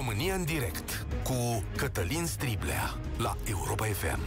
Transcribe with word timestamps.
România 0.00 0.34
în 0.34 0.44
direct 0.44 1.06
cu 1.22 1.64
Cătălin 1.76 2.26
Striblea 2.26 2.98
la 3.18 3.36
Europa 3.48 3.84
FM. 3.84 4.20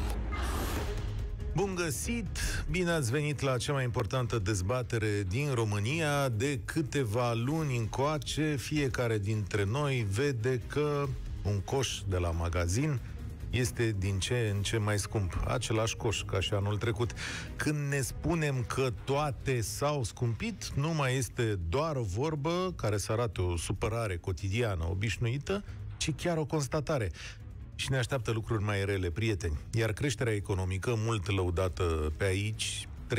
Bun 1.55 1.75
găsit! 1.75 2.37
Bine 2.71 2.91
ați 2.91 3.11
venit 3.11 3.39
la 3.39 3.57
cea 3.57 3.73
mai 3.73 3.83
importantă 3.83 4.39
dezbatere 4.39 5.23
din 5.27 5.53
România. 5.53 6.29
De 6.29 6.59
câteva 6.65 7.33
luni 7.33 7.77
încoace, 7.77 8.55
fiecare 8.55 9.17
dintre 9.17 9.63
noi 9.63 10.07
vede 10.11 10.61
că 10.67 11.05
un 11.43 11.59
coș 11.59 12.01
de 12.07 12.17
la 12.17 12.31
magazin 12.31 12.99
este 13.53 13.95
din 13.97 14.19
ce 14.19 14.51
în 14.55 14.61
ce 14.61 14.77
mai 14.77 14.99
scump. 14.99 15.43
Același 15.47 15.95
coș 15.95 16.21
ca 16.21 16.39
și 16.39 16.53
anul 16.53 16.77
trecut. 16.77 17.13
Când 17.55 17.89
ne 17.89 18.01
spunem 18.01 18.63
că 18.67 18.89
toate 19.03 19.61
s-au 19.61 20.03
scumpit, 20.03 20.71
nu 20.75 20.93
mai 20.93 21.15
este 21.17 21.59
doar 21.69 21.95
o 21.95 22.01
vorbă 22.01 22.73
care 22.75 22.97
să 22.97 23.11
arate 23.11 23.41
o 23.41 23.57
supărare 23.57 24.17
cotidiană, 24.17 24.87
obișnuită, 24.89 25.63
ci 25.97 26.13
chiar 26.15 26.37
o 26.37 26.45
constatare. 26.45 27.11
Și 27.75 27.91
ne 27.91 27.97
așteaptă 27.97 28.31
lucruri 28.31 28.63
mai 28.63 28.85
rele, 28.85 29.09
prieteni. 29.09 29.57
Iar 29.71 29.91
creșterea 29.91 30.33
economică, 30.33 30.93
mult 30.97 31.31
lăudată 31.31 32.13
pe 32.17 32.23
aici, 32.23 32.87
13%, 33.07 33.15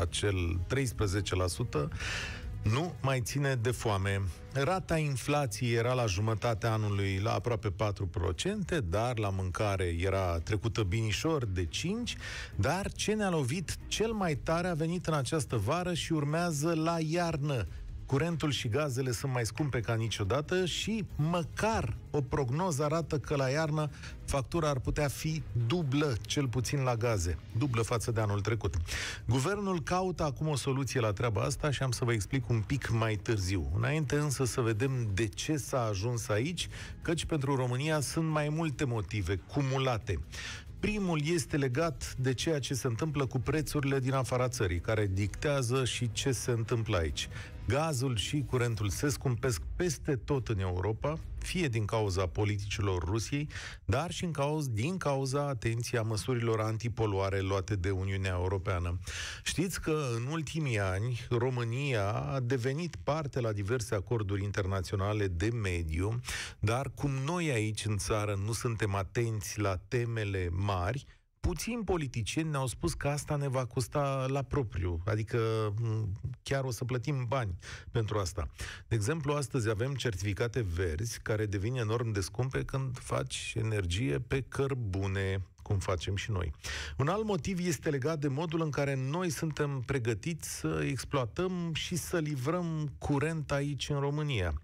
acel 0.00 0.60
13%, 0.66 1.88
nu 2.62 2.94
mai 3.00 3.20
ține 3.20 3.54
de 3.54 3.70
foame. 3.70 4.22
Rata 4.52 4.96
inflației 4.96 5.72
era 5.72 5.92
la 5.92 6.06
jumătatea 6.06 6.72
anului 6.72 7.20
la 7.22 7.32
aproape 7.32 7.72
4%, 8.74 8.78
dar 8.84 9.18
la 9.18 9.28
mâncare 9.28 9.94
era 9.98 10.38
trecută 10.38 10.82
binișor 10.82 11.46
de 11.46 11.64
5%, 11.64 11.68
dar 12.56 12.92
ce 12.92 13.12
ne-a 13.12 13.30
lovit 13.30 13.76
cel 13.86 14.12
mai 14.12 14.34
tare 14.34 14.68
a 14.68 14.74
venit 14.74 15.06
în 15.06 15.14
această 15.14 15.56
vară 15.56 15.94
și 15.94 16.12
urmează 16.12 16.74
la 16.74 16.96
iarnă. 17.06 17.66
Curentul 18.10 18.50
și 18.50 18.68
gazele 18.68 19.10
sunt 19.10 19.32
mai 19.32 19.46
scumpe 19.46 19.80
ca 19.80 19.94
niciodată 19.94 20.64
și 20.64 21.04
măcar 21.16 21.96
o 22.10 22.20
prognoză 22.20 22.84
arată 22.84 23.18
că 23.18 23.36
la 23.36 23.48
iarnă 23.48 23.90
factura 24.24 24.68
ar 24.68 24.78
putea 24.78 25.08
fi 25.08 25.42
dublă, 25.66 26.16
cel 26.20 26.48
puțin 26.48 26.82
la 26.82 26.96
gaze, 26.96 27.38
dublă 27.58 27.82
față 27.82 28.10
de 28.10 28.20
anul 28.20 28.40
trecut. 28.40 28.74
Guvernul 29.28 29.82
caută 29.82 30.22
acum 30.22 30.48
o 30.48 30.56
soluție 30.56 31.00
la 31.00 31.12
treaba 31.12 31.40
asta 31.40 31.70
și 31.70 31.82
am 31.82 31.90
să 31.90 32.04
vă 32.04 32.12
explic 32.12 32.48
un 32.48 32.60
pic 32.66 32.88
mai 32.88 33.14
târziu. 33.14 33.72
Înainte 33.76 34.16
însă 34.16 34.44
să 34.44 34.60
vedem 34.60 35.08
de 35.14 35.26
ce 35.26 35.56
s-a 35.56 35.84
ajuns 35.84 36.28
aici, 36.28 36.68
căci 37.02 37.24
pentru 37.24 37.54
România 37.54 38.00
sunt 38.00 38.28
mai 38.28 38.48
multe 38.48 38.84
motive 38.84 39.36
cumulate. 39.36 40.18
Primul 40.80 41.20
este 41.24 41.56
legat 41.56 42.14
de 42.18 42.34
ceea 42.34 42.58
ce 42.58 42.74
se 42.74 42.86
întâmplă 42.86 43.26
cu 43.26 43.38
prețurile 43.38 43.98
din 43.98 44.12
afara 44.12 44.48
țării, 44.48 44.80
care 44.80 45.10
dictează 45.12 45.84
și 45.84 46.12
ce 46.12 46.32
se 46.32 46.50
întâmplă 46.50 46.96
aici. 46.96 47.28
Gazul 47.66 48.16
și 48.16 48.44
curentul 48.46 48.88
se 48.88 49.08
scumpesc 49.08 49.62
peste 49.76 50.16
tot 50.16 50.48
în 50.48 50.58
Europa, 50.58 51.18
fie 51.38 51.68
din 51.68 51.84
cauza 51.84 52.26
politicilor 52.26 53.04
Rusiei, 53.04 53.48
dar 53.84 54.10
și 54.10 54.24
în 54.24 54.32
cauz, 54.32 54.68
din 54.68 54.96
cauza, 54.96 55.48
atenția 55.48 56.02
măsurilor 56.02 56.60
antipoluare 56.60 57.40
luate 57.40 57.76
de 57.76 57.90
Uniunea 57.90 58.30
Europeană. 58.30 58.98
Știți 59.42 59.80
că 59.80 60.02
în 60.16 60.26
ultimii 60.30 60.80
ani 60.80 61.26
România 61.28 62.10
a 62.10 62.40
devenit 62.40 62.96
parte 63.02 63.40
la 63.40 63.52
diverse 63.52 63.94
acorduri 63.94 64.44
internaționale 64.44 65.26
de 65.26 65.50
mediu, 65.50 66.20
dar 66.58 66.90
cum 66.94 67.10
noi 67.10 67.50
aici 67.50 67.84
în 67.84 67.96
țară 67.96 68.40
nu 68.44 68.52
suntem 68.52 68.94
atenți 68.94 69.60
la 69.60 69.76
temele 69.88 70.48
mari, 70.52 71.06
puțini 71.40 71.84
politicieni 71.84 72.50
ne-au 72.50 72.66
spus 72.66 72.94
că 72.94 73.08
asta 73.08 73.36
ne 73.36 73.48
va 73.48 73.64
costa 73.64 74.26
la 74.28 74.42
propriu, 74.42 75.02
adică 75.04 75.38
chiar 76.42 76.64
o 76.64 76.70
să 76.70 76.84
plătim 76.84 77.24
bani 77.28 77.58
pentru 77.90 78.18
asta. 78.18 78.48
De 78.88 78.94
exemplu, 78.94 79.32
astăzi 79.32 79.68
avem 79.68 79.94
certificate 79.94 80.60
verzi 80.60 81.20
care 81.22 81.46
devin 81.46 81.74
enorm 81.74 82.12
de 82.12 82.20
scumpe 82.20 82.64
când 82.64 82.98
faci 82.98 83.52
energie 83.56 84.18
pe 84.18 84.40
cărbune, 84.40 85.46
cum 85.62 85.78
facem 85.78 86.16
și 86.16 86.30
noi. 86.30 86.52
Un 86.98 87.08
alt 87.08 87.24
motiv 87.24 87.66
este 87.66 87.90
legat 87.90 88.18
de 88.18 88.28
modul 88.28 88.60
în 88.60 88.70
care 88.70 88.94
noi 88.94 89.30
suntem 89.30 89.82
pregătiți 89.86 90.58
să 90.58 90.84
exploatăm 90.88 91.70
și 91.74 91.96
să 91.96 92.18
livrăm 92.18 92.92
curent 92.98 93.50
aici 93.50 93.88
în 93.88 94.00
România 94.00 94.54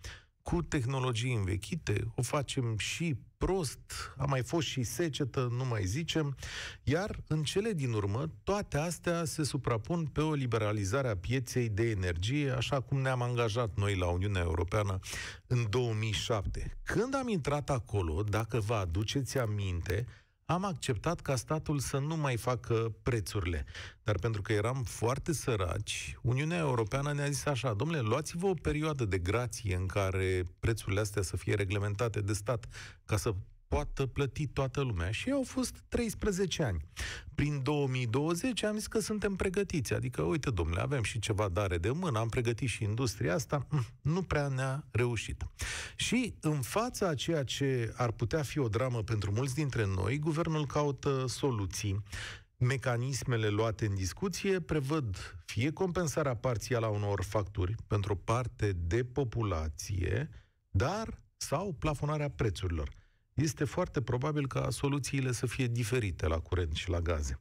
cu 0.51 0.63
tehnologii 0.63 1.35
învechite, 1.35 2.13
o 2.15 2.23
facem 2.23 2.79
și 2.79 3.17
prost, 3.37 4.15
a 4.17 4.25
mai 4.25 4.43
fost 4.43 4.67
și 4.67 4.83
secetă, 4.83 5.49
nu 5.57 5.65
mai 5.65 5.85
zicem, 5.85 6.37
iar 6.83 7.21
în 7.27 7.43
cele 7.43 7.73
din 7.73 7.93
urmă, 7.93 8.31
toate 8.43 8.79
astea 8.79 9.25
se 9.25 9.43
suprapun 9.43 10.05
pe 10.05 10.21
o 10.21 10.33
liberalizare 10.33 11.09
a 11.09 11.17
pieței 11.17 11.69
de 11.69 11.91
energie, 11.91 12.51
așa 12.51 12.81
cum 12.81 13.01
ne-am 13.01 13.23
angajat 13.23 13.71
noi 13.77 13.97
la 13.97 14.07
Uniunea 14.07 14.43
Europeană 14.43 14.99
în 15.47 15.67
2007. 15.71 16.79
Când 16.83 17.15
am 17.15 17.29
intrat 17.29 17.71
acolo, 17.71 18.23
dacă 18.23 18.61
vă 18.61 18.75
aduceți 18.75 19.39
aminte, 19.39 20.07
am 20.47 20.65
acceptat 20.65 21.21
ca 21.21 21.37
statul 21.37 21.79
să 21.79 21.99
nu 21.99 22.17
mai 22.17 22.37
facă 22.37 22.95
prețurile. 23.03 23.65
Dar 24.03 24.19
pentru 24.19 24.43
că 24.43 24.53
eram 24.53 24.83
foarte 24.83 25.33
săraci, 25.33 26.17
Uniunea 26.23 26.59
Europeană 26.59 27.13
ne-a 27.13 27.29
zis 27.29 27.47
așa, 27.47 27.75
domnule, 27.75 28.01
luați-vă 28.01 28.47
o 28.47 28.55
perioadă 28.55 29.05
de 29.05 29.19
grație 29.19 29.77
în 29.77 29.87
care 29.87 30.45
prețurile 30.59 31.01
astea 31.01 31.23
să 31.23 31.37
fie 31.37 31.55
reglementate 31.55 32.21
de 32.21 32.33
stat, 32.33 32.67
ca 33.05 33.17
să 33.17 33.35
poată 33.69 34.07
plăti 34.07 34.47
toată 34.47 34.81
lumea. 34.81 35.11
Și 35.11 35.31
au 35.31 35.43
fost 35.43 35.83
13 35.89 36.63
ani. 36.63 36.85
Prin 37.35 37.63
2020 37.63 38.63
am 38.63 38.77
zis 38.77 38.87
că 38.87 38.99
suntem 38.99 39.37
pregătiți. 39.37 39.95
Adică, 39.95 40.23
uite, 40.23 40.51
domnule, 40.51 40.81
avem 40.81 41.03
și 41.03 41.19
ceva 41.19 41.49
dare 41.49 41.79
de 41.79 41.91
mână, 41.91 42.19
am 42.19 42.29
pregătit 42.29 42.69
și 42.69 42.83
industria 42.83 43.35
asta, 43.35 43.67
mm, 43.71 43.87
nu 44.01 44.23
prea 44.23 44.49
ne-a 44.49 44.85
reușit. 44.91 45.47
Și 45.97 46.35
în 46.41 46.61
fața 46.61 47.09
a 47.09 47.15
ceea 47.15 47.45
ce 47.45 47.93
ar 47.97 48.11
putea 48.11 48.43
fi 48.43 48.59
o 48.59 48.69
dramă 48.69 49.03
pentru 49.03 49.33
mulți 49.33 49.55
dintre 49.55 49.87
noi, 49.87 50.19
guvernul 50.19 50.67
caută 50.67 51.25
soluții. 51.27 52.03
Mecanismele 52.59 53.49
luate 53.49 53.87
în 53.87 53.95
discuție 53.95 54.61
prevăd 54.61 55.37
fie 55.45 55.73
compensarea 55.73 56.37
parțială 56.37 56.87
a 56.87 56.89
unor 56.89 57.23
facturi 57.23 57.75
pentru 57.87 58.13
o 58.13 58.17
parte 58.17 58.73
de 58.73 59.05
populație, 59.05 60.29
dar 60.71 61.21
sau 61.37 61.73
plafonarea 61.79 62.31
prețurilor 62.31 62.91
este 63.37 63.65
foarte 63.65 64.03
probabil 64.03 64.47
ca 64.47 64.71
soluțiile 64.71 65.33
să 65.33 65.47
fie 65.47 65.67
diferite 65.67 66.27
la 66.27 66.39
curent 66.39 66.75
și 66.75 66.91
la 66.91 67.01
gaze. 67.01 67.39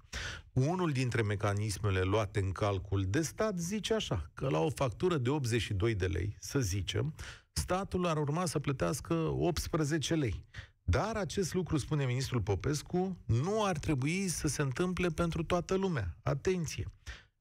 Unul 0.53 0.91
dintre 0.91 1.21
mecanismele 1.21 2.01
luate 2.01 2.39
în 2.39 2.51
calcul 2.51 3.05
de 3.07 3.21
stat 3.21 3.57
zice 3.57 3.93
așa, 3.93 4.29
că 4.33 4.49
la 4.49 4.59
o 4.59 4.69
factură 4.69 5.17
de 5.17 5.29
82 5.29 5.95
de 5.95 6.05
lei, 6.05 6.35
să 6.39 6.59
zicem, 6.59 7.13
statul 7.51 8.05
ar 8.05 8.17
urma 8.17 8.45
să 8.45 8.59
plătească 8.59 9.13
18 9.13 10.15
lei. 10.15 10.45
Dar 10.83 11.15
acest 11.15 11.53
lucru, 11.53 11.77
spune 11.77 12.05
ministrul 12.05 12.41
Popescu, 12.41 13.17
nu 13.25 13.63
ar 13.63 13.77
trebui 13.77 14.27
să 14.27 14.47
se 14.47 14.61
întâmple 14.61 15.07
pentru 15.07 15.43
toată 15.43 15.75
lumea. 15.75 16.17
Atenție! 16.23 16.91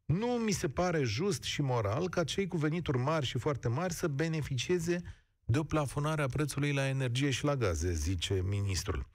Nu 0.05 0.27
mi 0.27 0.53
se 0.53 0.69
pare 0.69 1.03
just 1.03 1.43
și 1.43 1.63
moral 1.63 2.09
ca 2.09 2.25
cei 2.25 2.47
cu 2.47 2.57
venituri 2.57 2.99
mari 2.99 3.27
și 3.27 3.39
foarte 3.39 3.69
mari 3.69 3.93
să 3.93 4.09
beneficieze 4.09 5.03
de 5.47 5.59
o 5.59 5.63
plafonare 5.63 6.23
a 6.23 6.27
prețului 6.27 6.73
la 6.73 6.89
energie 6.89 7.31
și 7.31 7.45
la 7.45 7.57
gaze, 7.57 7.93
zice 7.93 8.43
ministrul. 8.49 9.07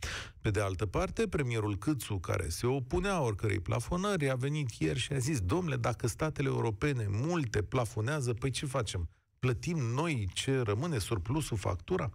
Pe 0.41 0.49
de 0.49 0.59
altă 0.59 0.85
parte, 0.85 1.27
premierul 1.27 1.77
Câțu, 1.77 2.15
care 2.17 2.49
se 2.49 2.67
opunea 2.67 3.21
oricărei 3.21 3.59
plafonări, 3.59 4.29
a 4.29 4.35
venit 4.35 4.71
ieri 4.71 4.99
și 4.99 5.13
a 5.13 5.17
zis, 5.17 5.39
domnule, 5.39 5.75
dacă 5.75 6.07
statele 6.07 6.47
europene 6.47 7.05
multe 7.09 7.61
plafonează, 7.61 8.33
păi 8.33 8.49
ce 8.49 8.65
facem? 8.65 9.09
Plătim 9.39 9.77
noi 9.77 10.29
ce 10.33 10.61
rămâne, 10.61 10.97
surplusul, 10.97 11.57
factura? 11.57 12.09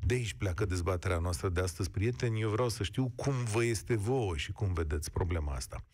De 0.00 0.14
aici 0.14 0.34
pleacă 0.34 0.64
dezbaterea 0.64 1.18
noastră 1.18 1.48
de 1.48 1.60
astăzi, 1.60 1.90
prieteni. 1.90 2.40
Eu 2.40 2.48
vreau 2.48 2.68
să 2.68 2.82
știu 2.82 3.12
cum 3.16 3.32
vă 3.52 3.64
este 3.64 3.96
vouă 3.96 4.36
și 4.36 4.52
cum 4.52 4.72
vedeți 4.72 5.10
problema 5.10 5.52
asta. 5.52 5.84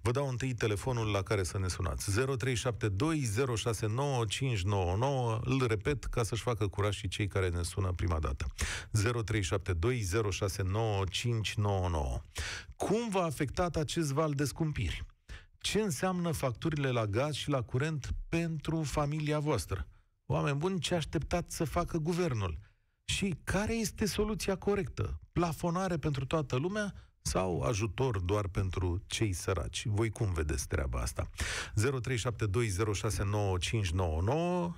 Vă 0.00 0.10
dau 0.10 0.28
întâi 0.28 0.54
telefonul 0.54 1.10
la 1.10 1.22
care 1.22 1.42
să 1.42 1.58
ne 1.58 1.68
sunați. 1.68 2.10
0372069599. 2.10 2.14
Îl 5.40 5.66
repet 5.66 6.04
ca 6.04 6.22
să-și 6.22 6.42
facă 6.42 6.68
curaj 6.68 6.96
și 6.96 7.08
cei 7.08 7.26
care 7.26 7.48
ne 7.48 7.62
sună 7.62 7.92
prima 7.96 8.18
dată. 8.18 8.46
0372069599. 8.98 9.02
Cum 12.76 13.08
v-a 13.10 13.24
afectat 13.24 13.76
acest 13.76 14.12
val 14.12 14.32
de 14.32 14.44
scumpiri? 14.44 15.04
Ce 15.58 15.80
înseamnă 15.80 16.30
facturile 16.30 16.90
la 16.90 17.06
gaz 17.06 17.34
și 17.34 17.48
la 17.48 17.62
curent 17.62 18.08
pentru 18.28 18.82
familia 18.82 19.38
voastră? 19.38 19.86
Oameni 20.30 20.56
buni, 20.56 20.78
ce 20.78 20.94
așteptați 20.94 21.56
să 21.56 21.64
facă 21.64 21.98
guvernul? 21.98 22.58
Și 23.04 23.34
care 23.44 23.74
este 23.74 24.06
soluția 24.06 24.56
corectă? 24.56 25.20
Plafonare 25.32 25.96
pentru 25.96 26.26
toată 26.26 26.56
lumea 26.56 26.94
sau 27.20 27.60
ajutor 27.60 28.20
doar 28.20 28.48
pentru 28.48 29.02
cei 29.06 29.32
săraci? 29.32 29.86
Voi 29.86 30.10
cum 30.10 30.32
vedeți 30.32 30.68
treaba 30.68 30.98
asta? 30.98 31.28
0372069599 31.28 31.30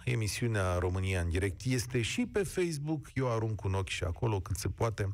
Emisiunea 0.04 0.78
România 0.78 1.20
în 1.20 1.28
direct 1.28 1.60
este 1.64 2.02
și 2.02 2.26
pe 2.32 2.42
Facebook. 2.42 3.08
Eu 3.14 3.32
arunc 3.32 3.64
un 3.64 3.74
ochi 3.74 3.88
și 3.88 4.04
acolo 4.04 4.40
cât 4.40 4.56
se 4.56 4.68
poate. 4.68 5.08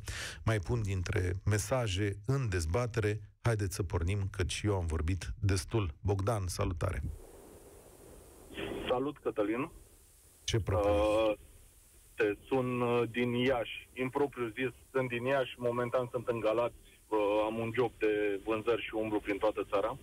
Mai 0.45 0.59
pun 0.59 0.81
dintre 0.81 1.33
mesaje 1.45 2.17
în 2.25 2.49
dezbatere. 2.49 3.19
Haideți 3.41 3.75
să 3.75 3.83
pornim, 3.83 4.27
căci 4.31 4.61
eu 4.63 4.75
am 4.75 4.85
vorbit 4.85 5.33
destul. 5.39 5.93
Bogdan, 6.01 6.47
salutare! 6.47 7.03
Salut, 8.89 9.17
Cătălin! 9.17 9.71
Ce 10.49 10.59
propui? 10.59 10.91
Uh, 10.91 11.33
uite, 12.09 12.37
sunt 12.47 12.81
uh, 12.81 13.01
din 13.11 13.33
Iași, 13.33 13.89
impropriu 13.93 14.47
zis, 14.47 14.71
sunt 14.91 15.09
din 15.09 15.25
Iași, 15.25 15.53
momentan 15.57 16.07
sunt 16.11 16.27
în 16.27 16.39
Galați, 16.39 16.89
uh, 17.07 17.19
am 17.45 17.57
un 17.57 17.71
job 17.75 17.91
de 17.97 18.39
vânzări 18.43 18.81
și 18.81 18.93
umblu 18.93 19.19
prin 19.19 19.37
toată 19.37 19.67
țara. 19.71 19.97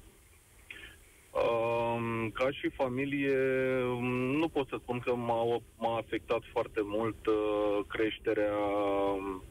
Uh, 1.31 2.27
ca 2.33 2.51
și 2.51 2.69
familie, 2.69 3.39
um, 3.83 4.05
nu 4.41 4.49
pot 4.49 4.69
să 4.69 4.77
spun 4.81 4.99
că 4.99 5.15
m-a, 5.15 5.63
m-a 5.77 5.97
afectat 5.97 6.43
foarte 6.53 6.81
mult 6.83 7.27
uh, 7.27 7.79
creșterea 7.89 8.57
um, 8.57 9.43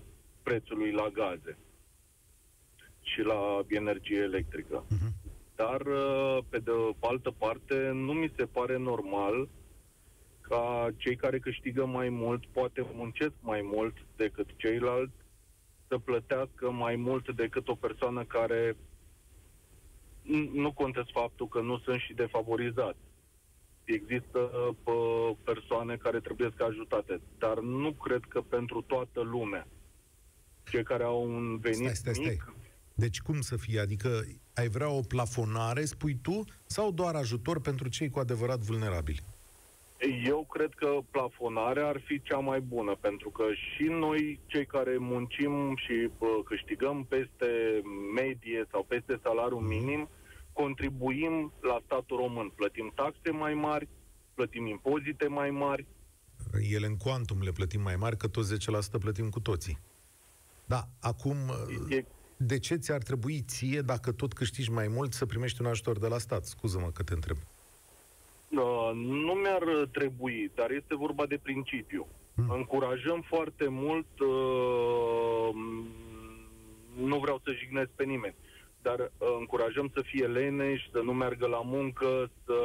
prețului 0.43 0.91
la 0.91 1.07
gaze 1.13 1.57
și 3.01 3.21
la 3.21 3.61
energie 3.67 4.17
electrică. 4.17 4.83
Uh-huh. 4.85 5.11
Dar, 5.55 5.81
uh, 5.81 6.37
pe 6.49 6.59
de 6.59 6.71
altă 6.99 7.31
parte, 7.37 7.89
nu 7.93 8.13
mi 8.13 8.33
se 8.37 8.45
pare 8.45 8.77
normal 8.77 9.47
ca 10.53 10.89
cei 10.97 11.15
care 11.15 11.39
câștigă 11.39 11.85
mai 11.85 12.09
mult, 12.09 12.45
poate 12.45 12.85
muncesc 12.93 13.33
mai 13.39 13.61
mult 13.73 13.95
decât 14.15 14.47
ceilalți, 14.55 15.13
să 15.87 15.97
plătească 15.97 16.71
mai 16.71 16.95
mult 16.95 17.35
decât 17.35 17.67
o 17.67 17.75
persoană 17.75 18.23
care 18.23 18.75
nu 20.53 20.71
contest 20.73 21.11
faptul 21.11 21.47
că 21.47 21.61
nu 21.61 21.77
sunt 21.77 21.99
și 21.99 22.13
defavorizați. 22.13 22.97
Există 23.83 24.39
uh, 24.39 25.35
persoane 25.43 25.95
care 25.95 26.19
trebuie 26.19 26.53
să 26.57 26.63
ajutate, 26.63 27.21
dar 27.37 27.59
nu 27.59 27.91
cred 27.91 28.23
că 28.29 28.41
pentru 28.41 28.81
toată 28.81 29.21
lumea. 29.21 29.67
Cei 30.71 30.83
care 30.83 31.03
au 31.03 31.23
un 31.23 31.57
venit 31.57 31.77
stai, 31.77 31.95
stai, 31.95 32.13
stai. 32.13 32.29
mic... 32.29 32.53
Deci 32.93 33.19
cum 33.21 33.41
să 33.41 33.55
fie? 33.57 33.79
Adică 33.79 34.25
ai 34.53 34.67
vrea 34.67 34.89
o 34.89 35.01
plafonare, 35.01 35.85
spui 35.85 36.17
tu, 36.21 36.43
sau 36.65 36.91
doar 36.91 37.15
ajutor 37.15 37.61
pentru 37.61 37.87
cei 37.87 38.09
cu 38.09 38.19
adevărat 38.19 38.59
vulnerabili? 38.59 39.32
Eu 40.25 40.47
cred 40.49 40.73
că 40.73 40.99
plafonarea 41.11 41.87
ar 41.87 42.01
fi 42.05 42.21
cea 42.21 42.37
mai 42.37 42.61
bună, 42.61 42.97
pentru 43.01 43.29
că 43.29 43.43
și 43.53 43.83
noi, 43.83 44.39
cei 44.45 44.65
care 44.65 44.97
muncim 44.97 45.75
și 45.75 46.09
uh, 46.17 46.29
câștigăm 46.45 47.05
peste 47.09 47.81
medie 48.15 48.67
sau 48.71 48.83
peste 48.83 49.19
salariul 49.23 49.61
mhm. 49.61 49.69
minim, 49.69 50.09
contribuim 50.53 51.53
la 51.61 51.81
statul 51.85 52.17
român. 52.17 52.51
Plătim 52.55 52.91
taxe 52.95 53.31
mai 53.31 53.53
mari, 53.53 53.87
plătim 54.33 54.65
impozite 54.65 55.27
mai 55.27 55.49
mari. 55.49 55.87
Ele 56.71 56.85
în 56.85 56.97
quantum 56.97 57.41
le 57.41 57.51
plătim 57.51 57.81
mai 57.81 57.95
mari, 57.95 58.17
că 58.17 58.27
toți 58.27 58.55
10% 58.97 58.99
plătim 58.99 59.29
cu 59.29 59.39
toții. 59.39 59.79
Da, 60.65 60.87
acum, 60.99 61.37
e... 61.89 62.05
de 62.37 62.59
ce 62.59 62.75
ți-ar 62.75 63.01
trebui 63.01 63.43
ție, 63.47 63.81
dacă 63.81 64.11
tot 64.11 64.33
câștigi 64.33 64.71
mai 64.71 64.87
mult, 64.87 65.13
să 65.13 65.25
primești 65.25 65.61
un 65.61 65.67
ajutor 65.67 65.99
de 65.99 66.07
la 66.07 66.17
stat? 66.17 66.45
Scuză-mă 66.45 66.91
că 66.91 67.03
te 67.03 67.13
întreb. 67.13 67.37
Uh, 67.37 67.52
nu 68.93 69.33
mi-ar 69.33 69.87
trebui, 69.91 70.51
dar 70.55 70.71
este 70.71 70.95
vorba 70.95 71.25
de 71.25 71.39
principiu. 71.43 72.07
Hmm. 72.35 72.49
Încurajăm 72.49 73.21
foarte 73.21 73.67
mult, 73.67 74.19
uh, 74.19 75.55
nu 76.97 77.19
vreau 77.19 77.41
să 77.43 77.51
jignesc 77.51 77.89
pe 77.89 78.03
nimeni, 78.03 78.35
dar 78.83 78.99
uh, 78.99 79.27
încurajăm 79.39 79.91
să 79.93 80.01
fie 80.05 80.25
leneși, 80.27 80.89
să 80.91 80.99
nu 81.03 81.13
meargă 81.13 81.47
la 81.47 81.61
muncă, 81.61 82.31
să 82.45 82.57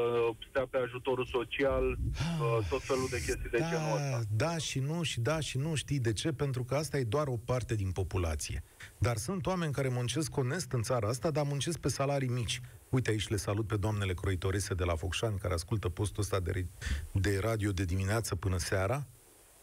stea 0.49 0.67
pe 0.71 0.79
ajutorul 0.79 1.27
social, 1.27 1.85
uh, 1.91 2.67
tot 2.71 2.83
felul 2.83 3.07
de 3.11 3.17
chestii 3.17 3.51
de 3.51 3.59
da, 3.59 3.69
genul 3.69 3.97
ăsta. 3.97 4.21
Da 4.37 4.57
și 4.59 4.79
nu, 4.79 5.03
și 5.03 5.21
da 5.21 5.41
și 5.41 5.59
nu, 5.59 5.75
știi 5.75 5.99
de 5.99 6.13
ce? 6.13 6.33
Pentru 6.33 6.65
că 6.65 6.75
asta 6.75 6.99
e 6.99 7.05
doar 7.05 7.27
o 7.27 7.37
parte 7.37 7.75
din 7.75 7.91
populație. 7.91 8.63
Dar 8.99 9.17
sunt 9.17 9.47
oameni 9.47 9.73
care 9.73 9.89
muncesc 9.89 10.37
onest 10.37 10.73
în 10.73 10.83
țara 10.83 11.09
asta, 11.09 11.31
dar 11.31 11.45
muncesc 11.45 11.79
pe 11.79 11.89
salarii 11.89 12.29
mici. 12.29 12.61
Uite, 12.89 13.11
aici 13.11 13.29
le 13.29 13.37
salut 13.37 13.67
pe 13.67 13.77
doamnele 13.77 14.15
croitorese 14.15 14.75
de 14.75 14.85
la 14.85 14.95
Focșani, 14.95 15.39
care 15.39 15.55
ascultă 15.55 15.89
postul 15.89 16.23
ăsta 16.23 16.41
de, 16.41 16.67
de 17.13 17.39
radio 17.41 17.71
de 17.71 17.85
dimineață 17.85 18.35
până 18.35 18.57
seara, 18.57 19.07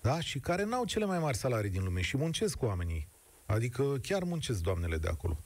da? 0.02 0.20
și 0.20 0.40
care 0.40 0.64
n-au 0.66 0.86
cele 0.86 1.06
mai 1.06 1.20
mari 1.20 1.38
salarii 1.38 1.70
din 1.70 1.84
lume 1.84 2.02
și 2.02 2.18
muncesc 2.18 2.58
cu 2.58 2.66
oamenii. 2.66 3.08
Adică 3.46 3.84
chiar 4.02 4.24
muncesc 4.24 4.62
doamnele 4.62 4.98
de 4.98 5.08
acolo. 5.08 5.38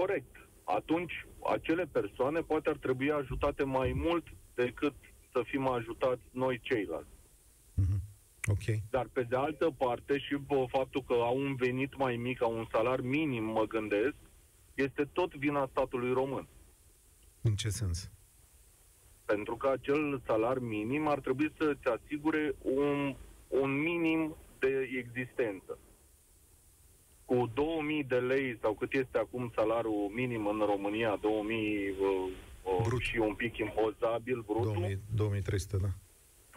Corect. 0.00 0.48
Atunci, 0.64 1.26
acele 1.54 1.86
persoane 1.86 2.40
poate 2.40 2.68
ar 2.68 2.76
trebui 2.76 3.10
ajutate 3.10 3.64
mai 3.64 3.92
mult 3.92 4.26
decât 4.54 4.94
să 5.32 5.42
fim 5.44 5.68
ajutați 5.68 6.22
noi 6.30 6.60
ceilalți. 6.62 7.16
Mm-hmm. 7.80 8.00
Ok. 8.44 8.76
Dar 8.90 9.06
pe 9.12 9.22
de 9.22 9.36
altă 9.36 9.74
parte 9.78 10.18
și 10.18 10.38
faptul 10.68 11.02
că 11.06 11.12
au 11.12 11.36
un 11.36 11.54
venit 11.54 11.96
mai 11.96 12.16
mic, 12.16 12.42
au 12.42 12.58
un 12.58 12.66
salar 12.70 13.00
minim, 13.00 13.44
mă 13.44 13.64
gândesc, 13.66 14.14
este 14.74 15.04
tot 15.12 15.34
vina 15.34 15.68
statului 15.70 16.12
român. 16.12 16.48
În 17.40 17.54
ce 17.54 17.68
sens? 17.68 18.10
Pentru 19.24 19.56
că 19.56 19.68
acel 19.68 20.22
salar 20.26 20.58
minim 20.58 21.06
ar 21.06 21.20
trebui 21.20 21.52
să-ți 21.58 21.88
asigure 21.88 22.54
un, 22.62 23.16
un 23.48 23.70
minim 23.70 24.36
de 24.58 24.88
existență. 24.98 25.78
Cu 27.30 27.50
2000 27.54 28.04
de 28.04 28.14
lei 28.14 28.58
sau 28.60 28.72
cât 28.74 28.92
este 28.92 29.18
acum 29.18 29.52
salariul 29.54 30.10
minim 30.14 30.46
în 30.46 30.58
România, 30.72 31.18
2000 31.20 31.56
uh, 31.56 32.30
uh, 32.62 32.86
brut. 32.86 33.00
și 33.00 33.16
un 33.18 33.34
pic 33.34 33.56
impozabil, 33.56 34.42
brutul. 34.46 34.72
2000, 34.72 34.98
2300, 35.14 35.76
da. 35.76 35.88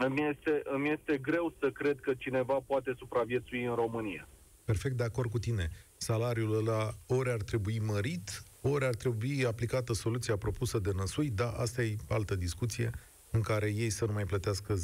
Îmi 0.05 0.21
este, 0.31 0.61
îmi 0.63 0.89
este 0.89 1.17
greu 1.17 1.53
să 1.59 1.71
cred 1.71 1.99
că 1.99 2.13
cineva 2.13 2.53
poate 2.67 2.93
supraviețui 2.97 3.63
în 3.63 3.75
România. 3.75 4.27
Perfect 4.65 4.97
de 4.97 5.03
acord 5.03 5.29
cu 5.29 5.39
tine. 5.39 5.69
Salariul 5.97 6.57
ăla 6.57 6.93
ori 7.07 7.29
ar 7.29 7.41
trebui 7.41 7.79
mărit, 7.79 8.43
ori 8.61 8.85
ar 8.85 8.95
trebui 8.95 9.45
aplicată 9.45 9.93
soluția 9.93 10.37
propusă 10.37 10.79
de 10.79 10.91
Năsui, 10.95 11.29
dar 11.29 11.53
asta 11.57 11.83
e 11.83 11.95
altă 12.09 12.35
discuție 12.35 12.89
în 13.33 13.41
care 13.41 13.68
ei 13.68 13.89
să 13.89 14.06
nu 14.06 14.13
mai 14.13 14.24
plătească 14.24 14.75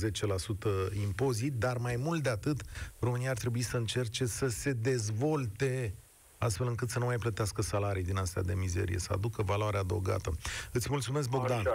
10% 0.92 0.96
impozit, 1.02 1.54
dar 1.54 1.78
mai 1.78 1.96
mult 1.96 2.24
de 2.24 2.30
atât, 2.30 2.62
România 3.00 3.30
ar 3.30 3.38
trebui 3.38 3.62
să 3.62 3.78
încerce 3.78 4.26
să 4.26 4.48
se 4.48 4.74
dezvolte 4.74 5.96
astfel 6.38 6.68
încât 6.68 6.90
să 6.90 7.00
nu 7.00 7.06
mai 7.06 7.16
plătească 7.16 7.62
salarii 7.62 8.04
din 8.04 8.18
astea 8.18 8.42
de 8.42 8.54
mizerie, 8.54 9.00
să 9.00 9.14
aducă 9.14 9.42
valoare 9.42 9.78
adăugată. 9.78 10.32
Îți 10.72 10.88
mulțumesc, 10.90 11.30
Bogdan. 11.30 11.66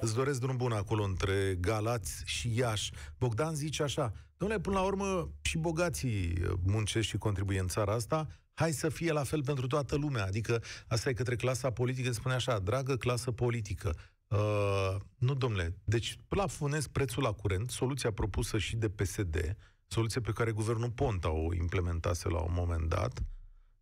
Îți 0.00 0.14
doresc 0.14 0.40
drum 0.40 0.56
bun 0.56 0.72
acolo 0.72 1.02
între 1.02 1.56
Galați 1.60 2.22
și 2.24 2.56
Iași. 2.56 2.92
Bogdan 3.18 3.54
zice 3.54 3.82
așa, 3.82 4.12
domnule, 4.36 4.60
până 4.60 4.76
la 4.76 4.82
urmă 4.82 5.30
și 5.42 5.58
bogații 5.58 6.42
muncesc 6.64 7.06
și 7.06 7.16
contribuie 7.16 7.60
în 7.60 7.68
țara 7.68 7.92
asta, 7.92 8.28
hai 8.54 8.72
să 8.72 8.88
fie 8.88 9.12
la 9.12 9.24
fel 9.24 9.42
pentru 9.42 9.66
toată 9.66 9.96
lumea. 9.96 10.24
Adică 10.24 10.62
asta 10.86 11.08
e 11.08 11.12
către 11.12 11.36
clasa 11.36 11.70
politică, 11.70 12.12
spune 12.12 12.34
așa, 12.34 12.58
dragă 12.58 12.96
clasă 12.96 13.30
politică, 13.30 13.96
Uh, 14.32 14.96
nu, 15.18 15.34
domnule. 15.34 15.76
Deci 15.84 16.16
plafonez 16.28 16.86
prețul 16.86 17.22
la 17.22 17.32
curent, 17.32 17.70
soluția 17.70 18.12
propusă 18.12 18.58
și 18.58 18.76
de 18.76 18.88
PSD, 18.88 19.56
soluție 19.86 20.20
pe 20.20 20.32
care 20.32 20.50
guvernul 20.50 20.90
Ponta 20.90 21.30
o 21.30 21.54
implementase 21.54 22.28
la 22.28 22.40
un 22.40 22.52
moment 22.52 22.88
dat, 22.88 23.22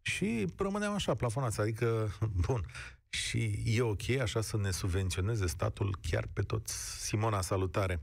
și 0.03 0.47
rămâneam 0.57 0.95
așa, 0.95 1.15
plafonați. 1.15 1.61
Adică, 1.61 2.17
bun, 2.47 2.67
și 3.09 3.63
e 3.65 3.83
ok 3.83 4.09
așa 4.09 4.41
să 4.41 4.57
ne 4.57 4.71
subvenționeze 4.71 5.47
statul 5.47 5.99
chiar 6.11 6.27
pe 6.33 6.43
toți. 6.43 6.75
Simona, 7.07 7.41
salutare! 7.41 8.03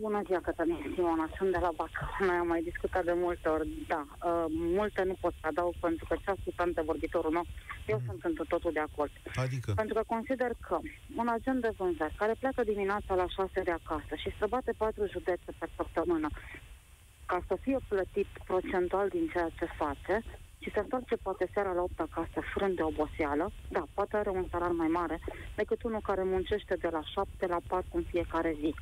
Bună 0.00 0.22
ziua, 0.26 0.40
Cătălin 0.40 0.92
Simona, 0.94 1.28
sunt 1.36 1.50
de 1.52 1.58
la 1.60 1.70
BAC. 1.76 1.90
Noi 2.20 2.36
am 2.36 2.46
mai 2.46 2.62
discutat 2.62 3.04
de 3.04 3.12
multe 3.12 3.48
ori, 3.48 3.68
da. 3.86 4.06
Uh, 4.10 4.44
multe 4.48 5.02
nu 5.02 5.16
pot 5.20 5.32
să 5.40 5.46
adaug 5.46 5.74
pentru 5.80 6.04
că 6.08 6.16
ce 6.22 6.30
a 6.30 6.34
spus 6.40 6.52
antevorbitorul 6.56 7.30
meu, 7.30 7.46
eu 7.86 7.98
mm. 7.98 8.04
sunt 8.06 8.24
într 8.24 8.42
totul 8.48 8.72
de 8.72 8.80
acord. 8.80 9.10
Adică? 9.34 9.72
Pentru 9.74 9.94
că 9.94 10.02
consider 10.06 10.50
că 10.68 10.78
un 11.16 11.28
agent 11.28 11.60
de 11.60 11.72
vânzări 11.76 12.14
care 12.16 12.34
pleacă 12.38 12.62
dimineața 12.62 13.14
la 13.14 13.26
6 13.28 13.60
de 13.68 13.70
acasă 13.70 14.14
și 14.16 14.36
se 14.38 14.46
bate 14.48 14.72
patru 14.76 15.06
județe 15.06 15.50
pe 15.58 15.66
săptămână 15.76 16.28
ca 17.26 17.38
să 17.46 17.56
fie 17.60 17.78
plătit 17.88 18.26
procentual 18.46 19.08
din 19.08 19.28
ceea 19.32 19.48
ce 19.58 19.66
face, 19.76 20.22
și 20.58 20.70
se 20.74 20.78
întoarce 20.78 21.16
poate 21.16 21.50
seara 21.52 21.72
la 21.72 21.82
8 21.82 22.00
acasă, 22.00 22.38
frânt 22.54 22.76
de 22.76 22.82
oboseală, 22.82 23.50
da, 23.68 23.86
poate 23.94 24.16
are 24.16 24.30
un 24.30 24.46
salar 24.50 24.70
mai 24.70 24.86
mare 24.86 25.20
decât 25.56 25.82
unul 25.82 26.00
care 26.00 26.22
muncește 26.24 26.74
de 26.74 26.88
la 26.92 27.02
7 27.02 27.46
la 27.46 27.58
4 27.66 27.88
în 27.92 28.04
fiecare 28.10 28.56
zi. 28.60 28.74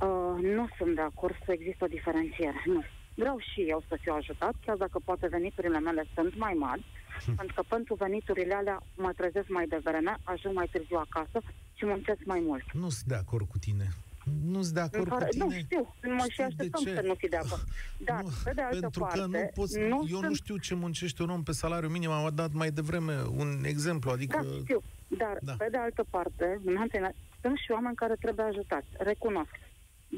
Uh, 0.00 0.42
nu 0.42 0.68
sunt 0.78 0.94
de 0.94 1.00
acord 1.00 1.34
să 1.44 1.52
există 1.52 1.84
o 1.84 1.94
diferențiere, 1.96 2.62
nu. 2.64 2.82
Vreau 3.14 3.38
și 3.38 3.60
eu 3.60 3.82
să 3.88 3.96
fiu 4.00 4.12
ajutat, 4.12 4.54
chiar 4.64 4.76
dacă 4.76 5.00
poate 5.04 5.26
veniturile 5.26 5.78
mele 5.78 6.04
sunt 6.14 6.36
mai 6.36 6.52
mari, 6.52 6.84
hm. 7.24 7.34
pentru 7.38 7.54
că 7.54 7.62
pentru 7.68 7.94
veniturile 7.94 8.54
alea 8.54 8.82
mă 8.96 9.12
trezesc 9.16 9.48
mai 9.48 9.66
devreme, 9.66 10.16
ajung 10.24 10.54
mai 10.54 10.68
târziu 10.72 10.96
acasă 10.96 11.38
și 11.74 11.84
muncesc 11.86 12.20
mai 12.24 12.42
mult. 12.46 12.72
Nu 12.72 12.88
sunt 12.88 13.08
de 13.08 13.14
acord 13.14 13.48
cu 13.48 13.58
tine. 13.58 13.88
Nu 14.52 14.62
sunt 14.62 14.74
de 14.74 14.80
acord 14.80 15.08
pare, 15.08 15.24
cu 15.24 15.30
tine. 15.30 15.44
Nu 15.44 15.50
știu, 15.50 15.94
mă 16.02 16.24
și 16.28 16.40
așteptăm 16.40 16.82
să 16.94 17.02
nu 17.04 17.14
fi 17.14 17.28
de 17.28 17.36
acord. 17.36 17.64
Dar, 18.08 18.22
nu, 18.22 18.28
pe 18.44 18.52
de 18.54 18.60
altă 18.60 18.78
pentru 18.80 19.00
parte... 19.00 19.18
Că 19.18 19.26
nu 19.26 19.50
poți, 19.54 19.78
nu 19.78 20.04
eu 20.08 20.18
sunt... 20.18 20.22
nu 20.22 20.34
știu 20.34 20.56
ce 20.56 20.74
muncește 20.74 21.22
un 21.22 21.30
om 21.30 21.42
pe 21.42 21.52
salariu 21.52 21.88
minim, 21.88 22.10
am 22.10 22.30
dat 22.34 22.52
mai 22.52 22.70
devreme 22.70 23.14
un 23.36 23.62
exemplu, 23.64 24.10
adică... 24.10 24.40
Da, 24.42 24.58
știu, 24.62 24.82
dar, 25.06 25.38
da. 25.42 25.54
pe 25.58 25.68
de 25.70 25.76
altă 25.76 26.04
parte, 26.10 26.60
sunt 27.40 27.56
și 27.56 27.70
oameni 27.70 27.94
care 27.94 28.14
trebuie 28.20 28.46
ajutați, 28.46 28.86
recunosc. 28.98 29.54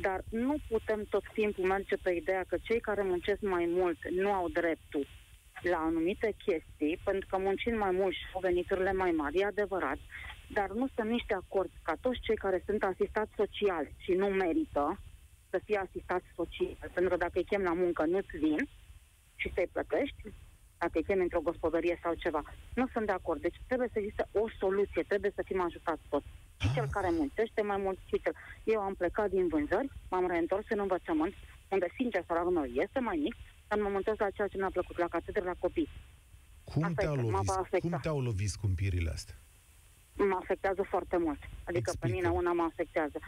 Dar 0.00 0.20
nu 0.30 0.54
putem 0.68 1.04
tot 1.10 1.24
timpul 1.32 1.64
merge 1.64 1.96
pe 1.96 2.10
ideea 2.10 2.44
că 2.48 2.56
cei 2.62 2.80
care 2.80 3.02
muncesc 3.02 3.40
mai 3.40 3.66
mult 3.68 4.08
nu 4.10 4.32
au 4.32 4.48
dreptul 4.48 5.06
la 5.62 5.76
anumite 5.76 6.34
chestii, 6.44 7.00
pentru 7.04 7.26
că 7.30 7.38
muncind 7.38 7.76
mai 7.76 7.90
mult 7.90 8.14
și 8.14 8.26
au 8.34 8.40
veniturile 8.40 8.92
mai 8.92 9.10
mari, 9.10 9.38
e 9.38 9.44
adevărat, 9.44 9.98
dar 10.48 10.70
nu 10.70 10.86
sunt 10.94 11.08
nici 11.10 11.26
de 11.26 11.34
acord 11.34 11.70
ca 11.82 11.94
toți 12.00 12.20
cei 12.20 12.36
care 12.36 12.62
sunt 12.66 12.82
asistați 12.82 13.32
social 13.36 13.88
și 13.96 14.12
nu 14.12 14.26
merită 14.26 15.00
să 15.50 15.60
fie 15.64 15.76
asistați 15.78 16.26
social, 16.34 16.90
pentru 16.94 17.10
că 17.12 17.16
dacă 17.16 17.38
îi 17.38 17.44
chem 17.44 17.62
la 17.62 17.72
muncă 17.72 18.04
nu-ți 18.04 18.36
vin 18.36 18.68
și 19.36 19.52
să-i 19.54 19.70
plătești, 19.72 20.22
dacă 20.78 20.92
îi 20.94 21.04
chem 21.04 21.20
într-o 21.20 21.40
gospodărie 21.40 21.98
sau 22.02 22.14
ceva. 22.14 22.42
Nu 22.74 22.86
sunt 22.92 23.06
de 23.06 23.12
acord. 23.12 23.40
Deci 23.40 23.60
trebuie 23.66 23.88
să 23.92 23.98
existe 23.98 24.28
o 24.32 24.48
soluție, 24.58 25.02
trebuie 25.02 25.32
să 25.34 25.42
fim 25.44 25.60
ajutați 25.60 26.02
toți. 26.08 26.26
Și 26.60 26.72
cel 26.74 26.86
care 26.90 27.10
muncește 27.10 27.62
mai 27.62 27.76
mult 27.76 27.98
și 28.06 28.20
cel. 28.22 28.34
Eu 28.64 28.80
am 28.80 28.94
plecat 28.94 29.30
din 29.30 29.48
vânzări, 29.48 29.90
m-am 30.10 30.26
reîntors 30.26 30.66
în 30.68 30.78
învățământ, 30.78 31.34
unde, 31.68 31.86
sincer, 31.96 32.24
salariul 32.26 32.52
meu 32.52 32.64
este 32.64 32.98
mai 33.00 33.16
mic, 33.22 33.34
dar 33.68 33.78
mă 33.78 33.88
muntesc 33.88 34.20
la 34.20 34.30
ceea 34.30 34.48
ce 34.48 34.56
mi-a 34.56 34.70
plăcut, 34.72 34.98
la 34.98 35.08
catedră, 35.08 35.44
la 35.44 35.54
copii. 35.58 35.88
Cum 36.64 36.82
Asta 36.82 37.02
te-au 37.02 37.14
este, 37.14 37.30
mă 37.30 37.30
va 37.30 37.54
lovit, 37.56 37.64
afecta. 37.66 37.88
cum 37.88 37.98
te-au 38.02 38.20
lovit 38.20 38.48
scumpirile 38.48 39.10
astea? 39.10 39.34
mă 40.16 40.38
afectează 40.40 40.82
foarte 40.82 41.16
mult. 41.16 41.38
Adică 41.64 41.90
Explică. 41.90 42.06
pe 42.06 42.12
mine 42.12 42.28
una 42.28 42.52
mă 42.52 42.62
afectează. 42.62 43.18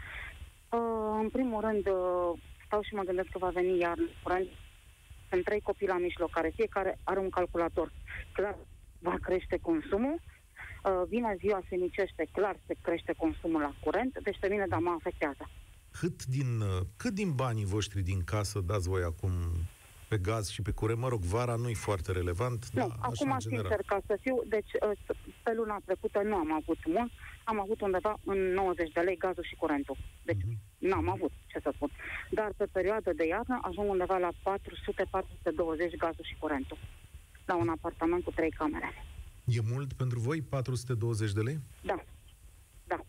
Uh, 0.69 1.17
în 1.21 1.29
primul 1.29 1.61
rând, 1.61 1.87
uh, 1.87 2.39
stau 2.65 2.81
și 2.81 2.93
mă 2.93 3.03
gândesc 3.03 3.29
că 3.29 3.37
va 3.37 3.49
veni 3.49 3.77
iar 3.79 3.97
curând. 4.23 4.47
Sunt 5.29 5.43
trei 5.43 5.61
copii 5.61 5.87
la 5.87 5.97
mijloc, 5.97 6.29
care 6.31 6.51
fiecare 6.55 6.99
are 7.03 7.19
un 7.19 7.29
calculator. 7.29 7.91
Clar, 8.33 8.57
va 8.99 9.15
crește 9.21 9.57
consumul. 9.61 10.19
Uh, 10.83 11.01
vine 11.07 11.35
ziua, 11.39 11.61
se 11.69 11.75
nicește, 11.75 12.27
clar, 12.31 12.55
se 12.67 12.75
crește 12.81 13.13
consumul 13.17 13.61
la 13.61 13.73
curent. 13.83 14.19
Deci 14.23 14.37
pe 14.39 14.47
mine, 14.49 14.65
da, 14.69 14.77
mă 14.77 14.95
afectează. 14.99 15.49
Cât 15.91 16.25
din, 16.25 16.59
uh, 16.61 16.81
cât 16.97 17.13
din 17.13 17.31
banii 17.35 17.65
voștri 17.65 18.01
din 18.01 18.23
casă 18.23 18.59
dați 18.59 18.87
voi 18.89 19.01
acum 19.03 19.31
pe 20.07 20.17
gaz 20.17 20.49
și 20.49 20.61
pe 20.61 20.71
curent? 20.71 20.99
Mă 20.99 21.07
rog, 21.07 21.21
vara 21.21 21.55
nu 21.55 21.69
e 21.69 21.73
foarte 21.73 22.11
relevant, 22.11 22.69
Nu, 22.69 22.79
dar 22.81 22.89
așa 22.89 22.99
acum, 23.01 23.31
în 23.31 23.39
general. 23.39 23.65
sincer, 23.67 23.81
ca 23.85 23.99
să 24.07 24.17
fiu, 24.21 24.41
deci 24.47 24.71
uh, 24.89 24.97
pe 25.43 25.53
luna 25.53 25.77
trecută 25.85 26.21
nu 26.23 26.35
am 26.35 26.53
avut 26.53 26.77
mult, 26.85 27.11
am 27.43 27.59
avut 27.59 27.81
undeva 27.81 28.13
în 28.25 28.37
90 28.37 28.91
de 28.91 28.99
lei 28.99 29.17
gazul 29.17 29.43
și 29.43 29.55
curentul. 29.55 29.97
Deci 30.23 30.41
Mhm. 30.45 30.57
n-am 30.77 31.09
avut, 31.09 31.31
ce 31.47 31.59
să 31.63 31.71
spun. 31.75 31.89
Dar 32.29 32.51
pe 32.57 32.65
perioadă 32.71 33.13
de 33.13 33.25
iarnă 33.27 33.59
ajung 33.61 33.89
undeva 33.89 34.17
la 34.17 34.29
400-420 34.43 35.95
gazul 35.97 36.23
și 36.23 36.35
curentul. 36.39 36.77
La 37.45 37.55
un 37.55 37.69
apartament 37.69 38.23
cu 38.23 38.31
trei 38.31 38.49
camere. 38.51 38.93
E 39.51 39.61
mult 39.73 39.93
pentru 39.93 40.19
voi? 40.19 40.41
420 40.41 41.31
de 41.31 41.41
lei? 41.41 41.59
Da, 41.81 42.03
da, 42.87 42.99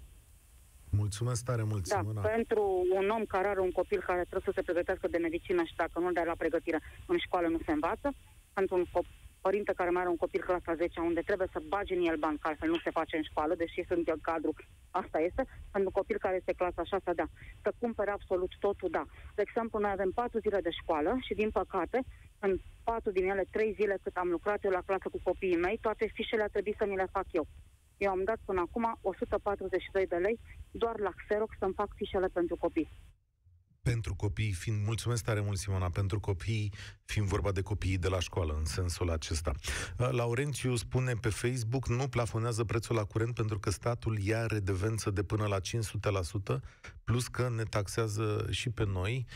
Mulțumesc 0.90 1.44
tare 1.44 1.62
mult, 1.62 1.88
da. 1.88 1.99
Simona. 1.99 2.20
Pentru 2.20 2.87
un 2.92 3.09
om 3.09 3.25
care 3.25 3.47
are 3.49 3.61
un 3.61 3.70
copil 3.70 4.00
care 4.06 4.20
trebuie 4.20 4.42
să 4.44 4.52
se 4.54 4.62
pregătească 4.62 5.09
de 5.09 5.18
medicină 5.18 5.62
și 5.64 5.75
dacă 5.76 5.99
nu-l 6.00 6.12
dai 6.12 6.25
la 6.25 6.35
pregătire 6.42 6.80
în 7.06 7.18
școală 7.18 7.47
nu 7.49 7.59
se 7.64 7.73
învață, 7.73 8.12
pentru 8.52 8.76
un 8.76 8.85
cop- 8.85 9.18
părinte 9.40 9.73
care 9.76 9.90
mai 9.90 10.00
are 10.00 10.11
un 10.11 10.16
copil 10.16 10.40
clasa 10.40 10.75
10 10.75 11.00
unde 11.00 11.20
trebuie 11.20 11.49
să 11.52 11.62
bage 11.68 11.94
în 11.94 12.06
el 12.06 12.16
bani, 12.16 12.38
că 12.38 12.49
altfel 12.49 12.68
nu 12.68 12.78
se 12.85 12.90
face 12.90 13.16
în 13.16 13.23
școală, 13.23 13.54
deși 13.54 13.85
sunt 13.88 14.09
în 14.09 14.20
cadru, 14.23 14.54
asta 14.90 15.18
este, 15.18 15.42
pentru 15.70 15.90
un 15.90 15.99
copil 16.00 16.18
care 16.18 16.37
este 16.37 16.52
clasa 16.52 16.85
6, 16.85 17.12
da. 17.12 17.26
Să 17.62 17.73
cumpere 17.78 18.11
absolut 18.11 18.52
totul, 18.59 18.90
da. 18.90 19.04
De 19.35 19.42
exemplu, 19.47 19.78
noi 19.78 19.90
avem 19.90 20.11
4 20.11 20.38
zile 20.38 20.61
de 20.61 20.70
școală 20.70 21.16
și, 21.20 21.35
din 21.35 21.50
păcate, 21.50 21.99
în 22.40 22.61
4 22.85 23.11
din 23.11 23.28
ele, 23.28 23.44
3 23.50 23.73
zile 23.73 23.99
cât 24.02 24.16
am 24.16 24.28
lucrat 24.28 24.64
eu 24.64 24.70
la 24.70 24.82
clasă 24.87 25.09
cu 25.09 25.20
copiii 25.23 25.56
mei, 25.56 25.78
toate 25.80 26.11
fișele 26.14 26.42
a 26.42 26.49
trebuit 26.49 26.76
să 26.78 26.87
mi 26.87 26.97
le 26.97 27.09
fac 27.12 27.26
eu. 27.30 27.47
Eu 27.97 28.11
am 28.11 28.25
dat 28.25 28.38
până 28.44 28.61
acum 28.61 28.99
142 29.00 30.06
de 30.06 30.16
lei 30.16 30.38
doar 30.70 30.99
la 30.99 31.11
Xerox 31.16 31.56
să-mi 31.59 31.75
fac 31.76 31.90
fișele 31.94 32.26
pentru 32.26 32.56
copii. 32.56 32.90
Pentru 33.82 34.14
copii, 34.14 34.52
fiind, 34.52 34.85
mulțumesc 34.85 35.25
tare 35.25 35.40
mult, 35.40 35.59
Simona, 35.59 35.90
pentru 35.90 36.20
copii, 36.20 36.73
fiind 37.04 37.28
vorba 37.28 37.52
de 37.52 37.62
copiii 37.62 37.99
de 37.99 38.09
la 38.09 38.20
școală, 38.20 38.54
în 38.59 38.64
sensul 38.64 39.11
acesta. 39.11 39.52
Uh, 39.99 40.09
Laurențiu 40.11 40.76
spune 40.76 41.14
pe 41.14 41.28
Facebook, 41.28 41.88
nu 41.88 42.09
plafonează 42.09 42.64
prețul 42.64 42.94
la 42.94 43.04
curent 43.04 43.35
pentru 43.35 43.59
că 43.59 43.70
statul 43.70 44.18
ia 44.18 44.47
redevență 44.47 45.11
de 45.11 45.23
până 45.23 45.47
la 45.47 45.59
500%, 46.56 46.61
plus 47.04 47.28
că 47.28 47.49
ne 47.56 47.62
taxează 47.62 48.47
și 48.50 48.70
pe 48.70 48.85
noi. 48.85 49.26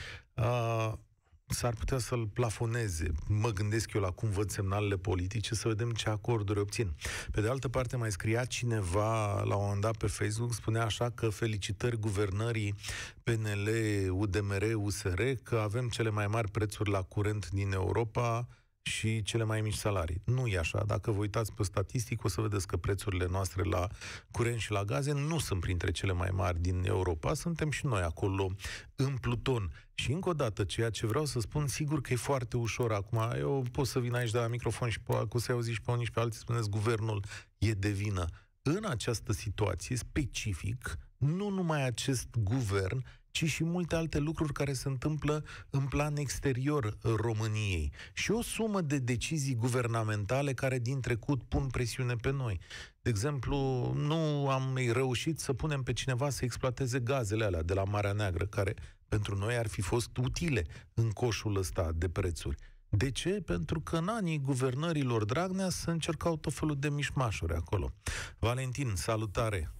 Uh, 1.50 1.56
s-ar 1.56 1.74
putea 1.74 1.98
să-l 1.98 2.26
plafoneze. 2.26 3.12
Mă 3.28 3.50
gândesc 3.50 3.92
eu 3.92 4.00
la 4.00 4.10
cum 4.10 4.30
văd 4.30 4.50
semnalele 4.50 4.96
politice, 4.96 5.54
să 5.54 5.68
vedem 5.68 5.90
ce 5.90 6.08
acorduri 6.08 6.60
obțin. 6.60 6.92
Pe 7.30 7.40
de 7.40 7.48
altă 7.48 7.68
parte, 7.68 7.96
mai 7.96 8.10
scria 8.10 8.44
cineva 8.44 9.42
la 9.42 9.56
un 9.56 9.62
moment 9.62 9.80
dat 9.80 9.96
pe 9.96 10.06
Facebook, 10.06 10.54
spunea 10.54 10.84
așa 10.84 11.10
că 11.10 11.28
felicitări 11.28 11.98
guvernării 11.98 12.74
PNL, 13.22 13.68
UDMR, 14.10 14.62
USR, 14.74 15.22
că 15.42 15.56
avem 15.56 15.88
cele 15.88 16.10
mai 16.10 16.26
mari 16.26 16.50
prețuri 16.50 16.90
la 16.90 17.02
curent 17.02 17.50
din 17.50 17.72
Europa 17.72 18.46
și 18.86 19.22
cele 19.22 19.44
mai 19.44 19.60
mici 19.60 19.74
salarii. 19.74 20.20
Nu 20.24 20.46
e 20.46 20.58
așa. 20.58 20.84
Dacă 20.86 21.10
vă 21.10 21.18
uitați 21.18 21.52
pe 21.52 21.62
statistic, 21.62 22.24
o 22.24 22.28
să 22.28 22.40
vedeți 22.40 22.66
că 22.66 22.76
prețurile 22.76 23.26
noastre 23.30 23.62
la 23.62 23.86
curent 24.30 24.58
și 24.58 24.70
la 24.70 24.84
gaze 24.84 25.12
nu 25.12 25.38
sunt 25.38 25.60
printre 25.60 25.90
cele 25.90 26.12
mai 26.12 26.30
mari 26.32 26.60
din 26.60 26.84
Europa. 26.86 27.34
Suntem 27.34 27.70
și 27.70 27.86
noi 27.86 28.02
acolo 28.02 28.50
în 28.96 29.16
pluton. 29.16 29.72
Și 29.94 30.12
încă 30.12 30.28
o 30.28 30.32
dată, 30.32 30.64
ceea 30.64 30.90
ce 30.90 31.06
vreau 31.06 31.24
să 31.24 31.40
spun, 31.40 31.66
sigur 31.66 32.00
că 32.00 32.12
e 32.12 32.16
foarte 32.16 32.56
ușor 32.56 32.92
acum. 32.92 33.18
Eu 33.38 33.64
pot 33.72 33.86
să 33.86 33.98
vin 33.98 34.14
aici 34.14 34.30
de 34.30 34.38
la 34.38 34.46
microfon 34.46 34.88
și 34.88 35.00
pe, 35.00 35.12
cu 35.28 35.38
să 35.38 35.52
auzi 35.52 35.72
și 35.72 35.80
pe 35.80 35.90
unii 35.90 36.04
și 36.04 36.10
pe 36.10 36.20
alții, 36.20 36.40
spuneți, 36.40 36.68
guvernul 36.68 37.24
e 37.58 37.72
de 37.72 37.90
vină. 37.90 38.26
În 38.62 38.84
această 38.84 39.32
situație 39.32 39.96
specific, 39.96 40.98
nu 41.16 41.48
numai 41.48 41.86
acest 41.86 42.28
guvern, 42.36 43.04
ci 43.34 43.44
și 43.44 43.64
multe 43.64 43.94
alte 43.94 44.18
lucruri 44.18 44.52
care 44.52 44.72
se 44.72 44.88
întâmplă 44.88 45.44
în 45.70 45.86
plan 45.86 46.16
exterior 46.16 46.96
României. 47.02 47.92
Și 48.12 48.30
o 48.30 48.42
sumă 48.42 48.80
de 48.80 48.98
decizii 48.98 49.54
guvernamentale 49.54 50.52
care 50.52 50.78
din 50.78 51.00
trecut 51.00 51.42
pun 51.42 51.66
presiune 51.66 52.14
pe 52.14 52.30
noi. 52.30 52.60
De 53.02 53.10
exemplu, 53.10 53.56
nu 53.94 54.48
am 54.48 54.78
reușit 54.92 55.38
să 55.38 55.52
punem 55.52 55.82
pe 55.82 55.92
cineva 55.92 56.30
să 56.30 56.44
exploateze 56.44 57.00
gazele 57.00 57.44
alea 57.44 57.62
de 57.62 57.74
la 57.74 57.84
Marea 57.84 58.12
Neagră, 58.12 58.46
care 58.46 58.74
pentru 59.08 59.36
noi 59.36 59.56
ar 59.56 59.66
fi 59.66 59.80
fost 59.80 60.16
utile 60.16 60.66
în 60.94 61.10
coșul 61.10 61.56
ăsta 61.56 61.90
de 61.94 62.08
prețuri. 62.08 62.56
De 62.88 63.10
ce? 63.10 63.30
Pentru 63.30 63.80
că 63.80 63.96
în 63.96 64.08
anii 64.08 64.38
guvernărilor 64.38 65.24
Dragnea 65.24 65.68
se 65.68 65.90
încercau 65.90 66.36
tot 66.36 66.52
felul 66.52 66.76
de 66.78 66.90
mișmașuri 66.90 67.54
acolo. 67.54 67.92
Valentin, 68.38 68.92
salutare! 68.94 69.72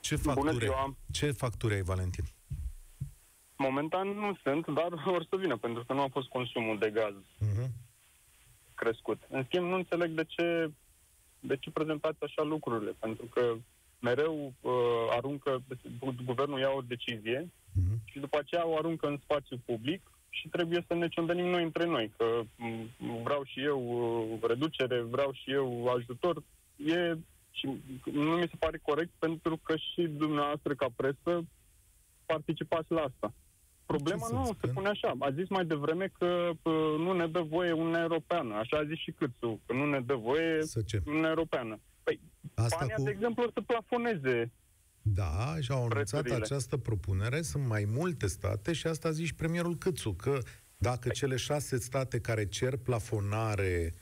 Ce 0.00 0.16
facturi, 0.16 0.64
ziua! 0.64 0.96
ce 1.10 1.30
facturi 1.30 1.74
ai, 1.74 1.82
Valentin? 1.82 2.24
Momentan 3.56 4.08
nu 4.08 4.36
sunt, 4.42 4.66
dar 4.66 4.92
or 5.14 5.26
să 5.30 5.36
vină, 5.36 5.56
pentru 5.56 5.84
că 5.84 5.92
nu 5.92 6.00
a 6.00 6.08
fost 6.12 6.28
consumul 6.28 6.78
de 6.78 6.90
gaz 6.90 7.14
Uh-huh. 7.14 7.68
crescut. 8.74 9.22
În 9.28 9.44
schimb, 9.44 9.66
nu 9.66 9.74
înțeleg 9.74 10.10
de 10.10 10.24
ce, 10.24 10.70
de 11.40 11.56
ce 11.56 11.70
prezentați 11.70 12.22
așa 12.22 12.42
lucrurile, 12.42 12.92
pentru 12.98 13.24
că 13.24 13.54
mereu 14.00 14.52
uh, 14.60 14.72
aruncă, 15.10 15.62
guvernul 16.24 16.58
ia 16.58 16.70
o 16.70 16.80
decizie 16.80 17.50
Uh-huh. 17.50 18.04
și 18.04 18.18
după 18.18 18.38
aceea 18.38 18.66
o 18.66 18.76
aruncă 18.76 19.06
în 19.06 19.18
spațiu 19.22 19.60
public 19.64 20.10
și 20.28 20.48
trebuie 20.48 20.84
să 20.86 20.94
ne 20.94 21.08
ciondănim 21.08 21.46
noi 21.46 21.62
între 21.62 21.84
noi, 21.86 22.12
că 22.16 22.42
m, 22.56 23.22
vreau 23.22 23.44
și 23.44 23.62
eu 23.62 23.80
uh, 24.32 24.38
reducere, 24.48 25.00
vreau 25.00 25.32
și 25.32 25.50
eu 25.52 25.86
ajutor. 25.86 26.42
E, 26.76 27.14
și 27.50 27.68
nu 28.12 28.36
mi 28.36 28.48
se 28.50 28.56
pare 28.58 28.78
corect 28.82 29.10
pentru 29.18 29.56
că 29.62 29.76
și 29.76 30.02
dumneavoastră 30.02 30.74
ca 30.74 30.86
presă 30.96 31.44
participați 32.26 32.92
la 32.92 33.00
asta. 33.00 33.32
Problema 33.86 34.26
să 34.26 34.32
nu 34.32 34.44
spun? 34.44 34.56
se 34.60 34.66
pune 34.66 34.88
așa. 34.88 35.14
A 35.18 35.30
zis 35.30 35.48
mai 35.48 35.64
devreme 35.64 36.12
că 36.18 36.50
uh, 36.62 36.72
nu 36.98 37.12
ne 37.12 37.26
dă 37.26 37.40
voie 37.40 37.72
Uniunea 37.72 38.00
Europeană. 38.00 38.54
Așa 38.54 38.76
a 38.76 38.84
zis 38.84 38.98
și 38.98 39.10
Câțu, 39.10 39.60
că 39.66 39.72
nu 39.72 39.86
ne 39.86 40.00
dă 40.00 40.14
voie 40.14 40.62
Să 40.62 40.82
ce? 40.82 41.02
Uniunea 41.06 41.28
Europeană. 41.28 41.80
Păi, 42.02 42.20
Asta 42.54 42.76
Spania, 42.76 42.94
cu... 42.94 43.02
de 43.02 43.10
exemplu, 43.10 43.42
o 43.42 43.50
să 43.54 43.60
plafoneze. 43.60 44.52
Da, 45.02 45.56
și 45.60 45.70
au 45.70 45.76
anunțat 45.78 46.20
prețurile. 46.20 46.44
această 46.44 46.76
propunere. 46.76 47.42
Sunt 47.42 47.66
mai 47.66 47.84
multe 47.88 48.26
state 48.26 48.72
și 48.72 48.86
asta 48.86 49.08
a 49.08 49.10
zis 49.10 49.26
și 49.26 49.34
premierul 49.34 49.76
Câțu, 49.76 50.12
că 50.12 50.38
dacă 50.78 51.08
cele 51.08 51.36
șase 51.36 51.78
state 51.78 52.20
care 52.20 52.46
cer 52.46 52.76
plafonare 52.76 53.94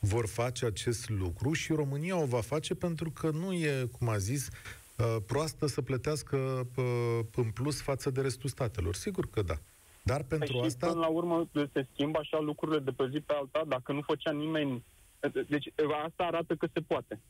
vor 0.00 0.26
face 0.26 0.66
acest 0.66 1.08
lucru 1.08 1.52
și 1.52 1.72
România 1.72 2.16
o 2.16 2.24
va 2.24 2.40
face 2.40 2.74
pentru 2.74 3.10
că 3.10 3.30
nu 3.30 3.52
e, 3.52 3.88
cum 3.98 4.08
a 4.08 4.16
zis, 4.16 4.46
uh, 4.46 4.52
proastă 5.26 5.66
să 5.66 5.82
plătească 5.82 6.36
uh, 6.76 7.20
în 7.34 7.50
plus 7.50 7.82
față 7.82 8.10
de 8.10 8.20
restul 8.20 8.48
statelor. 8.48 8.94
Sigur 8.94 9.30
că 9.30 9.42
da. 9.42 9.54
Dar 10.02 10.22
pentru 10.22 10.52
Păi 10.52 10.60
și 10.60 10.66
asta... 10.66 10.86
până 10.86 11.00
la 11.00 11.08
urmă 11.08 11.48
se 11.52 11.86
schimbă 11.92 12.18
așa 12.18 12.38
lucrurile 12.38 12.78
de 12.78 12.90
pe 12.90 13.08
zi 13.12 13.20
pe 13.20 13.32
alta, 13.32 13.64
dacă 13.66 13.92
nu 13.92 14.00
făcea 14.00 14.30
nimeni... 14.30 14.84
Deci 15.48 15.72
asta 16.04 16.24
arată 16.24 16.54
că 16.54 16.68
se 16.72 16.80
poate. 16.80 17.20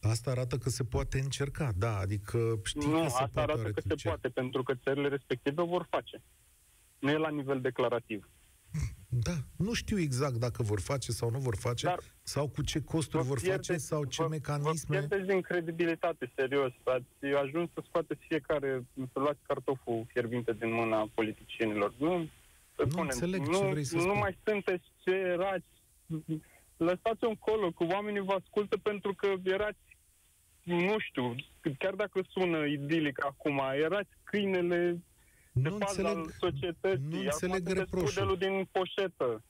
Asta 0.00 0.30
arată 0.30 0.58
că 0.58 0.68
se 0.68 0.84
poate 0.84 1.18
încerca, 1.18 1.72
da, 1.76 1.98
adică 1.98 2.60
știi 2.64 2.88
nu, 2.88 2.92
că 2.92 2.98
se 2.98 3.04
asta 3.04 3.30
poate 3.32 3.50
arată 3.50 3.70
că 3.70 3.80
se 3.80 3.88
reduce. 3.88 4.08
poate, 4.08 4.28
pentru 4.28 4.62
că 4.62 4.74
țările 4.74 5.08
respective 5.08 5.62
vor 5.62 5.86
face. 5.90 6.22
Nu 6.98 7.10
e 7.10 7.16
la 7.16 7.28
nivel 7.28 7.60
declarativ. 7.60 8.28
Da, 9.22 9.32
nu 9.56 9.72
știu 9.72 9.98
exact 9.98 10.34
dacă 10.34 10.62
vor 10.62 10.80
face 10.80 11.12
sau 11.12 11.30
nu 11.30 11.38
vor 11.38 11.56
face, 11.56 11.86
Dar 11.86 11.98
sau 12.22 12.48
cu 12.48 12.62
ce 12.62 12.80
costuri 12.82 13.22
Vă 13.22 13.28
vor 13.28 13.40
pierdeți- 13.40 13.66
face, 13.68 13.78
sau 13.80 14.04
ce 14.04 14.22
vă, 14.22 14.28
mecanisme. 14.28 15.00
Vă 15.00 15.06
pierdeți 15.06 15.30
din 15.32 15.40
credibilitate, 15.40 16.32
serios. 16.34 16.72
Ați 16.84 17.34
ajuns 17.42 17.70
să 17.74 17.82
scoateți 17.88 18.20
fiecare, 18.28 18.84
să 19.12 19.18
luați 19.18 19.38
cartoful 19.46 20.04
fierbinte 20.12 20.52
din 20.52 20.72
mâna 20.72 21.10
politicienilor. 21.14 21.94
Nu, 21.98 22.28
Nu 22.90 23.00
înțeleg 23.00 23.44
ce 23.44 23.50
nu, 23.50 23.68
vrei 23.70 23.84
să 23.84 23.94
nu 23.96 24.00
spui. 24.02 24.18
mai 24.18 24.38
sunteți 24.44 24.84
ce 25.04 25.10
erați. 25.10 25.66
Lăsați-o 26.76 27.28
încolo, 27.28 27.70
că 27.70 27.84
oamenii 27.84 28.20
vă 28.20 28.32
ascultă 28.32 28.76
pentru 28.76 29.14
că 29.14 29.32
erați 29.42 29.78
nu 30.62 30.94
știu, 30.98 31.34
chiar 31.78 31.94
dacă 31.94 32.20
sună 32.28 32.64
idilic 32.66 33.24
acum, 33.24 33.60
erați 33.74 34.10
câinele 34.22 35.02
de 35.54 35.68
Nu 35.68 35.76
bază 35.76 36.06
al 36.06 36.16
înțeleg, 36.16 36.34
societății. 36.40 37.04
nu 37.08 37.16
Acum 37.16 37.24
înțeleg 37.24 37.54
sunteți 37.54 37.78
reproșul. 37.78 38.08
pudelul 38.08 38.36
din 38.36 38.68
poșetă. 38.72 39.42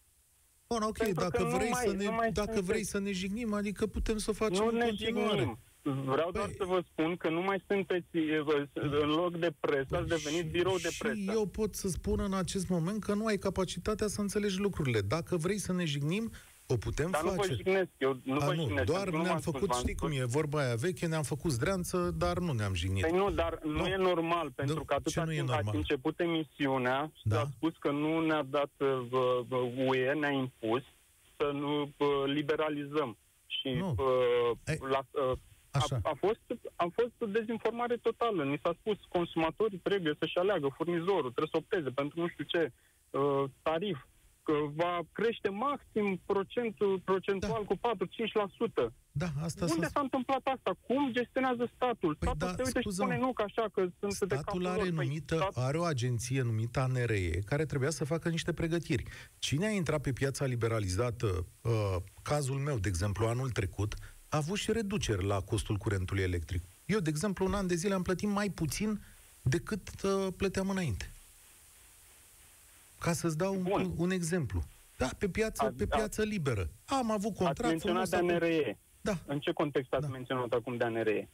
Bun, 0.69 0.83
ok, 0.83 0.97
Pentru 0.97 1.21
dacă 1.23 1.37
că 1.37 1.43
nu 1.43 1.57
vrei, 1.57 1.71
mai- 1.71 1.85
să 1.87 1.93
ne, 1.93 2.05
nu 2.05 2.11
mai 2.13 2.33
dacă 2.33 2.47
sunteți- 2.53 2.67
vrei 2.71 2.85
să 2.85 2.99
ne 2.99 3.13
jignim, 3.13 3.53
adică 3.55 3.87
putem 3.87 4.19
să 4.19 4.31
o 4.31 4.33
facem 4.33 4.65
Nu 4.65 4.71
în 4.71 4.77
ne 4.77 4.85
continuare. 4.85 5.37
jignim. 5.39 5.59
Vreau 5.83 6.31
doar 6.31 6.49
Păi- 6.49 6.57
să 6.57 6.65
vă 6.65 6.83
spun 6.91 7.17
că 7.17 7.29
nu 7.29 7.41
mai 7.43 7.63
sunteți 7.69 8.07
e, 8.17 8.41
vă- 8.41 8.67
în 8.75 9.09
loc 9.09 9.37
de 9.39 9.53
presă, 9.61 9.97
ați 9.97 10.09
devenit 10.09 10.45
Și- 10.45 10.51
birou 10.51 10.77
de 10.79 10.89
și 10.91 10.99
presă. 10.99 11.21
eu 11.33 11.47
pot 11.47 11.75
să 11.75 11.89
spun 11.89 12.21
în 12.21 12.35
acest 12.35 12.69
moment 12.69 13.03
că 13.05 13.15
nu 13.15 13.27
ai 13.27 13.37
capacitatea 13.39 14.07
să 14.07 14.21
înțelegi 14.21 14.59
lucrurile. 14.59 15.01
Dacă 15.01 15.37
vrei 15.37 15.59
să 15.59 15.73
ne 15.73 15.85
jignim, 15.85 16.31
o 16.75 16.76
putem 16.76 17.11
Dar 17.11 17.23
nu 17.23 17.28
vă 17.31 17.35
face. 17.37 17.54
jignesc, 17.54 17.88
eu 17.99 18.12
nu 18.25 18.35
A, 18.40 18.45
vă 18.45 18.52
nu, 18.54 18.62
jignesc. 18.62 18.87
doar 18.87 19.02
pentru 19.02 19.11
că 19.11 19.16
nu 19.16 19.23
ne-am 19.23 19.33
m-am 19.33 19.40
spus, 19.40 19.52
făcut, 19.52 19.69
v-am 19.69 19.81
știi 19.81 19.95
cum 19.95 20.09
spus. 20.11 20.21
e, 20.23 20.25
vorba 20.38 20.59
aia 20.64 20.75
veche, 20.75 21.07
ne-am 21.07 21.23
făcut 21.23 21.50
zdreanță, 21.50 21.97
dar 22.23 22.37
nu 22.38 22.52
ne-am 22.52 22.75
jignit. 22.75 23.02
Păi 23.02 23.19
nu, 23.19 23.31
dar 23.31 23.59
nu, 23.62 23.71
Nu. 23.81 23.87
e 23.87 23.97
normal, 23.97 24.50
pentru 24.50 24.75
Nu, 24.76 24.85
că 24.85 24.95
atâta 24.95 25.11
ce 25.11 25.26
nu 25.26 25.33
e 25.33 25.35
timp 25.37 25.49
normal? 25.49 25.66
ați 25.69 25.76
început 25.76 26.21
emisiunea 26.21 27.11
și 27.14 27.23
Da. 27.28 27.40
a 27.40 27.49
spus 27.57 27.73
că 27.78 27.90
nu 27.90 28.21
ne-a 28.21 28.43
dat 28.43 28.71
uh, 28.78 28.88
uh, 29.49 29.87
UE, 29.88 30.12
ne-a 30.12 30.31
impus 30.31 30.83
să 31.38 31.50
nu 31.52 31.83
uh, 31.83 32.07
liberalizăm. 32.26 33.16
Și 33.47 33.69
Nu. 33.71 33.95
uh, 33.99 34.57
Ei, 34.66 34.78
la, 34.90 35.00
uh, 35.31 35.37
Așa. 35.71 36.00
a, 36.02 36.09
a, 36.11 36.14
fost, 36.21 36.40
a 36.76 36.87
fost 36.95 37.33
dezinformare 37.33 37.97
totală. 37.97 38.45
Ni 38.45 38.61
s-a 38.62 38.75
spus 38.81 38.97
consumatorii 39.09 39.78
trebuie 39.78 40.14
să-și 40.19 40.38
aleagă 40.38 40.69
furnizorul, 40.76 41.31
trebuie 41.33 41.49
să 41.52 41.57
opteze 41.62 41.90
pentru 41.90 42.21
nu 42.21 42.28
știu 42.28 42.45
ce 42.45 42.73
uh, 43.11 43.45
tarif, 43.62 43.99
că 44.47 44.53
va 44.75 45.01
crește 45.13 45.49
maxim 45.49 46.21
procentul 46.27 47.01
procentual 47.05 47.63
Da. 47.63 47.69
cu 47.71 47.75
4-5%. 47.77 48.93
Da, 49.13 49.27
asta 49.43 49.65
Unde 49.71 49.85
s-a 49.87 49.91
s-a 49.95 50.01
întâmplat 50.01 50.41
asta? 50.55 50.71
Cum 50.87 51.13
gestionează 51.13 51.71
statul? 51.75 52.15
Păi 52.19 52.29
Statul 52.29 52.47
da, 52.49 52.55
se 52.55 52.63
uită 52.67 52.79
și 52.81 52.85
scuză-mă. 52.87 53.09
spune 53.09 53.25
nu, 53.27 53.33
că 53.33 53.43
așa, 53.43 53.65
că 53.73 53.81
sunt 53.99 54.19
de 54.29 54.35
Statul 54.35 54.45
capul 54.45 54.67
are, 54.67 54.77
lor. 54.83 54.93
Păi, 54.95 55.07
numită, 55.07 55.35
stat- 55.37 55.65
are 55.67 55.79
o 55.79 55.83
agenție 55.83 56.43
numită 56.43 56.81
ANRE 56.81 57.31
care 57.45 57.65
trebuia 57.65 57.91
să 57.91 58.05
facă 58.05 58.29
niște 58.29 58.53
pregătiri. 58.53 59.05
Cine 59.39 59.67
a 59.67 59.71
intrat 59.71 60.01
pe 60.01 60.13
piața 60.13 60.45
liberalizată, 60.45 61.47
uh, 61.61 61.97
cazul 62.23 62.57
meu, 62.59 62.79
de 62.79 62.89
exemplu, 62.89 63.27
anul 63.27 63.51
trecut, 63.51 63.95
a 64.29 64.37
avut 64.37 64.59
și 64.59 64.73
reduceri 64.73 65.25
la 65.25 65.41
costul 65.41 65.77
curentului 65.77 66.23
electric. 66.23 66.63
Eu, 66.85 66.99
de 66.99 67.11
exemplu, 67.11 67.45
un 67.47 67.55
an 67.55 67.67
de 67.67 67.75
zile 67.75 67.95
am 67.95 68.03
plătit 68.03 68.29
mai 68.29 68.49
puțin 68.51 69.01
decât 69.43 69.89
uh, 70.03 70.27
plăteam 70.37 70.69
înainte. 70.71 71.13
Ca 73.05 73.13
să-ți 73.13 73.37
dau 73.37 73.55
un, 73.55 73.63
Bun. 73.63 73.93
un 73.97 74.11
exemplu. 74.11 74.63
Da, 74.97 75.09
pe 75.19 75.29
piață, 75.29 75.65
A- 75.65 75.73
pe 75.77 75.85
da. 75.85 75.97
piață 75.97 76.23
liberă. 76.23 76.71
Am 76.85 77.11
avut 77.11 77.31
Ați 77.31 77.39
contract 77.45 77.71
menționat 77.71 78.09
frumos. 78.09 78.29
de 78.29 78.35
acum- 78.35 78.45
ANRE. 78.45 78.79
Da, 79.01 79.19
În 79.27 79.41
ce 79.41 79.53
context 79.53 79.93
ați 79.93 80.03
Da. 80.07 80.09
menționat 80.09 80.53
acum 80.53 80.77
de 80.77 80.85
ANRE? 80.85 81.31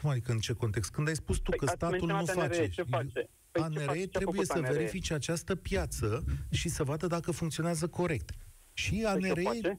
cum 0.00 0.10
adică 0.10 0.32
în 0.32 0.38
ce 0.38 0.52
context? 0.52 0.90
Când 0.90 1.08
ai 1.08 1.14
spus 1.14 1.36
tu 1.38 1.50
că 1.50 1.56
Păi 1.56 1.66
ați 1.68 1.76
statul 1.76 2.06
nu 2.08 2.14
menționat 2.14 2.42
ANRE, 2.44 2.56
face. 2.56 2.68
Ce 2.68 2.82
face? 2.82 3.28
Păi 3.50 3.60
ce 3.60 3.60
ANRE 3.62 3.84
face? 3.84 3.98
Ce 3.98 4.04
a 4.04 4.08
trebuie 4.08 4.32
făcut 4.34 4.46
să 4.46 4.52
ANRE? 4.52 4.72
verifice 4.72 5.14
această 5.14 5.54
piață 5.56 6.24
și 6.50 6.68
să 6.68 6.84
vadă 6.84 7.06
dacă 7.06 7.30
funcționează 7.30 7.86
corect. 7.88 8.30
Și 8.72 8.90
Păi 8.90 9.00
ce 9.00 9.06
ANRE, 9.06 9.42
face? 9.42 9.60
păi, 9.60 9.78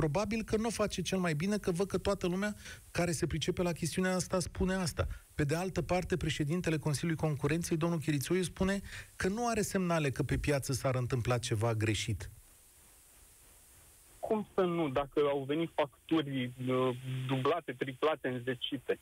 probabil 0.00 0.42
că 0.42 0.56
nu 0.56 0.66
o 0.66 0.70
face 0.70 1.02
cel 1.02 1.18
mai 1.18 1.34
bine, 1.34 1.58
că 1.58 1.70
văd 1.70 1.86
că 1.86 1.98
toată 1.98 2.26
lumea 2.26 2.54
care 2.90 3.12
se 3.12 3.26
pricepe 3.26 3.62
la 3.62 3.72
chestiunea 3.72 4.14
asta 4.14 4.40
spune 4.40 4.74
asta. 4.74 5.06
Pe 5.34 5.44
de 5.44 5.54
altă 5.54 5.82
parte, 5.82 6.16
președintele 6.16 6.76
Consiliului 6.78 7.22
Concurenței, 7.26 7.76
domnul 7.76 7.98
Chirițoiu, 7.98 8.42
spune 8.42 8.80
că 9.16 9.28
nu 9.28 9.48
are 9.48 9.62
semnale 9.62 10.10
că 10.10 10.22
pe 10.22 10.38
piață 10.38 10.72
s-ar 10.72 10.94
întâmpla 10.94 11.38
ceva 11.38 11.74
greșit. 11.74 12.30
Cum 14.18 14.46
să 14.54 14.60
nu, 14.60 14.88
dacă 14.88 15.20
au 15.30 15.44
venit 15.46 15.70
facturi 15.74 16.52
uh, 16.66 16.96
dublate, 17.26 17.72
triplate, 17.72 18.28
înzecite? 18.28 18.98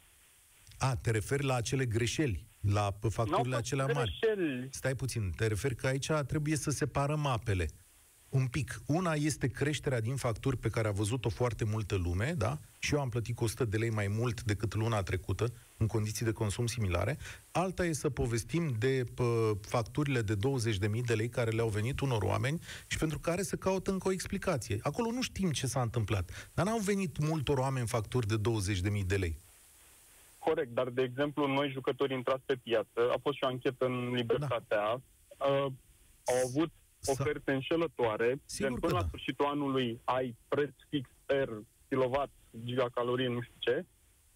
A, 0.79 0.97
te 0.97 1.11
referi 1.11 1.45
la 1.45 1.55
acele 1.55 1.87
greșeli, 1.87 2.47
la 2.61 2.81
N-au 2.81 3.11
facturile 3.11 3.55
fost 3.55 3.67
acelea 3.67 3.87
mari. 3.95 4.19
greșeli. 4.21 4.69
Stai 4.71 4.95
puțin, 4.95 5.31
te 5.31 5.47
referi 5.47 5.75
că 5.75 5.87
aici 5.87 6.11
trebuie 6.27 6.57
să 6.57 6.71
separăm 6.71 7.27
apele. 7.27 7.67
Un 8.37 8.47
pic. 8.47 8.81
Una 8.87 9.13
este 9.13 9.47
creșterea 9.49 10.01
din 10.01 10.17
facturi 10.17 10.57
pe 10.57 10.69
care 10.69 10.89
a 10.89 10.91
văzut-o 10.91 11.29
foarte 11.29 11.65
multă 11.65 11.95
lume, 11.95 12.35
da? 12.39 12.59
Și 12.79 12.95
eu 12.95 13.01
am 13.01 13.09
plătit 13.09 13.37
cu 13.37 13.45
100 13.45 13.65
de 13.65 13.77
lei 13.77 13.91
mai 13.91 14.09
mult 14.09 14.43
decât 14.43 14.75
luna 14.75 15.03
trecută, 15.03 15.53
în 15.77 15.87
condiții 15.87 16.25
de 16.25 16.33
consum 16.33 16.67
similare. 16.67 17.19
Alta 17.53 17.85
e 17.85 17.93
să 17.93 18.11
povestim 18.11 18.75
de 18.79 19.05
pă, 19.15 19.53
facturile 19.61 20.21
de 20.23 20.35
20.000 20.35 21.01
de 21.07 21.15
lei 21.15 21.29
care 21.29 21.51
le-au 21.51 21.69
venit 21.69 22.01
unor 22.01 22.23
oameni 22.23 22.61
și 22.87 22.99
pentru 22.99 23.19
care 23.19 23.43
se 23.43 23.57
caută 23.57 23.91
încă 23.91 24.09
o 24.09 24.13
explicație. 24.13 24.79
Acolo 24.83 25.11
nu 25.11 25.23
știm 25.23 25.51
ce 25.51 25.67
s-a 25.67 25.81
întâmplat, 25.83 26.51
dar 26.55 26.67
n-au 26.67 26.79
venit 26.79 27.19
multor 27.19 27.59
oameni 27.59 27.87
facturi 27.87 28.27
de 28.27 28.37
20.000 28.37 29.07
de 29.07 29.17
lei. 29.17 29.39
Corect, 30.39 30.75
dar 30.75 30.89
de 30.89 31.03
exemplu, 31.03 31.47
noi 31.47 31.71
jucători 31.71 32.15
intrați 32.15 32.43
pe 32.47 32.55
piață, 32.63 33.01
a 33.13 33.19
fost 33.23 33.37
și 33.37 33.45
o 33.45 33.47
anchetă 33.47 33.85
în 33.85 34.15
Libertatea, 34.15 34.93
uh, 34.93 35.67
au 36.25 36.39
avut 36.47 36.71
Da. 36.71 36.73
Sa- 36.73 36.86
oferte 37.07 37.53
înșelătoare, 37.53 38.41
Sigur 38.45 38.69
gen 38.69 38.75
că 38.75 38.81
până 38.81 38.93
la 38.93 39.01
da. 39.01 39.07
sfârșitul 39.07 39.47
anului 39.47 40.01
ai 40.05 40.37
preț 40.49 40.75
fix 40.89 41.09
per 41.27 41.49
kilowatt, 41.89 42.33
gigacalorie, 42.65 43.29
nu 43.29 43.41
știu 43.41 43.57
ce, 43.59 43.85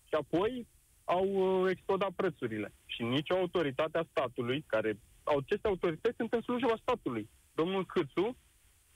și 0.04 0.14
apoi 0.14 0.66
au 1.04 1.26
uh, 1.26 1.70
explodat 1.70 2.10
prețurile. 2.10 2.72
Și 2.86 3.02
nicio 3.02 3.34
autoritate 3.34 3.98
a 3.98 4.06
statului, 4.10 4.64
care 4.66 4.98
aceste 5.22 5.68
autorități 5.68 6.16
sunt 6.16 6.32
în 6.32 6.40
slujba 6.40 6.76
statului. 6.82 7.28
Domnul 7.54 7.86
Câțu 7.86 8.36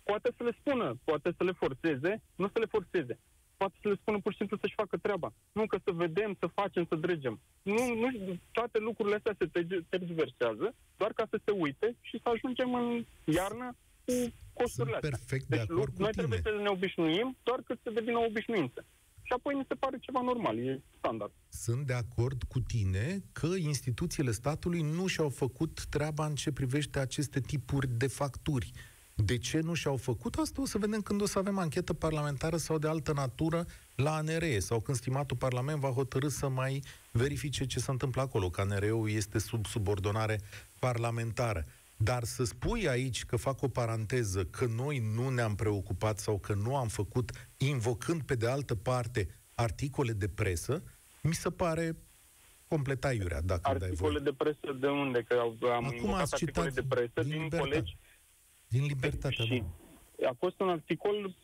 poate 0.02 0.32
să 0.36 0.42
le 0.42 0.56
spună, 0.60 0.98
poate 1.04 1.34
să 1.36 1.44
le 1.44 1.52
forțeze, 1.52 2.22
nu 2.34 2.46
să 2.52 2.58
le 2.58 2.66
forțeze. 2.66 3.18
Poate 3.56 3.74
să 3.82 3.88
le 3.88 3.94
spună 4.00 4.18
pur 4.20 4.32
și 4.32 4.38
simplu 4.38 4.56
să-și 4.60 4.74
facă 4.74 4.96
treaba. 4.96 5.32
Nu 5.52 5.66
că 5.66 5.78
să 5.84 5.90
vedem, 5.92 6.36
să 6.38 6.46
facem, 6.46 6.84
să 6.88 6.94
dregem. 6.94 7.40
Nu, 7.64 7.94
nu, 7.94 8.38
toate 8.52 8.78
lucrurile 8.78 9.16
astea 9.16 9.34
se 9.38 9.46
tergi- 9.46 9.84
tergiversează, 9.88 10.74
doar 10.96 11.12
ca 11.12 11.26
să 11.30 11.40
se 11.44 11.50
uite 11.50 11.96
și 12.00 12.20
să 12.22 12.28
ajungem 12.34 12.74
în 12.74 13.04
iarnă 13.24 13.76
cu 14.04 14.12
costurile 14.52 14.68
Sunt 14.72 14.94
astea. 14.94 15.08
perfect 15.10 15.44
de 15.46 15.56
Deci 15.56 15.64
acord 15.70 15.88
lu- 15.88 15.94
cu 15.96 16.02
noi 16.02 16.10
tine. 16.10 16.22
trebuie 16.22 16.40
să 16.44 16.62
ne 16.62 16.68
obișnuim, 16.68 17.36
doar 17.42 17.60
cât 17.66 17.78
să 17.82 17.90
devină 17.90 18.18
o 18.18 18.24
obișnuință. 18.24 18.84
Și 19.26 19.32
apoi 19.36 19.54
mi 19.54 19.64
se 19.68 19.74
pare 19.74 19.98
ceva 20.00 20.20
normal, 20.20 20.58
e 20.58 20.82
standard. 20.98 21.32
sunt 21.48 21.86
de 21.86 21.92
acord 21.92 22.42
cu 22.42 22.60
tine 22.60 23.22
că 23.32 23.46
instituțiile 23.46 24.30
statului 24.30 24.82
nu 24.82 25.06
și-au 25.06 25.28
făcut 25.28 25.84
treaba 25.90 26.26
în 26.26 26.34
ce 26.34 26.52
privește 26.52 26.98
aceste 26.98 27.40
tipuri 27.40 27.88
de 27.88 28.06
facturi. 28.06 28.70
De 29.14 29.38
ce 29.38 29.60
nu 29.60 29.74
și-au 29.74 29.96
făcut 29.96 30.34
asta? 30.34 30.60
O 30.62 30.66
să 30.66 30.78
vedem 30.78 31.00
când 31.00 31.20
o 31.22 31.26
să 31.26 31.38
avem 31.38 31.58
anchetă 31.58 31.92
parlamentară 31.92 32.56
sau 32.56 32.78
de 32.78 32.88
altă 32.88 33.12
natură 33.12 33.66
la 33.94 34.14
ANRE 34.14 34.58
sau 34.58 34.80
când 34.80 34.96
stimatul 34.96 35.36
Parlament 35.36 35.80
va 35.80 35.88
hotărâ 35.90 36.28
să 36.28 36.48
mai 36.48 36.82
verifice 37.10 37.66
ce 37.66 37.78
se 37.78 37.90
întâmplă 37.90 38.20
acolo, 38.22 38.50
că 38.50 38.60
ANRE-ul 38.60 39.10
este 39.10 39.38
sub 39.38 39.66
subordonare 39.66 40.40
parlamentară. 40.78 41.64
Dar 41.96 42.24
să 42.24 42.44
spui 42.44 42.88
aici 42.88 43.24
că 43.24 43.36
fac 43.36 43.62
o 43.62 43.68
paranteză, 43.68 44.44
că 44.44 44.64
noi 44.66 44.98
nu 45.14 45.28
ne-am 45.28 45.54
preocupat 45.54 46.18
sau 46.18 46.38
că 46.38 46.54
nu 46.54 46.76
am 46.76 46.88
făcut, 46.88 47.30
invocând 47.56 48.22
pe 48.22 48.34
de 48.34 48.48
altă 48.48 48.74
parte 48.74 49.28
articole 49.54 50.12
de 50.12 50.28
presă, 50.28 50.82
mi 51.22 51.34
se 51.34 51.50
pare 51.50 51.96
complet 52.68 53.04
aiurea, 53.04 53.40
dacă 53.40 53.70
îmi 53.70 53.78
dai 53.78 53.88
Articole 53.88 54.10
voie. 54.12 54.24
de 54.24 54.32
presă 54.32 54.76
de 54.80 54.86
unde? 54.86 55.22
Că 55.28 55.34
au- 55.34 55.56
am 55.70 55.84
Acum 55.84 55.96
invocat 55.96 56.20
ați 56.20 56.34
articole 56.34 56.68
citat 56.68 56.84
de 56.88 56.94
presă 56.94 57.12
din 57.14 57.22
din, 57.30 57.42
Libertate. 57.42 57.68
colegi. 57.70 57.96
Din 58.74 58.84
libertatea, 58.86 59.44
și 59.44 59.62
da. 60.22 60.28
a 60.28 60.34
fost 60.38 60.60
un 60.60 60.68
articol 60.68 61.34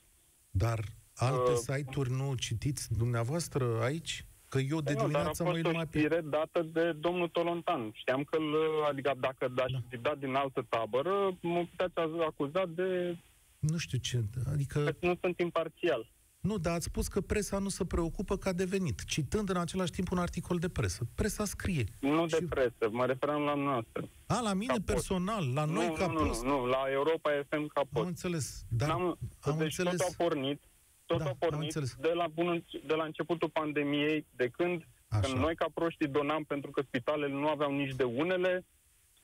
Dar 0.51 0.79
alte 1.15 1.51
Uh, 1.51 1.57
site-uri 1.57 2.11
nu 2.11 2.35
citiți 2.35 2.97
dumneavoastră 2.97 3.81
aici? 3.83 4.25
Că 4.49 4.59
eu 4.59 4.81
de 4.81 4.93
Nu, 4.93 4.97
dar 4.97 5.05
a 5.05 5.09
dimineață 5.09 5.43
mă 5.43 5.49
fost 5.49 5.57
uit 5.61 5.67
o 5.67 5.71
numai 5.71 5.87
pe... 5.87 5.99
știre 5.99 6.21
dată 6.21 6.63
de 6.63 6.93
domnul 6.93 7.29
Tolontan. 7.29 7.91
Știam 7.93 8.25
că, 8.25 8.37
îl- 8.37 8.85
adică 8.89 9.13
dacă 9.21 9.49
dați 9.49 9.73
Da. 9.73 9.79
da. 9.91 9.97
dat 10.03 10.19
din 10.19 10.35
altă 10.35 10.67
tabără, 10.69 11.39
mă 11.41 11.67
puteți 11.71 12.23
acuza 12.27 12.67
de 12.67 13.17
Nu 13.59 13.77
știu 13.77 13.99
ce, 13.99 14.25
adică... 14.53 14.85
că 14.85 15.07
nu 15.07 15.17
sunt 15.21 15.39
imparțial. 15.39 16.11
Nu, 16.41 16.59
dar 16.59 16.75
ați 16.75 16.85
spus 16.85 17.09
că 17.09 17.21
presa 17.21 17.59
nu 17.59 17.69
se 17.69 17.85
preocupă 17.85 18.37
că 18.37 18.49
a 18.49 18.53
devenit, 18.53 19.05
citând 19.05 19.49
în 19.49 19.57
același 19.57 19.91
timp 19.91 20.11
un 20.11 20.19
articol 20.19 20.59
de 20.59 20.69
presă. 20.69 21.07
Presa 21.15 21.45
scrie. 21.45 21.85
Nu 22.01 22.27
de 22.27 22.37
Și- 22.37 22.45
presă, 22.45 22.89
mă 22.91 23.07
referam 23.07 23.43
la 23.43 23.55
noastră. 23.55 24.09
A, 24.27 24.41
la 24.41 24.53
mine 24.53 24.67
Ca 24.67 24.73
post. 24.73 24.87
personal, 24.87 25.53
la 25.55 25.65
noi 25.65 25.87
nu, 25.87 25.93
ca 25.93 26.07
nu, 26.07 26.19
post. 26.25 26.43
nu, 26.45 26.49
nu, 26.61 26.67
la 26.67 26.83
Europa 26.91 27.31
FM 27.49 27.67
ca 27.67 27.81
Am 27.81 27.89
post. 27.93 28.07
înțeles, 28.07 28.65
dar 28.69 28.89
N-am- 28.89 29.19
am 29.41 29.59
deci 29.59 29.79
înțeles. 29.79 29.97
tot 29.97 30.09
a 30.11 30.25
pornit, 30.25 30.63
tot 31.07 31.19
Da, 31.19 31.25
a 31.25 31.29
am 31.29 31.37
pornit 31.39 31.63
înțeles. 31.63 31.95
de 32.01 32.13
la, 32.15 32.27
bun, 32.27 32.65
de 32.87 32.95
la 32.95 33.05
începutul 33.05 33.49
pandemiei, 33.51 34.27
de 34.37 34.49
când, 34.49 34.85
Așa. 35.09 35.21
când 35.21 35.35
noi 35.43 35.55
ca 35.55 35.67
proștii 35.75 36.09
donam 36.09 36.45
pentru 36.45 36.71
că 36.71 36.83
spitalele 36.87 37.33
nu 37.33 37.49
aveau 37.49 37.73
nici 37.77 37.95
de 37.95 38.05
unele, 38.05 38.65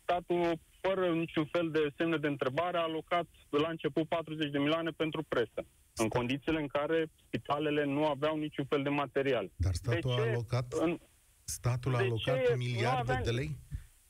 statul, 0.03 0.59
fără 0.81 1.09
niciun 1.13 1.45
fel 1.45 1.71
de 1.71 1.93
semne 1.97 2.17
de 2.17 2.27
întrebare, 2.27 2.77
a 2.79 2.83
alocat 2.83 3.27
la 3.51 3.69
început 3.69 4.09
40 4.09 4.51
de 4.51 4.59
milioane 4.59 4.91
pentru 4.91 5.23
presă, 5.29 5.65
în 5.97 6.09
condițiile 6.09 6.61
în 6.61 6.67
care 6.67 7.11
spitalele 7.27 7.85
nu 7.85 8.07
aveau 8.07 8.37
niciun 8.37 8.65
fel 8.65 8.83
de 8.83 8.89
material. 8.89 9.51
Dar 9.57 9.75
statul 9.75 10.15
de 10.17 10.21
a 10.21 10.25
ce? 10.25 10.31
alocat, 10.31 10.73
În, 10.73 10.99
statul 11.45 11.95
a 11.95 11.99
de 11.99 12.05
alocat 12.05 12.47
ce? 12.47 12.55
miliarde 12.57 13.03
Nu 13.13 13.13
avea- 13.13 13.23
de 13.23 13.31
lei? 13.31 13.57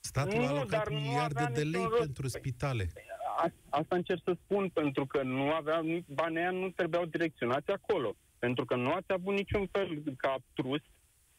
Statul 0.00 0.38
Nu, 0.38 0.44
a 0.44 0.48
alocat 0.48 0.68
dar 0.70 0.88
nu 0.88 0.98
miliarde 1.00 1.40
avea 1.40 1.54
de 1.54 1.62
niciun 1.62 1.80
lei 1.80 1.88
rost. 1.90 1.98
pentru 2.02 2.26
Păi- 2.26 2.30
spitale. 2.30 2.86
A- 3.38 3.52
Asta 3.68 3.96
încerc 3.96 4.20
să 4.24 4.36
spun, 4.44 4.68
pentru 4.68 5.06
că 5.06 5.22
nu 5.22 5.52
aveau, 5.52 5.82
banii 6.06 6.38
aia 6.38 6.50
nu 6.50 6.70
trebuiau 6.70 7.04
direcționați 7.04 7.70
acolo. 7.70 8.16
pentru 8.38 8.64
că 8.64 8.76
nu 8.76 8.92
ați 8.92 9.12
avut 9.12 9.34
niciun 9.34 9.66
fel 9.72 10.02
ca 10.16 10.36
trust, 10.54 10.84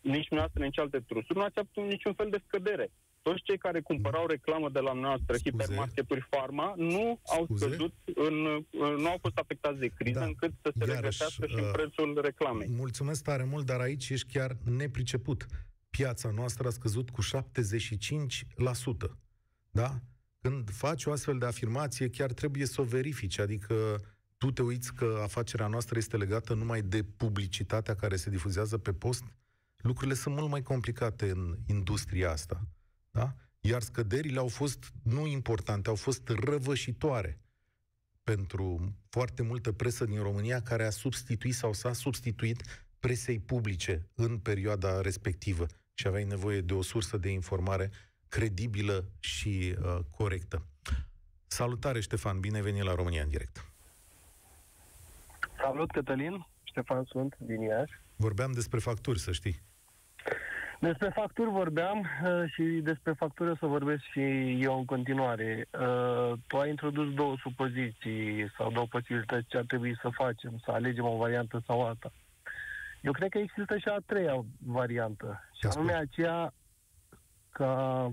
nici 0.01 0.29
noastră, 0.29 0.63
nici 0.63 0.79
alte 0.79 0.99
trusturi, 0.99 1.37
nu 1.39 1.45
ați 1.45 1.59
avut 1.59 1.89
niciun 1.89 2.13
fel 2.13 2.29
de 2.29 2.41
scădere. 2.47 2.91
Toți 3.27 3.41
cei 3.43 3.57
care 3.57 3.81
cumpărau 3.81 4.27
reclamă 4.27 4.69
de 4.69 4.79
la 4.79 4.93
noastră, 4.93 5.35
Scuze. 5.35 5.49
hipermarketuri, 5.49 6.27
farma, 6.29 6.73
nu 6.77 7.19
au 7.25 7.43
Scuze. 7.43 7.65
scăzut, 7.65 7.93
în, 8.15 8.33
nu 8.97 9.09
au 9.09 9.17
fost 9.21 9.37
afectați 9.37 9.79
de 9.79 9.87
criză 9.87 10.19
Da. 10.19 10.25
încât 10.25 10.53
să 10.61 10.71
se 10.73 10.79
Iarăși, 10.79 10.95
regăsească 11.01 11.45
și 11.47 11.53
în 11.53 11.63
uh, 11.63 11.69
prețul 11.71 12.19
reclamei. 12.23 12.69
Mulțumesc 12.69 13.23
tare 13.23 13.43
mult, 13.43 13.65
dar 13.65 13.79
aici 13.79 14.09
ești 14.09 14.31
chiar 14.33 14.57
nepriceput. 14.63 15.45
Piața 15.89 16.31
noastră 16.31 16.67
a 16.67 16.71
scăzut 16.71 17.09
cu 17.09 17.21
75%. 17.21 17.27
Da? 19.71 19.99
Când 20.41 20.69
faci 20.69 21.05
o 21.05 21.11
astfel 21.11 21.37
de 21.37 21.45
afirmație, 21.45 22.09
chiar 22.09 22.31
trebuie 22.33 22.65
să 22.65 22.81
o 22.81 22.83
verifici. 22.83 23.39
Adică 23.39 23.75
tu 24.37 24.51
te 24.51 24.61
uiți 24.61 24.93
că 24.93 25.19
afacerea 25.23 25.67
noastră 25.67 25.97
este 25.97 26.17
legată 26.17 26.53
numai 26.53 26.81
de 26.81 27.03
publicitatea 27.03 27.95
care 27.95 28.15
se 28.15 28.29
difuzează 28.29 28.77
pe 28.77 28.93
post? 28.93 29.23
Lucrurile 29.77 30.15
sunt 30.15 30.35
mult 30.35 30.49
mai 30.49 30.61
complicate 30.61 31.29
în 31.29 31.55
industria 31.67 32.31
asta. 32.31 32.67
Da? 33.17 33.33
Iar 33.59 33.81
scăderile 33.81 34.39
au 34.39 34.47
fost 34.47 34.91
nu 35.03 35.27
importante, 35.27 35.89
au 35.89 35.95
fost 35.95 36.29
răvășitoare 36.29 37.39
pentru 38.23 38.95
foarte 39.09 39.41
multă 39.41 39.71
presă 39.71 40.05
din 40.05 40.21
România 40.21 40.61
care 40.61 40.85
a 40.85 40.89
substituit 40.89 41.53
sau 41.53 41.73
s-a 41.73 41.93
substituit 41.93 42.85
presei 42.99 43.39
publice 43.39 44.09
în 44.15 44.37
perioada 44.37 45.01
respectivă 45.01 45.65
și 45.93 46.07
aveai 46.07 46.23
nevoie 46.23 46.61
de 46.61 46.73
o 46.73 46.81
sursă 46.81 47.17
de 47.17 47.29
informare 47.29 47.91
credibilă 48.27 49.05
și 49.19 49.75
uh, 49.81 49.99
corectă. 50.17 50.65
Salutare, 51.47 51.99
Ștefan, 51.99 52.39
bine 52.39 52.55
ai 52.55 52.61
venit 52.61 52.83
la 52.83 52.95
România 52.95 53.23
în 53.23 53.29
direct. 53.29 53.71
Salut, 55.57 55.91
Cătălin. 55.91 56.47
Ștefan 56.63 57.03
sunt, 57.03 57.35
din 57.39 57.61
Iași. 57.61 57.93
Vorbeam 58.15 58.51
despre 58.51 58.79
facturi, 58.79 59.19
să 59.19 59.31
știi. 59.31 59.61
Despre 60.79 61.09
facturi 61.09 61.49
vorbeam 61.49 61.99
uh, 61.99 62.51
și 62.53 62.63
despre 62.63 63.13
facturi 63.13 63.49
o 63.49 63.55
să 63.55 63.65
vorbesc 63.65 64.01
și 64.11 64.21
eu 64.61 64.77
în 64.77 64.85
continuare. 64.85 65.67
Uh, 65.71 66.33
tu 66.47 66.57
ai 66.57 66.69
introdus 66.69 67.13
două 67.13 67.35
supoziții 67.41 68.51
sau 68.57 68.71
două 68.71 68.85
posibilități 68.85 69.47
ce 69.47 69.57
ar 69.57 69.63
trebui 69.63 69.97
să 70.01 70.09
facem, 70.09 70.57
să 70.63 70.71
alegem 70.71 71.05
o 71.05 71.17
variantă 71.17 71.61
sau 71.65 71.85
alta. 71.85 72.11
Eu 73.01 73.11
cred 73.11 73.29
că 73.29 73.37
există 73.37 73.77
și 73.77 73.87
a 73.87 73.97
treia 74.05 74.45
variantă, 74.65 75.49
și 75.53 75.59
Te 75.59 75.67
anume 75.67 75.91
ascult. 75.91 76.09
aceea 76.11 76.53
ca 77.49 78.11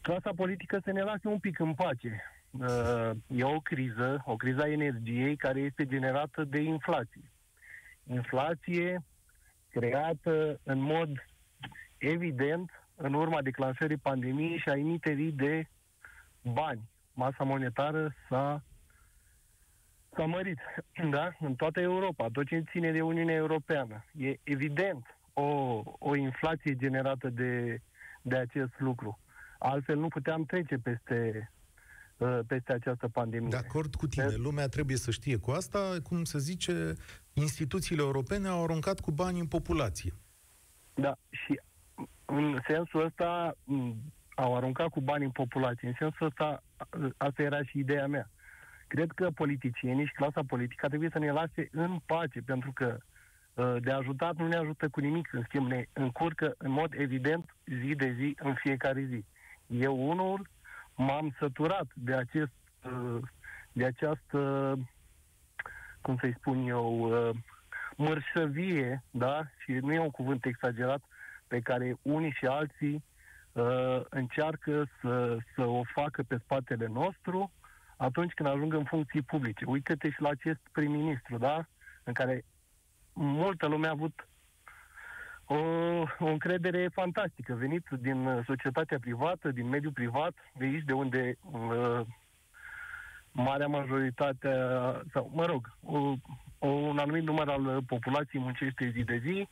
clasa 0.00 0.30
politică 0.36 0.80
să 0.84 0.92
ne 0.92 1.02
lase 1.02 1.28
un 1.28 1.38
pic 1.38 1.58
în 1.58 1.74
pace. 1.74 2.22
Uh, 2.50 3.10
E 3.26 3.44
o 3.44 3.60
criză, 3.60 4.22
o 4.24 4.36
criză 4.36 4.62
a 4.62 4.68
energiei 4.70 5.36
care 5.36 5.60
este 5.60 5.86
generată 5.86 6.44
de 6.44 6.58
inflație. 6.60 7.30
Inflație 8.06 9.02
creată 9.70 10.60
în 10.62 10.78
mod 10.78 11.08
evident 12.00 12.70
în 12.96 13.14
urma 13.14 13.42
declanșării 13.42 13.96
pandemiei 13.96 14.58
și 14.58 14.68
a 14.68 14.76
emiterii 14.78 15.32
de 15.32 15.68
bani. 16.42 16.88
Masa 17.12 17.44
monetară 17.44 18.14
s-a, 18.28 18.64
s-a 20.16 20.24
mărit, 20.24 20.58
da? 21.16 21.30
În 21.40 21.54
toată 21.54 21.80
Europa, 21.80 22.28
tot 22.32 22.46
ce 22.46 22.64
ține 22.70 22.92
de 22.92 23.02
Uniunea 23.02 23.34
Europeană. 23.34 24.04
E 24.16 24.34
evident 24.42 25.06
o, 25.32 25.82
o 25.98 26.14
inflație 26.14 26.76
generată 26.76 27.28
de, 27.28 27.82
de 28.22 28.36
acest 28.36 28.72
lucru. 28.78 29.18
Altfel 29.58 29.96
nu 29.96 30.08
puteam 30.08 30.44
trece 30.44 30.76
peste, 30.76 31.50
uh, 32.16 32.38
peste 32.46 32.72
această 32.72 33.08
pandemie. 33.08 33.48
De 33.48 33.56
acord 33.56 33.94
cu 33.94 34.06
tine, 34.06 34.26
De- 34.26 34.36
lumea 34.36 34.66
trebuie 34.66 34.96
să 34.96 35.10
știe 35.10 35.36
cu 35.36 35.50
asta, 35.50 35.96
cum 36.02 36.24
se 36.24 36.38
zice, 36.38 36.92
instituțiile 37.32 38.02
europene 38.02 38.48
au 38.48 38.62
aruncat 38.62 39.00
cu 39.00 39.10
bani 39.10 39.38
în 39.38 39.46
populație. 39.46 40.12
Da, 40.94 41.16
și 41.30 41.60
în 42.30 42.58
sensul 42.66 43.04
ăsta 43.04 43.54
m, 43.64 43.92
au 44.34 44.56
aruncat 44.56 44.88
cu 44.88 45.00
bani 45.00 45.24
în 45.24 45.30
populație. 45.30 45.88
În 45.88 45.94
sensul 45.98 46.26
ăsta, 46.26 46.62
a- 46.76 46.88
asta 47.16 47.42
era 47.42 47.62
și 47.62 47.78
ideea 47.78 48.06
mea. 48.06 48.30
Cred 48.86 49.12
că 49.12 49.30
politicienii 49.30 50.06
și 50.06 50.12
clasa 50.12 50.40
politică 50.46 50.88
trebuie 50.88 51.08
să 51.12 51.18
ne 51.18 51.30
lase 51.30 51.68
în 51.72 51.98
pace, 52.06 52.40
pentru 52.40 52.72
că 52.72 52.98
ă, 53.56 53.78
de 53.80 53.90
ajutat 53.90 54.36
nu 54.36 54.46
ne 54.46 54.56
ajută 54.56 54.88
cu 54.88 55.00
nimic, 55.00 55.32
în 55.32 55.42
schimb 55.42 55.66
ne 55.66 55.84
încurcă 55.92 56.54
în 56.58 56.70
mod 56.70 56.92
evident 56.96 57.56
zi 57.66 57.94
de 57.94 58.14
zi, 58.18 58.36
în 58.38 58.54
fiecare 58.54 59.02
zi. 59.02 59.24
Eu 59.66 60.08
unul 60.08 60.48
m-am 60.94 61.34
săturat 61.38 61.86
de 61.94 62.14
acest 62.14 62.52
ă, 62.84 63.20
de 63.72 63.84
această 63.84 64.38
cum 66.00 66.16
să-i 66.20 66.34
spun 66.38 66.66
eu, 66.66 67.02
ă, 67.10 67.32
mărșăvie, 67.96 69.02
da, 69.10 69.42
și 69.58 69.72
nu 69.72 69.92
e 69.92 69.98
un 69.98 70.10
cuvânt 70.10 70.44
exagerat, 70.44 71.02
pe 71.50 71.60
care 71.60 71.96
unii 72.02 72.36
și 72.38 72.46
alții 72.46 73.04
uh, 73.52 74.00
încearcă 74.08 74.88
să, 75.00 75.36
să 75.54 75.64
o 75.64 75.82
facă 75.94 76.22
pe 76.22 76.36
spatele 76.44 76.86
nostru 76.86 77.52
atunci 77.96 78.32
când 78.32 78.48
ajung 78.48 78.74
în 78.74 78.84
funcții 78.84 79.22
publice. 79.22 79.64
Uite-te 79.64 80.10
și 80.10 80.20
la 80.20 80.28
acest 80.28 80.60
prim-ministru, 80.72 81.38
da, 81.38 81.66
în 82.04 82.12
care 82.12 82.44
multă 83.12 83.66
lume 83.66 83.86
a 83.86 83.90
avut 83.90 84.28
o, 85.44 85.56
o 86.18 86.26
încredere 86.26 86.88
fantastică, 86.92 87.54
venit 87.54 87.86
din 88.00 88.26
uh, 88.26 88.44
societatea 88.46 88.98
privată, 88.98 89.50
din 89.50 89.68
mediul 89.68 89.92
privat, 89.92 90.34
de 90.54 90.64
aici 90.64 90.84
de 90.84 90.92
unde 90.92 91.36
uh, 91.52 92.00
marea 93.32 93.66
majoritate, 93.66 94.48
sau 95.12 95.30
mă 95.34 95.44
rog, 95.44 95.76
o, 95.82 96.14
o, 96.58 96.68
un 96.68 96.98
anumit 96.98 97.22
număr 97.22 97.48
al 97.48 97.82
populației 97.86 98.42
muncește 98.42 98.90
zi 98.94 99.02
de 99.04 99.18
zi 99.24 99.48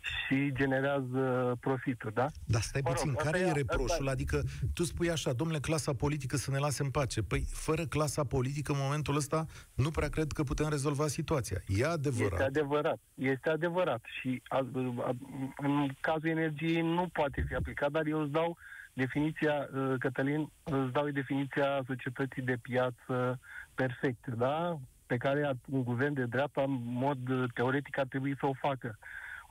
și 0.00 0.52
generează 0.52 1.54
profituri, 1.60 2.14
da? 2.14 2.26
Dar 2.44 2.60
stai 2.60 2.80
Mă 2.84 2.88
rog, 2.88 2.98
puțin, 2.98 3.10
asta 3.16 3.30
care 3.30 3.38
e- 3.44 3.48
e 3.48 3.52
reproșul? 3.52 3.90
asta- 3.90 4.10
Adică 4.10 4.42
tu 4.74 4.84
spui 4.84 5.10
așa, 5.10 5.32
domnule, 5.32 5.58
clasa 5.58 5.92
politică 5.94 6.36
să 6.36 6.50
ne 6.50 6.58
lase 6.58 6.82
în 6.82 6.90
pace. 6.90 7.22
Păi, 7.22 7.44
fără 7.52 7.84
clasa 7.84 8.24
politică, 8.24 8.72
în 8.72 8.78
momentul 8.80 9.16
ăsta, 9.16 9.46
nu 9.74 9.90
prea 9.90 10.08
cred 10.08 10.32
că 10.32 10.42
putem 10.42 10.68
rezolva 10.68 11.06
situația. 11.06 11.58
E 11.66 11.86
adevărat. 11.86 12.32
Este 12.32 12.42
adevărat. 12.42 12.98
Este 13.14 13.48
adevărat. 13.50 14.00
Și 14.20 14.42
a, 14.48 14.56
a, 14.98 15.10
în 15.56 15.88
cazul 16.00 16.28
energiei 16.28 16.82
nu 16.82 17.08
poate 17.12 17.44
fi 17.48 17.54
aplicat, 17.54 17.90
dar 17.90 18.06
eu 18.06 18.20
îți 18.22 18.30
dau 18.32 18.56
definiția, 18.92 19.68
uh, 19.74 19.94
Cătălin, 19.98 20.50
îți 20.62 20.92
dau 20.92 21.08
definiția 21.10 21.82
societății 21.86 22.42
de 22.42 22.56
piață 22.62 23.38
perfectă, 23.74 24.30
da? 24.30 24.78
Pe 25.06 25.16
care 25.16 25.44
a- 25.46 25.52
un 25.70 25.84
guvern 25.84 26.14
de 26.14 26.24
dreapta, 26.24 26.62
în 26.62 26.78
mod 26.82 27.28
uh, 27.28 27.44
teoretic, 27.54 27.98
ar 27.98 28.06
trebui 28.06 28.36
să 28.38 28.46
o 28.46 28.52
facă. 28.60 28.98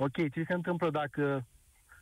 Ok, 0.02 0.16
ce 0.16 0.44
se 0.48 0.54
întâmplă 0.54 0.90
dacă 0.90 1.46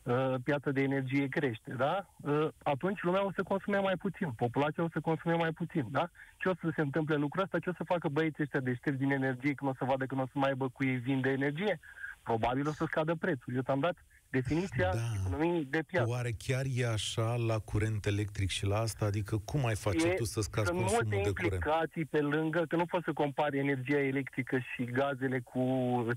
uh, 0.04 0.34
piața 0.44 0.72
de 0.72 0.82
energie 0.82 1.28
crește, 1.28 1.74
da? 1.78 2.06
Uh, 2.22 2.48
atunci 2.64 3.02
lumea 3.02 3.26
o 3.26 3.32
să 3.32 3.44
consume 3.44 3.78
mai 3.78 3.96
puțin, 3.96 4.32
populația 4.32 4.84
o 4.84 4.90
să 4.90 5.00
consume 5.00 5.34
mai 5.36 5.52
puțin, 5.52 5.88
da? 5.92 6.10
Ce 6.38 6.50
o 6.50 6.54
să 6.54 6.70
se 6.76 6.82
întâmple 6.82 7.16
lucrul 7.16 7.44
ăsta? 7.44 7.60
Ce 7.60 7.70
o 7.70 7.74
să 7.74 7.84
facă 7.84 8.08
băieții 8.08 8.44
ăștia 8.44 8.60
deștepți 8.60 9.00
din 9.00 9.12
energie 9.12 9.54
când 9.54 9.72
o 9.72 9.74
să 9.78 9.86
vadă 9.86 10.06
că 10.06 10.16
nu 10.16 10.22
o 10.22 10.26
să 10.26 10.32
mai 10.34 10.50
aibă 10.50 10.70
cu 10.70 10.84
ei 10.84 10.96
vin 10.96 11.22
de 11.22 11.30
energie? 11.30 11.80
Probabil 12.24 12.68
o 12.68 12.72
să 12.72 12.86
scadă 12.86 13.16
prețul. 13.16 13.56
Eu 13.56 13.62
ți-am 13.62 13.80
dat 13.80 13.96
definiția 14.30 14.92
Da. 14.94 15.00
economiei 15.26 15.66
de 15.66 15.84
piață. 15.88 16.10
Oare 16.10 16.32
chiar 16.38 16.66
e 16.76 16.88
așa 16.88 17.36
la 17.36 17.58
curent 17.60 18.06
electric 18.06 18.50
și 18.50 18.66
la 18.66 18.78
asta? 18.80 19.06
Adică 19.06 19.38
cum 19.46 19.66
ai 19.66 19.76
face 19.76 20.08
E- 20.08 20.14
tu 20.14 20.24
să 20.24 20.42
scazi 20.42 20.68
Sunt 20.68 20.80
consumul 20.80 21.04
multe 21.06 21.22
de 21.24 21.30
curent? 21.30 21.54
implicații 21.54 22.06
pe 22.06 22.20
lângă, 22.22 22.66
că 22.68 22.76
nu 22.76 22.86
poți 22.86 23.04
să 23.06 23.14
compari 23.14 23.58
energia 23.58 24.00
electrică 24.00 24.58
și 24.58 24.84
gazele 24.84 25.40
cu 25.40 25.62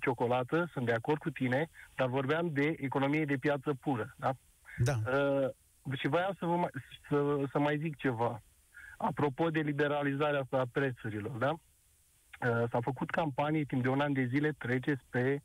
ciocolată, 0.00 0.68
sunt 0.72 0.86
de 0.86 0.92
acord 0.92 1.18
cu 1.20 1.30
tine, 1.30 1.68
dar 1.94 2.08
vorbeam 2.08 2.50
de 2.52 2.74
economie 2.80 3.24
de 3.24 3.36
piață 3.36 3.74
pură, 3.80 4.14
da? 4.18 4.32
Da. 4.78 4.94
Uh, 5.12 5.48
și 5.98 6.08
voiam 6.08 6.36
să, 6.38 6.46
vă 6.46 6.56
mai, 6.56 6.70
să, 7.08 7.44
să 7.50 7.58
mai 7.58 7.78
zic 7.78 7.96
ceva. 7.96 8.42
Apropo 8.96 9.50
de 9.50 9.60
liberalizarea 9.60 10.40
asta 10.40 10.56
a 10.58 10.66
prețurilor, 10.72 11.36
da? 11.36 11.50
Uh, 11.50 12.68
s-a 12.70 12.78
făcut 12.80 13.10
campanii 13.10 13.64
timp 13.64 13.82
de 13.82 13.88
un 13.88 14.00
an 14.00 14.12
de 14.12 14.24
zile, 14.24 14.52
treceți 14.58 15.02
pe 15.10 15.22
uh, 15.34 15.34
uh, 15.34 15.40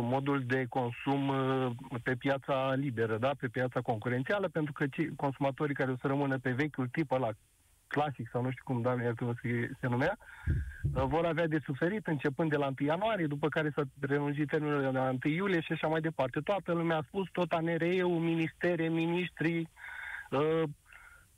modul 0.00 0.42
de 0.46 0.66
consum 0.68 1.28
uh, 1.28 1.70
pe 2.02 2.14
piața 2.14 2.72
liberă, 2.74 3.18
da? 3.18 3.30
pe 3.38 3.48
piața 3.48 3.80
concurențială, 3.80 4.48
pentru 4.48 4.72
că 4.72 4.86
cei 4.86 5.14
consumatorii 5.16 5.74
care 5.74 5.90
o 5.90 5.96
să 6.00 6.06
rămână 6.06 6.38
pe 6.38 6.50
vechiul 6.50 6.88
tip 6.88 7.10
ăla 7.10 7.30
clasic 7.86 8.28
sau 8.32 8.42
nu 8.42 8.50
știu 8.50 8.62
cum, 8.64 8.82
doamne, 8.82 9.04
iartă 9.04 9.34
se, 9.42 9.70
se 9.80 9.86
numea, 9.86 10.18
uh, 10.94 11.04
vor 11.04 11.24
avea 11.24 11.46
de 11.46 11.58
suferit 11.64 12.06
începând 12.06 12.50
de 12.50 12.56
la 12.56 12.66
1 12.66 12.74
ianuarie, 12.88 13.26
după 13.26 13.48
care 13.48 13.70
s-a 13.74 13.82
prelungit 14.00 14.48
termenul 14.48 14.80
de 14.80 14.98
la 14.98 15.08
1 15.24 15.32
iulie 15.34 15.60
și 15.60 15.72
așa 15.72 15.86
mai 15.86 16.00
departe. 16.00 16.40
Toată 16.40 16.72
lumea 16.72 16.96
a 16.96 17.04
spus, 17.06 17.28
tot 17.32 17.52
ANRE-ul, 17.52 18.18
ministere, 18.18 18.88
ministrii, 18.88 19.68
uh, 20.30 20.62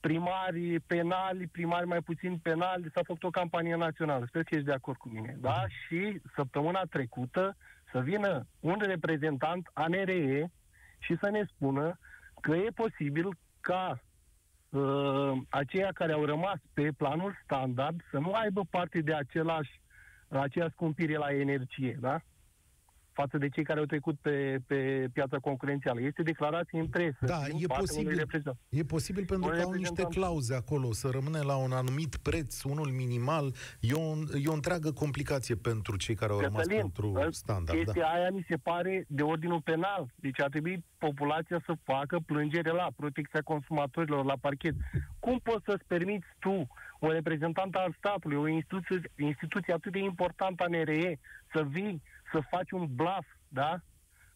primari 0.01 0.81
penali, 0.87 1.47
primari 1.47 1.87
mai 1.87 2.01
puțin 2.01 2.39
penali, 2.43 2.91
s-a 2.95 3.01
făcut 3.05 3.23
o 3.23 3.31
campanie 3.31 3.77
națională. 3.77 4.25
Sper 4.29 4.43
că 4.43 4.55
ești 4.55 4.67
de 4.67 4.73
acord 4.73 4.97
cu 4.97 5.09
mine. 5.09 5.37
Da? 5.41 5.65
Și 5.69 6.21
săptămâna 6.35 6.83
trecută 6.91 7.57
să 7.91 8.01
vină 8.01 8.47
un 8.61 8.77
reprezentant 8.79 9.71
ANRE 9.73 10.51
și 10.99 11.17
să 11.21 11.31
ne 11.31 11.45
spună 11.45 11.99
că 12.41 12.55
e 12.55 12.71
posibil 12.75 13.29
ca 13.61 14.01
uh, 14.69 15.33
aceia 15.49 15.91
care 15.95 16.13
au 16.13 16.25
rămas 16.25 16.59
pe 16.75 16.91
planul 16.97 17.39
standard 17.45 18.01
să 18.11 18.19
nu 18.19 18.33
aibă 18.33 18.63
parte 18.71 19.01
de 19.01 19.15
același 19.15 19.81
aceea 20.29 20.69
scumpire 20.73 21.17
la 21.17 21.33
energie, 21.33 21.99
da? 22.01 22.21
Față 23.21 23.39
de 23.39 23.49
cei 23.49 23.65
care 23.65 23.79
au 23.79 23.85
trecut 23.85 24.17
pe, 24.21 24.37
pe 24.67 25.09
piața 25.13 25.39
concurențială. 25.39 26.01
Este 26.01 26.23
declarație 26.23 26.79
în 26.81 26.87
presă. 26.87 27.19
Da, 27.21 27.41
e 27.59 27.67
posibil, 27.67 28.19
e 28.69 28.83
posibil 28.83 29.25
pentru 29.25 29.51
că 29.51 29.61
au 29.61 29.73
niște 29.73 30.03
clauze 30.03 30.55
acolo, 30.55 30.93
să 30.93 31.09
rămâne 31.13 31.41
la 31.41 31.57
un 31.57 31.73
anumit 31.73 32.17
preț, 32.17 32.63
unul 32.63 32.91
minimal. 33.03 33.55
E 33.81 33.93
o, 33.93 34.05
e 34.45 34.49
o 34.49 34.53
întreagă 34.53 34.91
complicație 34.93 35.55
pentru 35.55 35.97
cei 35.97 36.15
care 36.15 36.33
au 36.33 36.39
Cătălin, 36.39 36.77
rămas 36.77 36.81
pentru 36.81 37.31
standard. 37.31 37.79
Chestia 37.79 38.03
da. 38.03 38.09
aia 38.09 38.31
mi 38.31 38.45
se 38.49 38.57
pare 38.57 39.05
de 39.09 39.23
ordinul 39.23 39.61
penal. 39.61 40.03
Deci 40.15 40.41
ar 40.41 40.49
trebui 40.49 40.85
populația 40.99 41.61
să 41.67 41.73
facă 41.83 42.19
plângere 42.27 42.71
la 42.71 42.89
protecția 42.97 43.41
consumatorilor, 43.41 44.25
la 44.25 44.37
parchet. 44.41 44.75
Cum 45.19 45.39
poți 45.43 45.65
să-ți 45.65 45.85
permiți 45.87 46.27
tu, 46.39 46.67
un 46.99 47.11
reprezentant 47.11 47.75
al 47.75 47.95
statului, 47.99 48.37
o 48.37 48.49
instituție, 48.49 49.01
instituție 49.17 49.73
atât 49.73 49.93
de 49.93 49.99
importantă 49.99 50.65
a 50.65 50.69
NRE, 50.69 51.19
să 51.53 51.63
vii 51.63 52.03
să 52.33 52.41
faci 52.51 52.71
un 52.71 52.87
bluff, 52.95 53.27
da? 53.49 53.81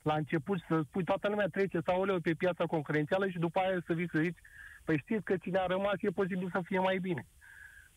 La 0.02 0.14
început 0.14 0.59
să 0.68 0.83
spui 0.88 1.05
toată 1.05 1.28
lumea 1.28 1.46
trece 1.46 1.81
sau 1.87 2.05
leu 2.05 2.20
pe 2.20 2.35
piața 2.35 2.64
concurențială 2.64 3.28
și 3.28 3.38
după 3.38 3.59
aia 3.59 3.83
să 3.87 3.92
vii 3.92 4.09
să 4.12 4.18
zici, 4.22 4.38
păi 4.85 4.98
știți 4.98 5.24
că 5.24 5.37
cine 5.37 5.59
a 5.59 5.66
rămas 5.66 5.94
e 6.00 6.11
posibil 6.11 6.48
să 6.52 6.61
fie 6.64 6.78
mai 6.78 6.98
bine. 6.98 7.26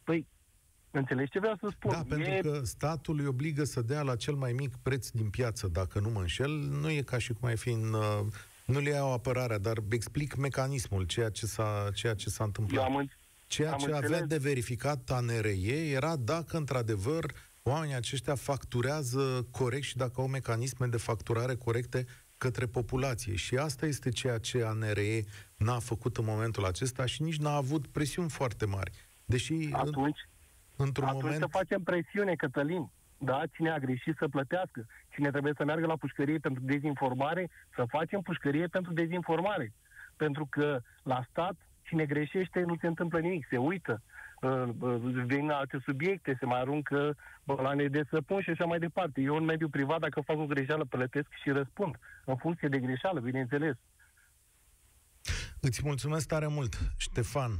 Păi, 0.04 0.28
Înțelegi 0.98 1.32
ce 1.32 1.40
vreau 1.40 1.56
să 1.60 1.68
spun? 1.72 1.92
Da, 1.92 2.04
pentru 2.10 2.32
e... 2.32 2.40
că 2.42 2.62
statul 2.64 3.20
îi 3.20 3.26
obligă 3.26 3.64
să 3.64 3.82
dea 3.82 4.02
la 4.02 4.16
cel 4.16 4.34
mai 4.34 4.52
mic 4.52 4.76
preț 4.84 5.10
din 5.10 5.30
piață, 5.30 5.68
dacă 5.68 6.00
nu 6.00 6.10
mă 6.10 6.20
înșel, 6.20 6.52
nu 6.52 6.90
e 6.90 7.02
ca 7.02 7.18
și 7.18 7.34
cum 7.34 7.48
ai 7.48 7.58
fi 7.58 7.70
în... 7.70 7.94
Uh, 7.94 8.20
nu 8.66 8.80
le 8.80 8.90
iau 8.90 9.14
apărarea, 9.14 9.58
dar 9.58 9.78
explic 9.90 10.36
mecanismul, 10.36 11.04
ceea 11.04 11.30
ce 11.30 11.46
s-a, 11.46 11.90
ceea 11.94 12.14
ce 12.14 12.30
s-a 12.30 12.44
întâmplat. 12.44 12.86
Eu 12.86 12.92
am, 12.92 12.96
în... 12.96 13.08
ceea 13.48 13.72
am 13.72 13.78
ce 13.78 13.86
înțeles. 13.86 14.10
avea 14.10 14.26
de 14.26 14.38
verificat 14.38 15.10
ANRE 15.10 15.56
era 15.92 16.16
dacă, 16.16 16.58
într-adevăr, 16.58 17.26
oamenii 17.70 17.96
aceștia 17.96 18.36
facturează 18.36 19.48
corect 19.52 19.84
și 19.84 19.98
dacă 19.98 20.22
au 20.22 20.28
mecanisme 20.28 20.86
de 20.86 20.98
facturare 20.98 21.56
corecte 21.56 22.06
către 22.38 22.66
populație. 22.66 23.36
Și 23.36 23.58
asta 23.58 23.86
este 23.86 24.10
ceea 24.10 24.38
ce 24.38 24.64
ANRE 24.64 25.24
n-a 25.58 25.80
făcut 25.80 26.18
în 26.18 26.26
momentul 26.26 26.66
acesta 26.66 27.06
și 27.06 27.22
nici 27.22 27.38
n-a 27.38 27.56
avut 27.56 27.88
presiuni 27.88 28.30
foarte 28.30 28.66
mari. 28.66 28.92
Deși 29.26 29.70
atunci, 29.72 30.20
într-un 30.76 31.08
atunci 31.08 31.24
moment... 31.24 31.42
să 31.42 31.48
facem 31.48 31.84
presiune, 31.84 32.36
Cătălin. 32.36 32.92
Da, 33.18 33.42
cine 33.54 33.70
a 33.70 33.78
greșit 33.78 34.16
să 34.18 34.28
plătească. 34.28 34.86
Cine 35.10 35.30
trebuie 35.30 35.54
să 35.58 35.64
meargă 35.64 35.86
la 35.86 35.98
pușcărie 35.98 36.38
pentru 36.38 36.64
dezinformare, 36.64 37.50
să 37.76 37.86
facem 37.88 38.22
pușcărie 38.22 38.68
pentru 38.68 38.94
dezinformare. 38.94 39.74
Pentru 40.16 40.46
că 40.50 40.80
la 41.04 41.26
stat, 41.30 41.56
cine 41.82 42.06
greșește, 42.06 42.60
nu 42.60 42.76
se 42.82 42.88
întâmplă 42.88 43.20
nimic, 43.20 43.46
se 43.50 43.58
uită 43.58 44.02
vin 45.26 45.50
alte 45.50 45.82
subiecte, 45.86 46.38
se 46.40 46.46
mai 46.46 46.60
aruncă 46.60 47.16
bălane 47.44 47.88
de 47.88 48.04
săpun 48.10 48.42
și 48.42 48.50
așa 48.50 48.66
mai 48.66 48.80
departe. 48.80 49.22
Eu 49.22 49.36
în 49.36 49.44
mediul 49.44 49.70
privat, 49.70 50.00
dacă 50.00 50.22
fac 50.22 50.38
o 50.38 50.46
greșeală, 50.46 50.86
plătesc 50.86 51.28
și 51.44 51.50
răspund, 51.50 51.96
în 52.26 52.36
funcție 52.36 52.68
de 52.68 52.80
greșeală, 52.80 53.20
bineînțeles. 53.20 53.76
Îți 55.68 55.82
mulțumesc 55.84 56.28
tare 56.28 56.48
mult, 56.48 56.80
Ștefan. 56.98 57.52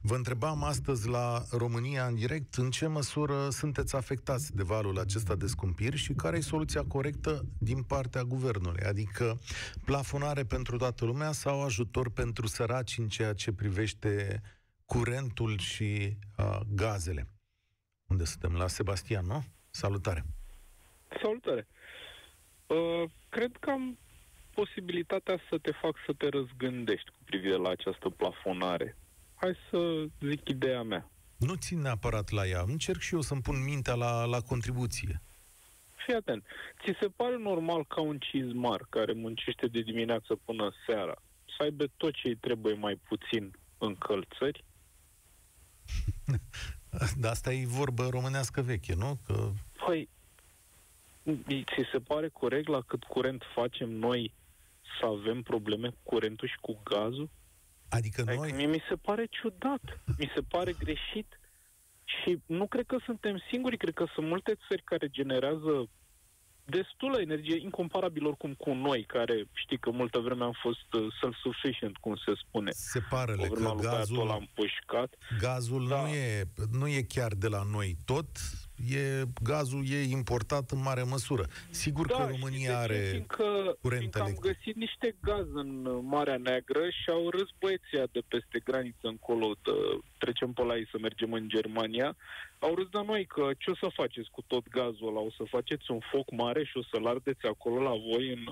Vă 0.00 0.14
întrebam 0.14 0.64
astăzi 0.64 1.08
la 1.08 1.42
România 1.50 2.04
în 2.04 2.14
direct 2.14 2.54
în 2.54 2.70
ce 2.70 2.86
măsură 2.86 3.48
sunteți 3.50 3.96
afectați 3.96 4.56
de 4.56 4.62
valul 4.62 4.98
acesta 4.98 5.34
de 5.34 5.46
scumpiri 5.46 5.96
și 5.96 6.12
care 6.12 6.36
e 6.36 6.40
soluția 6.40 6.84
corectă 6.88 7.44
din 7.58 7.82
partea 7.82 8.22
guvernului, 8.22 8.82
adică 8.82 9.38
plafonare 9.84 10.42
pentru 10.42 10.76
toată 10.76 11.04
lumea 11.04 11.32
sau 11.32 11.64
ajutor 11.64 12.10
pentru 12.10 12.46
săraci 12.46 12.98
în 12.98 13.08
ceea 13.08 13.32
ce 13.32 13.52
privește 13.52 14.42
curentul 14.92 15.58
și 15.58 16.16
uh, 16.38 16.60
gazele. 16.74 17.26
Unde 18.08 18.24
suntem? 18.24 18.52
La 18.56 18.66
Sebastian, 18.66 19.26
nu? 19.26 19.44
Salutare! 19.70 20.24
Salutare! 21.22 21.66
Uh, 22.66 23.10
cred 23.28 23.56
că 23.60 23.70
am 23.70 23.98
posibilitatea 24.54 25.38
să 25.50 25.58
te 25.58 25.72
fac 25.72 25.96
să 26.06 26.12
te 26.12 26.28
răzgândești 26.28 27.10
cu 27.10 27.18
privire 27.24 27.56
la 27.56 27.68
această 27.68 28.08
plafonare. 28.08 28.96
Hai 29.34 29.56
să 29.70 30.06
zic 30.28 30.48
ideea 30.48 30.82
mea. 30.82 31.10
Nu 31.38 31.54
țin 31.54 31.80
neapărat 31.80 32.30
la 32.30 32.46
ea. 32.46 32.62
Încerc 32.66 33.00
și 33.00 33.14
eu 33.14 33.20
să-mi 33.20 33.42
pun 33.42 33.64
mintea 33.64 33.94
la, 33.94 34.24
la 34.24 34.40
contribuție. 34.40 35.22
Fii 36.04 36.14
atent. 36.14 36.44
Ți 36.84 36.98
se 37.00 37.08
pare 37.16 37.36
normal 37.38 37.84
ca 37.86 38.00
un 38.00 38.18
cizmar 38.18 38.86
care 38.88 39.12
muncește 39.12 39.66
de 39.66 39.80
dimineață 39.80 40.34
până 40.44 40.72
seara 40.86 41.22
să 41.56 41.62
aibă 41.62 41.84
tot 41.96 42.12
ce 42.14 42.28
îi 42.28 42.36
trebuie 42.36 42.74
mai 42.74 42.96
puțin 43.08 43.50
încălțări? 43.78 44.64
Dar 47.20 47.30
asta 47.30 47.52
e 47.52 47.66
vorbă 47.66 48.08
românească 48.10 48.62
veche, 48.62 48.94
nu? 48.94 49.18
Că... 49.26 49.50
Păi, 49.86 50.08
ți 51.64 51.88
se 51.92 51.98
pare 51.98 52.28
corect 52.28 52.68
la 52.68 52.80
cât 52.80 53.04
curent 53.04 53.42
facem 53.54 53.90
noi 53.90 54.32
să 55.00 55.06
avem 55.06 55.42
probleme 55.42 55.88
cu 55.88 55.98
curentul 56.02 56.48
și 56.48 56.56
cu 56.60 56.80
gazul? 56.84 57.30
Adică, 57.88 58.20
adică 58.20 58.36
noi... 58.36 58.52
Mie 58.52 58.66
mi 58.66 58.82
se 58.88 58.96
pare 58.96 59.26
ciudat, 59.30 60.00
mi 60.18 60.30
se 60.34 60.40
pare 60.40 60.72
greșit 60.72 61.40
și 62.04 62.38
nu 62.46 62.66
cred 62.66 62.86
că 62.86 62.96
suntem 63.04 63.42
singuri, 63.50 63.76
cred 63.76 63.94
că 63.94 64.06
sunt 64.14 64.26
multe 64.26 64.54
țări 64.68 64.82
care 64.82 65.08
generează 65.08 65.88
destulă 66.64 67.20
energie, 67.20 67.56
incomparabil 67.56 68.26
oricum 68.26 68.54
cu 68.54 68.72
noi, 68.74 69.04
care 69.04 69.44
știi 69.52 69.78
că 69.78 69.90
multă 69.90 70.18
vreme 70.18 70.44
am 70.44 70.56
fost 70.62 70.92
uh, 70.92 71.06
self-sufficient, 71.20 71.96
cum 71.96 72.14
se 72.16 72.32
spune. 72.46 72.70
Se 72.70 73.00
pare 73.08 73.34
că 73.34 73.74
gazul, 73.80 74.26
l-am 74.26 74.48
pușcat. 74.54 75.14
Gazul 75.38 75.88
da. 75.88 76.00
nu, 76.00 76.08
e, 76.08 76.44
nu 76.70 76.86
e 76.88 77.02
chiar 77.02 77.32
de 77.32 77.48
la 77.48 77.62
noi 77.70 77.96
tot, 78.04 78.28
e, 78.90 79.24
gazul 79.42 79.84
e 79.90 80.02
importat 80.02 80.70
în 80.70 80.82
mare 80.82 81.02
măsură. 81.02 81.46
Sigur 81.70 82.06
da, 82.06 82.16
că 82.16 82.26
România 82.30 82.78
are 82.78 83.06
fiindcă, 83.10 83.44
curent 83.80 84.00
fiindcă 84.00 84.22
am 84.22 84.36
găsit 84.40 84.76
niște 84.76 85.16
gaz 85.20 85.46
în 85.52 86.00
Marea 86.04 86.36
Neagră 86.36 86.84
și 86.90 87.10
au 87.10 87.30
râs 87.30 87.48
băieții 87.60 88.12
de 88.12 88.22
peste 88.28 88.58
graniță 88.64 89.06
încolo, 89.08 89.46
de, 89.62 89.70
trecem 90.18 90.52
pe 90.52 90.62
la 90.62 90.76
ei 90.76 90.88
să 90.90 90.98
mergem 91.00 91.32
în 91.32 91.48
Germania, 91.48 92.16
au 92.58 92.74
râs 92.74 92.88
de 92.88 93.02
noi 93.06 93.26
că 93.26 93.50
ce 93.58 93.70
o 93.70 93.74
să 93.74 93.88
faceți 93.94 94.30
cu 94.30 94.42
tot 94.46 94.68
gazul 94.68 95.08
ăla? 95.08 95.20
O 95.20 95.30
să 95.30 95.44
faceți 95.46 95.90
un 95.90 96.00
foc 96.10 96.30
mare 96.30 96.64
și 96.64 96.76
o 96.76 96.82
să-l 96.90 97.06
ardeți 97.06 97.46
acolo 97.46 97.82
la 97.82 97.94
voi 98.10 98.32
în, 98.32 98.44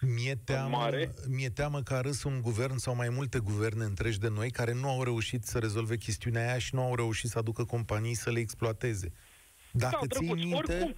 mi-e 0.00 0.34
teamă, 0.44 0.76
mare. 0.76 1.14
mi-e 1.28 1.48
teamă 1.48 1.82
că 1.82 1.94
a 1.94 2.00
râs 2.00 2.22
un 2.22 2.40
guvern 2.40 2.76
sau 2.76 2.94
mai 2.94 3.08
multe 3.08 3.38
guverne 3.38 3.84
întregi 3.84 4.18
de 4.18 4.28
noi 4.28 4.50
care 4.50 4.72
nu 4.72 4.88
au 4.88 5.02
reușit 5.02 5.44
să 5.44 5.58
rezolve 5.58 5.96
chestiunea 5.96 6.48
aia 6.48 6.58
și 6.58 6.74
nu 6.74 6.82
au 6.82 6.94
reușit 6.94 7.28
să 7.28 7.38
aducă 7.38 7.64
companii 7.64 8.14
să 8.14 8.30
le 8.30 8.38
exploateze. 8.38 9.12
Dacă 9.72 10.06
da, 10.06 10.16
ții 10.18 10.32
minte, 10.32 10.54
oricum, 10.56 10.94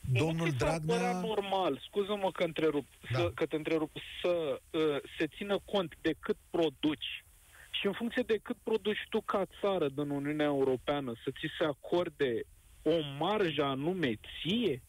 domnul 0.00 0.46
nu 0.46 0.52
Dragnea... 0.52 1.20
normal, 1.20 1.80
scuză-mă 1.86 2.30
că, 2.32 2.44
întrerup, 2.44 2.86
da. 3.12 3.18
să, 3.18 3.30
că 3.34 3.46
te 3.46 3.56
întrerup, 3.56 3.90
să 4.22 4.60
uh, 4.70 4.96
se 5.18 5.26
țină 5.26 5.58
cont 5.64 5.96
de 6.00 6.14
cât 6.20 6.36
produci. 6.50 7.24
Și 7.70 7.86
în 7.86 7.92
funcție 7.92 8.22
de 8.26 8.38
cât 8.42 8.56
produci 8.62 9.06
tu 9.08 9.20
ca 9.20 9.46
țară 9.60 9.88
din 9.88 10.10
Uniunea 10.10 10.46
Europeană 10.46 11.12
să 11.24 11.30
ți 11.30 11.54
se 11.58 11.64
acorde 11.64 12.42
o 12.82 12.96
marjă 13.18 13.64
anume 13.64 14.14
ție, 14.14 14.82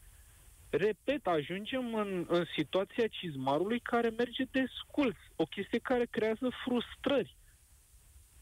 repet, 0.70 1.26
ajungem 1.26 1.94
în, 1.94 2.24
în 2.28 2.44
situația 2.56 3.06
cizmarului 3.06 3.80
care 3.80 4.08
merge 4.08 4.44
de 4.50 4.64
sculț, 4.80 5.16
o 5.36 5.44
chestie 5.44 5.78
care 5.78 6.06
creează 6.10 6.48
frustrări 6.64 7.36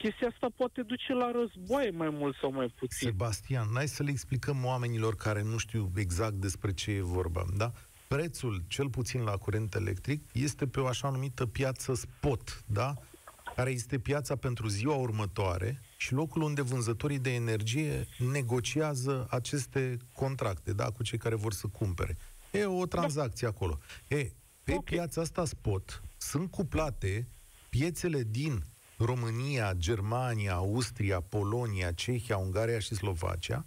chestia 0.03 0.29
asta 0.29 0.49
poate 0.57 0.83
duce 0.83 1.13
la 1.13 1.31
războaie 1.31 1.91
mai 1.91 2.11
mult 2.11 2.37
sau 2.41 2.53
mai 2.53 2.69
puțin. 2.79 3.09
Sebastian, 3.09 3.69
n-ai 3.73 3.89
să 3.89 4.03
le 4.03 4.11
explicăm 4.11 4.65
oamenilor 4.65 5.15
care 5.17 5.43
nu 5.43 5.57
știu 5.57 5.93
exact 5.97 6.35
despre 6.35 6.73
ce 6.73 6.91
e 6.91 7.01
vorba, 7.01 7.45
da? 7.57 7.73
Prețul, 8.09 8.63
cel 8.69 8.89
puțin 8.91 9.23
la 9.23 9.37
curent 9.37 9.75
electric, 9.75 10.25
este 10.33 10.67
pe 10.67 10.81
o 10.81 10.87
așa 10.87 11.11
numită 11.11 11.47
piață 11.47 11.95
spot, 11.95 12.65
da? 12.67 12.95
Care 13.57 13.71
este 13.71 13.99
piața 13.99 14.37
pentru 14.37 14.69
ziua 14.69 14.95
următoare 14.95 15.81
și 15.97 16.13
locul 16.13 16.43
unde 16.43 16.63
vânzătorii 16.63 17.19
de 17.19 17.35
energie 17.35 18.07
negociază 18.33 19.27
aceste 19.31 19.97
contracte, 20.13 20.73
da? 20.73 20.91
Cu 20.91 21.03
cei 21.03 21.19
care 21.19 21.35
vor 21.35 21.53
să 21.53 21.67
cumpere. 21.67 22.17
E 22.51 22.65
o 22.65 22.87
tranzacție 22.87 23.47
da. 23.47 23.53
acolo. 23.57 23.79
E, 24.09 24.17
pe 24.65 24.73
okay. 24.73 24.97
piața 24.97 25.21
asta 25.21 25.45
spot 25.45 26.03
sunt 26.17 26.51
cuplate 26.51 27.29
piețele 27.69 28.23
din 28.23 28.63
România, 29.05 29.73
Germania, 29.77 30.55
Austria, 30.55 31.21
Polonia, 31.21 31.93
Cehia, 31.93 32.37
Ungaria 32.37 32.79
și 32.79 32.95
Slovacia 32.95 33.65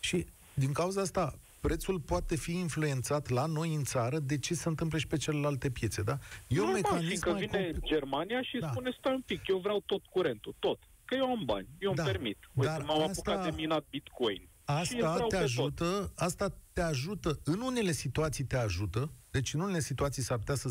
și 0.00 0.26
din 0.54 0.72
cauza 0.72 1.00
asta 1.00 1.38
prețul 1.60 2.00
poate 2.00 2.36
fi 2.36 2.58
influențat 2.58 3.28
la 3.28 3.46
noi 3.46 3.74
în 3.74 3.84
țară 3.84 4.18
de 4.18 4.38
ce 4.38 4.54
se 4.54 4.68
întâmplă 4.68 4.98
și 4.98 5.06
pe 5.06 5.16
celelalte 5.16 5.70
piețe, 5.70 6.02
da? 6.02 6.18
E 6.46 6.60
un 6.60 6.72
mecanism 6.72 7.22
că 7.22 7.32
vine 7.32 7.62
compl- 7.62 7.86
Germania 7.86 8.42
și 8.42 8.58
da. 8.58 8.70
spune 8.70 8.94
stai 8.98 9.12
un 9.12 9.20
pic, 9.20 9.48
eu 9.48 9.58
vreau 9.58 9.82
tot 9.86 10.06
curentul, 10.06 10.54
tot. 10.58 10.78
Că 11.04 11.14
eu 11.14 11.26
am 11.30 11.42
bani, 11.44 11.68
eu 11.78 11.92
da. 11.94 12.02
îmi 12.02 12.12
permit. 12.12 12.38
Uite, 12.54 12.70
Dar 12.70 12.82
m-am 12.82 13.02
asta... 13.02 13.30
apucat 13.30 13.50
de 13.50 13.60
minat 13.60 13.84
Bitcoin. 13.90 14.48
Asta 14.64 15.26
te 15.28 15.36
ajută, 15.36 16.12
asta 16.16 16.54
te 16.72 16.80
ajută, 16.80 17.40
în 17.44 17.60
unele 17.60 17.92
situații 17.92 18.44
te 18.44 18.56
ajută, 18.56 19.12
deci 19.30 19.54
în 19.54 19.60
unele 19.60 19.80
situații 19.80 20.22
s-ar 20.22 20.38
putea 20.38 20.54
să 20.54 20.68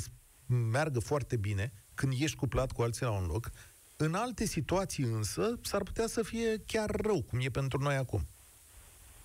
meargă 0.48 1.00
foarte 1.00 1.38
bine 1.38 1.74
când 1.94 2.14
ești 2.20 2.38
cuplat 2.38 2.72
cu 2.72 2.82
alții 2.82 3.06
la 3.06 3.12
un 3.12 3.26
loc, 3.26 3.52
în 4.02 4.14
alte 4.14 4.46
situații 4.46 5.04
însă 5.04 5.60
s-ar 5.62 5.84
putea 5.84 6.08
să 6.08 6.24
fie 6.24 6.62
chiar 6.66 6.90
rău, 6.90 7.22
cum 7.22 7.40
e 7.42 7.50
pentru 7.50 7.78
noi 7.78 7.96
acum. 7.96 8.22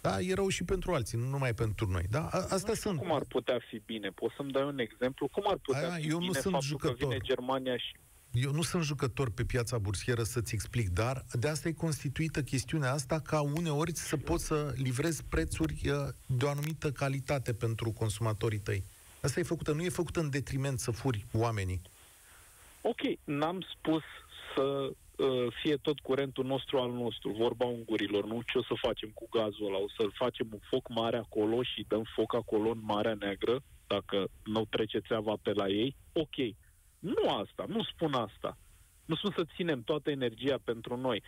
Da, 0.01 0.21
e 0.21 0.35
rău 0.35 0.49
și 0.49 0.65
pentru 0.65 0.95
alții, 0.95 1.19
nu 1.19 1.29
numai 1.29 1.55
pentru 1.55 1.91
noi. 1.91 2.03
Da? 2.11 2.27
A, 2.27 2.47
astea 2.51 2.75
sunt. 2.75 2.99
Cum 2.99 3.12
ar 3.12 3.23
putea 3.29 3.59
fi 3.69 3.83
bine? 3.87 4.09
Poți 4.09 4.35
să-mi 4.35 4.51
dai 4.51 4.62
un 4.62 4.79
exemplu? 4.79 5.29
Cum 5.29 5.43
ar 5.47 5.57
putea 5.57 5.81
Aia, 5.81 5.95
fi 5.95 6.09
eu 6.09 6.19
bine 6.19 6.27
nu 6.27 6.33
sunt 6.33 6.53
faptul 6.53 6.69
jucător. 6.69 6.97
că 6.97 7.05
vine 7.07 7.19
Germania 7.23 7.77
și... 7.77 7.97
Eu 8.33 8.53
nu 8.53 8.62
sunt 8.62 8.83
jucător 8.83 9.31
pe 9.31 9.45
piața 9.45 9.79
bursieră 9.79 10.23
să-ți 10.23 10.55
explic, 10.55 10.89
dar 10.89 11.25
de 11.33 11.49
asta 11.49 11.69
e 11.69 11.73
constituită 11.73 12.43
chestiunea 12.43 12.93
asta 12.93 13.21
ca 13.21 13.41
uneori 13.41 13.97
să 13.97 14.17
poți 14.17 14.45
să 14.45 14.73
livrezi 14.77 15.25
prețuri 15.25 15.81
uh, 15.85 15.93
de 16.27 16.45
o 16.45 16.49
anumită 16.49 16.93
calitate 16.93 17.53
pentru 17.53 17.91
consumatorii 17.91 18.59
tăi. 18.59 18.83
Asta 19.23 19.41
e 19.41 19.43
făcută, 19.43 19.73
nu 19.73 19.83
e 19.83 19.89
făcută 19.89 20.21
în 20.21 20.31
detriment 20.31 20.79
să 20.79 20.91
furi 20.91 21.27
oamenii. 21.33 21.81
Ok, 22.81 23.01
n-am 23.25 23.67
spus 23.75 24.03
să 24.57 24.90
uh, 25.16 25.47
fie 25.62 25.77
tot 25.77 25.99
curentul 26.01 26.45
nostru 26.45 26.79
al 26.79 26.90
nostru, 26.92 27.31
vorba 27.31 27.64
ungurilor, 27.64 28.27
nu 28.27 28.42
ce 28.42 28.59
o 28.59 28.62
să 28.62 28.75
facem 28.77 29.11
cu 29.14 29.27
gazul 29.31 29.66
ăla, 29.66 29.79
o 29.79 29.88
să 29.88 30.09
facem 30.12 30.49
un 30.53 30.59
foc 30.71 30.88
mare 30.88 31.16
acolo 31.16 31.62
și 31.62 31.85
dăm 31.88 32.05
foc 32.14 32.35
acolo 32.35 32.71
în 32.71 32.81
Marea 32.83 33.14
Neagră, 33.14 33.62
dacă 33.87 34.29
nu 34.45 34.64
trece 34.64 34.99
țeava 34.99 35.35
pe 35.42 35.53
la 35.53 35.69
ei, 35.69 35.97
ok. 36.12 36.37
Nu 36.99 37.29
asta, 37.29 37.64
nu 37.69 37.83
spun 37.83 38.12
asta. 38.14 38.59
Nu 39.05 39.14
spun 39.14 39.33
să 39.37 39.45
ținem 39.55 39.83
toată 39.83 40.11
energia 40.11 40.59
pentru 40.64 40.97
noi, 40.97 41.23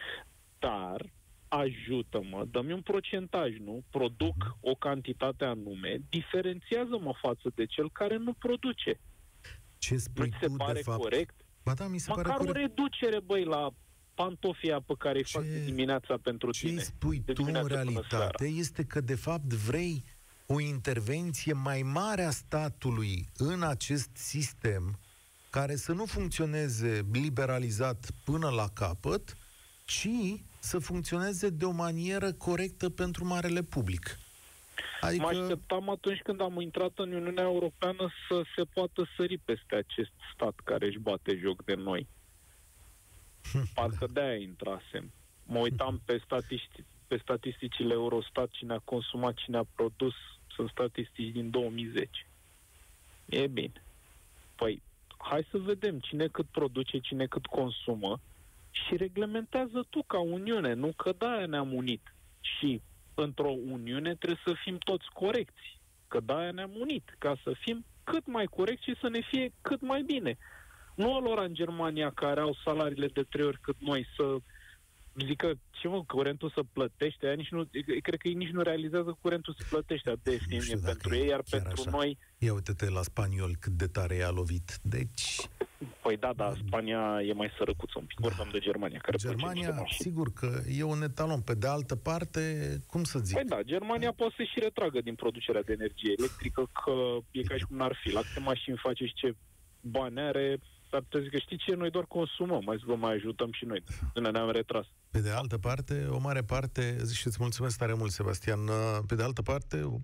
dar 0.59 1.13
ajută-mă, 1.49 2.45
dă-mi 2.51 2.73
un 2.73 2.83
procentaj, 2.83 3.57
nu? 3.59 3.83
Produc 3.91 4.57
o 4.61 4.75
cantitate 4.75 5.45
anume, 5.45 5.99
diferențiază-mă 6.09 7.13
față 7.23 7.53
de 7.55 7.67
cel 7.67 7.91
care 7.91 8.17
nu 8.17 8.33
produce. 8.33 9.01
Ce 9.79 9.93
Nu 9.95 9.99
spui 9.99 10.31
ți 10.31 10.37
se 10.41 10.47
tu, 10.47 10.53
pare 10.57 10.73
de 10.73 10.81
fapt? 10.83 11.01
corect? 11.01 11.35
Ba 11.69 11.75
da, 11.75 11.87
mi 11.87 11.99
se 11.99 12.07
Măcar 12.09 12.25
pare 12.25 12.37
o 12.43 12.45
corect. 12.45 12.59
reducere, 12.67 13.21
băi, 13.21 13.45
la 13.45 13.71
pantofia 14.15 14.81
pe 14.87 14.95
care 14.99 15.19
îi 15.19 15.25
Ce- 15.25 15.39
fac 15.39 15.47
dimineața 15.65 16.17
pentru 16.23 16.51
Ce 16.51 16.67
tine. 16.67 16.81
spui 16.81 17.17
de 17.25 17.33
tu 17.33 17.43
în 17.43 17.45
dimineață 17.53 17.69
până 17.69 17.83
realitate 17.83 18.17
seara. 18.39 18.59
este 18.61 18.85
că, 18.85 19.01
de 19.01 19.15
fapt, 19.15 19.53
vrei 19.53 20.05
o 20.47 20.61
intervenție 20.61 21.53
mai 21.53 21.83
mare 21.83 22.23
a 22.23 22.31
statului 22.31 23.29
în 23.37 23.63
acest 23.63 24.09
sistem, 24.17 24.99
care 25.51 25.77
să 25.77 25.93
nu 25.93 26.05
funcționeze 26.05 27.07
liberalizat 27.13 28.11
până 28.25 28.49
la 28.49 28.69
capăt, 28.69 29.37
ci 29.85 30.09
să 30.59 30.79
funcționeze 30.79 31.49
de 31.49 31.65
o 31.65 31.71
manieră 31.71 32.33
corectă 32.33 32.89
pentru 32.91 33.25
marele 33.25 33.63
public. 33.63 34.19
Mă 35.01 35.07
Adică, 35.07 35.27
așteptam 35.27 35.91
atunci 35.91 36.21
când 36.21 36.41
am 36.41 36.61
intrat 36.61 36.93
în 36.95 37.13
Uniunea 37.13 37.45
Europeană 37.45 38.09
să 38.29 38.43
se 38.57 38.65
poată 38.65 39.09
sări 39.17 39.39
peste 39.39 39.75
acest 39.75 40.13
stat 40.35 40.55
care 40.65 40.87
își 40.87 40.99
bate 40.99 41.37
joc 41.37 41.65
de 41.65 41.75
noi. 41.75 42.07
Parcă 43.75 44.07
de-aia 44.13 44.37
intrasem. 44.37 45.13
Mă 45.45 45.59
uitam 45.59 46.01
pe, 46.05 46.21
statistici, 46.25 46.85
pe 47.07 47.17
statisticile 47.17 47.93
Eurostat, 47.93 48.51
cine 48.51 48.73
a 48.73 48.79
consumat, 48.79 49.35
cine 49.35 49.57
a 49.57 49.65
produs. 49.75 50.15
Sunt 50.55 50.71
statistici 50.71 51.33
din 51.33 51.51
2010. 51.51 52.11
E 53.27 53.47
bine. 53.47 53.83
Păi, 54.57 54.83
hai 55.19 55.47
să 55.51 55.59
vedem 55.59 55.99
cine 55.99 56.27
cât 56.27 56.47
produce, 56.47 56.99
cine 56.99 57.27
cât 57.27 57.47
consumă 57.47 58.21
și 58.71 58.97
reglementează 58.97 59.87
tu 59.91 60.03
ca 60.03 60.19
Uniune, 60.19 60.73
nu 60.73 60.93
că 60.97 61.13
de-aia 61.19 61.47
ne-am 61.47 61.75
unit. 61.75 62.15
Și 62.41 62.81
într-o 63.23 63.51
Uniune 63.51 64.15
trebuie 64.15 64.41
să 64.45 64.55
fim 64.65 64.79
toți 64.79 65.07
corecți, 65.13 65.81
că 66.09 66.21
de-aia 66.21 66.51
ne-am 66.51 66.73
unit, 66.79 67.15
ca 67.19 67.37
să 67.43 67.53
fim 67.61 67.85
cât 68.05 68.27
mai 68.27 68.47
corecți 68.47 68.85
și 68.85 68.97
să 69.01 69.09
ne 69.09 69.21
fie 69.21 69.53
cât 69.61 69.81
mai 69.81 70.03
bine. 70.03 70.39
Nu 70.95 71.15
alora 71.15 71.43
în 71.43 71.55
Germania 71.55 72.11
care 72.15 72.41
au 72.41 72.57
salariile 72.65 73.07
de 73.07 73.23
trei 73.23 73.45
ori 73.45 73.61
cât 73.61 73.77
noi 73.79 74.07
să 74.17 74.37
zică 75.27 75.53
ce 75.71 75.89
mă, 75.89 76.05
curentul 76.05 76.51
să 76.55 76.63
plătește, 76.73 77.27
aia 77.27 77.35
nici 77.35 77.51
nu, 77.51 77.65
cred 78.03 78.19
că 78.21 78.29
ei 78.29 78.35
nici 78.35 78.51
nu 78.51 78.63
realizează 78.63 79.09
că 79.09 79.17
curentul 79.21 79.55
se 79.59 79.67
plătește 79.71 80.09
atât 80.11 80.23
de 80.23 80.31
ieftin 80.31 80.57
Nu 80.57 80.63
știu 80.63 80.77
e 80.79 80.81
dacă 80.81 80.97
pentru 80.97 81.15
e 81.15 81.19
ei, 81.19 81.27
iar 81.29 81.43
chiar 81.51 81.63
pentru 81.63 81.81
așa. 81.81 81.91
noi 81.97 82.19
ia 82.39 82.53
uite-te 82.53 82.91
la 82.91 83.03
spaniol 83.03 83.57
cât 83.61 83.73
de 83.73 83.87
tare 83.87 84.15
i-a 84.15 84.31
lovit. 84.31 84.79
Deci, 84.83 85.37
Păi 86.03 86.17
da, 86.17 86.33
da, 86.37 86.53
Spania 86.67 87.21
e 87.23 87.33
mai 87.33 87.51
sărăcuță 87.59 87.99
un 87.99 88.05
pic. 88.05 88.19
Vorbeam 88.21 88.49
de 88.53 88.59
Germania, 88.59 88.99
care 88.99 89.17
produce 89.17 89.43
niște 89.43 89.55
Germania, 89.61 89.81
mașini. 89.81 90.01
sigur 90.01 90.33
că 90.33 90.61
e 90.79 90.83
un 90.83 91.03
etalon. 91.03 91.41
Pe 91.41 91.55
de 91.55 91.67
altă 91.67 91.97
parte, 91.97 92.43
cum 92.87 93.05
să 93.05 93.19
zic? 93.19 93.35
Păi 93.37 93.45
da, 93.45 93.63
Germania 93.63 94.13
poate 94.13 94.35
să 94.37 94.43
și 94.43 94.59
retragă 94.59 95.01
din 95.01 95.15
producerea 95.15 95.63
de 95.63 95.73
energie 95.73 96.15
electrică, 96.19 96.71
că 96.85 96.93
e 97.31 97.43
ca 97.43 97.57
și 97.57 97.65
cum 97.65 97.77
n-ar 97.77 97.99
fi. 98.03 98.13
La 98.13 98.21
câte 98.21 98.41
mașini 98.41 98.77
face 98.77 99.05
și 99.07 99.15
ce 99.15 99.35
bani 99.81 100.21
are, 100.21 100.59
ar 100.91 101.01
putea 101.01 101.21
zic 101.21 101.31
că 101.31 101.39
știi 101.39 101.57
ce, 101.57 101.75
noi 101.75 101.91
doar 101.91 102.05
consumăm, 102.05 102.63
mai 102.65 102.77
să 102.79 102.85
vă 102.87 102.95
mai 102.95 103.13
ajutăm 103.13 103.53
și 103.53 103.65
noi. 103.65 103.83
Ne 104.15 104.31
ne-am 104.31 104.51
retras. 104.51 104.87
Pe 105.11 105.19
de 105.19 105.31
altă 105.31 105.59
parte, 105.59 106.07
o 106.11 106.19
mare 106.19 106.43
parte, 106.43 106.97
și 107.13 107.27
îți 107.27 107.37
mulțumesc 107.41 107.79
tare 107.79 107.95
mult, 107.95 108.11
Sebastian, 108.11 108.61
pe 109.07 109.15
de 109.15 109.23
altă 109.23 109.43
parte, 109.43 109.83
o 109.83 109.97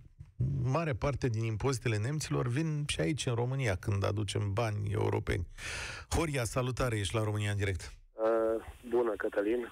mare 0.63 0.93
parte 0.93 1.29
din 1.29 1.45
impozitele 1.45 1.97
nemților 1.97 2.49
vin 2.49 2.85
și 2.87 3.01
aici, 3.01 3.27
în 3.27 3.35
România, 3.35 3.75
când 3.75 4.05
aducem 4.05 4.53
bani 4.53 4.91
europeni. 4.91 5.47
Horia, 6.11 6.45
salutare, 6.45 6.99
ești 6.99 7.15
la 7.15 7.23
România 7.23 7.51
în 7.51 7.57
direct. 7.57 7.93
Uh, 8.13 8.65
bună, 8.91 9.13
Cătălin. 9.17 9.71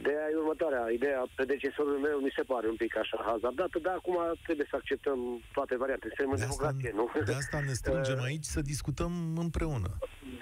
Ideea 0.00 0.24
e 0.30 0.36
următoarea. 0.42 0.84
Ideea 0.98 1.22
predecesorului 1.34 2.00
meu 2.08 2.18
mi 2.18 2.32
se 2.36 2.42
pare 2.42 2.66
un 2.68 2.76
pic 2.82 2.96
așa 2.96 3.18
hazardată, 3.30 3.78
dar 3.86 3.94
acum 3.94 4.16
trebuie 4.46 4.66
să 4.70 4.76
acceptăm 4.76 5.18
toate 5.52 5.74
variantele. 5.76 6.12
Suntem 6.16 6.32
în 6.34 6.40
De 6.40 6.44
asta, 6.44 6.54
democrație, 6.56 6.90
nu? 7.00 7.24
de 7.30 7.34
asta 7.42 7.58
ne 7.68 7.72
strângem 7.80 8.18
Uh, 8.18 8.24
aici 8.30 8.44
să 8.56 8.60
discutăm 8.72 9.12
împreună. 9.46 9.90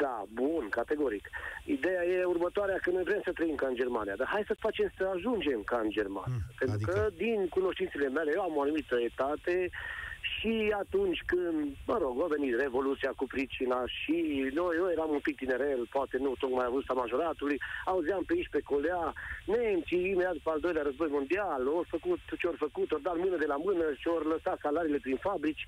Da, 0.04 0.16
bun, 0.32 0.64
categoric. 0.68 1.24
Ideea 1.64 2.02
e 2.04 2.24
următoarea, 2.24 2.78
că 2.82 2.90
noi 2.90 3.02
vrem 3.02 3.20
să 3.24 3.32
trăim 3.32 3.54
ca 3.54 3.66
în 3.66 3.74
Germania, 3.74 4.16
dar 4.16 4.26
hai 4.34 4.44
să 4.46 4.54
facem 4.66 4.92
să 4.96 5.10
ajungem 5.14 5.60
ca 5.70 5.78
în 5.84 5.90
Germania. 5.90 6.32
Hmm, 6.32 6.54
Pentru 6.58 6.76
adică? 6.76 6.92
că, 6.92 7.10
din 7.24 7.48
cunoștințele 7.48 8.08
mele, 8.08 8.30
eu 8.34 8.42
am 8.42 8.56
o 8.56 8.60
anumită 8.60 8.96
etate 9.10 9.70
și 10.22 10.74
atunci 10.82 11.20
când, 11.26 11.76
mă 11.86 11.96
rog, 12.00 12.22
a 12.22 12.26
venit 12.36 12.60
Revoluția 12.60 13.12
cu 13.16 13.26
pricina 13.26 13.82
și 13.86 14.16
noi, 14.54 14.76
eu 14.76 14.88
eram 14.90 15.10
un 15.10 15.18
pic 15.18 15.36
tinerel, 15.36 15.86
poate 15.90 16.16
nu 16.18 16.34
tocmai 16.38 16.66
a 16.66 16.74
vârsta 16.74 16.92
majoratului, 16.92 17.60
auzeam 17.84 18.22
pe 18.24 18.32
aici, 18.32 18.48
pe 18.50 18.60
colea, 18.60 19.12
nemții, 19.44 20.10
imediat 20.10 20.32
după 20.32 20.50
al 20.50 20.60
doilea 20.60 20.82
război 20.82 21.08
mondial, 21.10 21.66
au 21.66 21.84
făcut 21.88 22.20
ce 22.38 22.46
au 22.46 22.54
făcut, 22.56 22.90
au 22.90 22.98
dat 23.02 23.16
mână 23.16 23.36
de 23.36 23.46
la 23.46 23.56
mână 23.56 23.84
și 24.00 24.08
au 24.08 24.18
lăsat 24.18 24.58
salariile 24.62 24.98
prin 24.98 25.16
fabrici, 25.16 25.66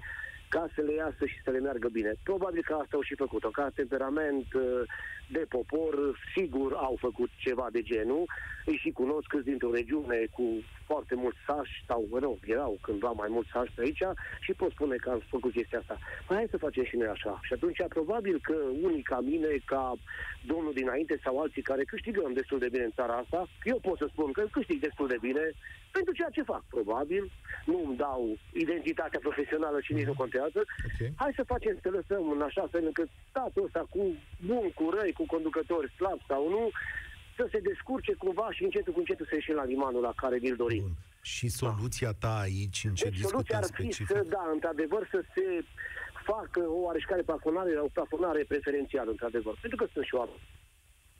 ca 0.54 0.66
să 0.74 0.80
le 0.80 0.94
iasă 0.94 1.24
și 1.32 1.42
să 1.44 1.50
le 1.50 1.60
meargă 1.66 1.88
bine. 1.88 2.12
Probabil 2.22 2.62
că 2.62 2.74
asta 2.74 2.96
au 2.96 3.02
și 3.02 3.14
făcut-o. 3.24 3.48
Ca 3.48 3.70
temperament 3.74 4.46
uh, 4.54 4.62
de 5.36 5.44
popor, 5.48 5.94
sigur 6.36 6.70
au 6.88 6.96
făcut 7.06 7.30
ceva 7.36 7.66
de 7.72 7.82
genul. 7.82 8.24
Îi 8.64 8.80
și 8.82 8.90
cunosc 8.90 9.26
câți 9.26 9.44
dintr-o 9.50 9.74
regiune 9.78 10.18
cu 10.36 10.44
foarte 10.86 11.14
mulți 11.14 11.38
sași, 11.46 11.84
sau, 11.86 12.06
mă 12.10 12.18
rog, 12.18 12.38
erau 12.46 12.78
cândva 12.80 13.10
mai 13.10 13.28
mulți 13.30 13.50
sași 13.52 13.72
pe 13.74 13.82
aici 13.82 14.02
și 14.40 14.52
pot 14.52 14.70
spune 14.70 14.96
că 14.96 15.10
am 15.10 15.22
făcut 15.28 15.52
chestia 15.52 15.78
asta. 15.78 15.98
Păi 16.26 16.36
hai 16.36 16.46
să 16.50 16.56
facem 16.56 16.84
și 16.84 16.96
noi 16.96 17.06
așa. 17.06 17.38
Și 17.42 17.52
atunci, 17.52 17.80
probabil 17.88 18.38
că 18.42 18.56
unii 18.82 19.02
ca 19.02 19.20
mine, 19.20 19.48
ca 19.64 19.92
domnul 20.46 20.72
dinainte 20.72 21.20
sau 21.24 21.40
alții 21.40 21.62
care 21.62 21.84
câștigăm 21.84 22.32
destul 22.32 22.58
de 22.58 22.68
bine 22.68 22.84
în 22.84 22.96
țara 22.98 23.14
asta, 23.14 23.48
eu 23.62 23.78
pot 23.78 23.96
să 23.98 24.06
spun 24.08 24.32
că 24.32 24.42
câștig 24.50 24.80
destul 24.80 25.08
de 25.08 25.18
bine 25.20 25.44
pentru 25.96 26.12
ceea 26.14 26.32
ce 26.36 26.42
fac, 26.52 26.62
probabil. 26.76 27.30
Nu 27.64 27.76
îmi 27.86 27.96
dau 27.96 28.38
identitatea 28.52 29.24
profesională 29.26 29.78
și 29.80 29.92
nici 29.92 30.10
nu 30.10 30.14
contează. 30.22 30.60
Ok. 30.86 31.00
Hai 31.16 31.32
să 31.38 31.50
facem 31.52 31.78
să 31.82 31.88
lăsăm 31.90 32.30
în 32.30 32.40
așa 32.40 32.64
fel 32.70 32.84
încât 32.84 33.08
statul 33.30 33.64
ăsta 33.64 33.82
cu 33.94 34.02
bun, 34.46 34.66
cu 34.78 34.84
răi, 34.90 35.12
cu 35.12 35.24
conducători 35.26 35.92
slabi 35.96 36.24
sau 36.28 36.48
nu, 36.48 36.70
să 37.36 37.48
se 37.52 37.58
descurce 37.70 38.12
cumva 38.14 38.48
și 38.52 38.62
încetul 38.64 38.92
cu 38.92 38.98
încetul 38.98 39.26
să 39.28 39.34
ieșim 39.34 39.54
la 39.54 39.64
limanul 39.64 40.02
la 40.02 40.12
care 40.22 40.38
vi-l 40.38 40.56
dorim. 40.56 40.82
Bun. 40.82 40.96
Și 41.22 41.48
soluția 41.48 42.12
ta 42.12 42.38
aici, 42.38 42.80
în 42.88 42.94
ce 42.94 43.04
Deci 43.08 43.18
soluția 43.18 43.40
discutăm 43.40 43.56
ar 43.58 43.64
fi 43.64 43.72
specific? 43.92 44.16
să, 44.16 44.24
da, 44.36 44.44
într-adevăr, 44.52 45.08
să 45.10 45.20
se 45.34 45.44
facă 46.30 46.60
o 46.76 46.78
oareșcare 46.88 47.22
plafonare, 47.22 47.70
o 47.80 47.90
plafonare 47.98 48.44
preferențială, 48.48 49.10
într-adevăr. 49.10 49.54
Pentru 49.60 49.78
că 49.80 49.86
sunt 49.92 50.04
și 50.04 50.14
oameni. 50.14 50.42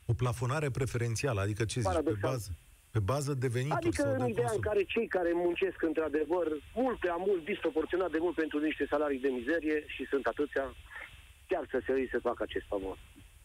O 0.07 0.13
plafonare 0.13 0.71
preferențială, 0.71 1.41
adică 1.41 1.65
ce 1.65 1.81
zici, 1.81 1.89
pe 1.89 1.95
Paradoxal. 1.95 2.31
bază, 2.31 2.51
pe 2.91 2.99
bază 3.13 3.35
de 3.35 3.49
venituri 3.59 3.87
Adică 3.87 4.03
sau 4.03 4.13
în 4.13 4.25
de 4.25 4.31
ideea 4.31 4.51
în 4.53 4.61
consum? 4.61 4.71
care 4.71 4.83
cei 4.95 5.07
care 5.17 5.31
muncesc 5.35 5.83
într-adevăr 5.83 6.47
mult 6.75 6.99
prea 6.99 7.17
mult, 7.27 7.45
disproporționat 7.45 8.11
de 8.11 8.19
mult 8.21 8.35
pentru 8.35 8.59
niște 8.59 8.87
salarii 8.91 9.21
de 9.21 9.29
mizerie 9.29 9.85
și 9.95 10.03
sunt 10.11 10.25
atâția, 10.27 10.65
chiar 11.51 11.65
să 11.71 11.79
se 11.87 11.93
îi 11.93 12.09
se 12.13 12.19
facă 12.19 12.43
acest 12.43 12.67
favor. 12.73 12.99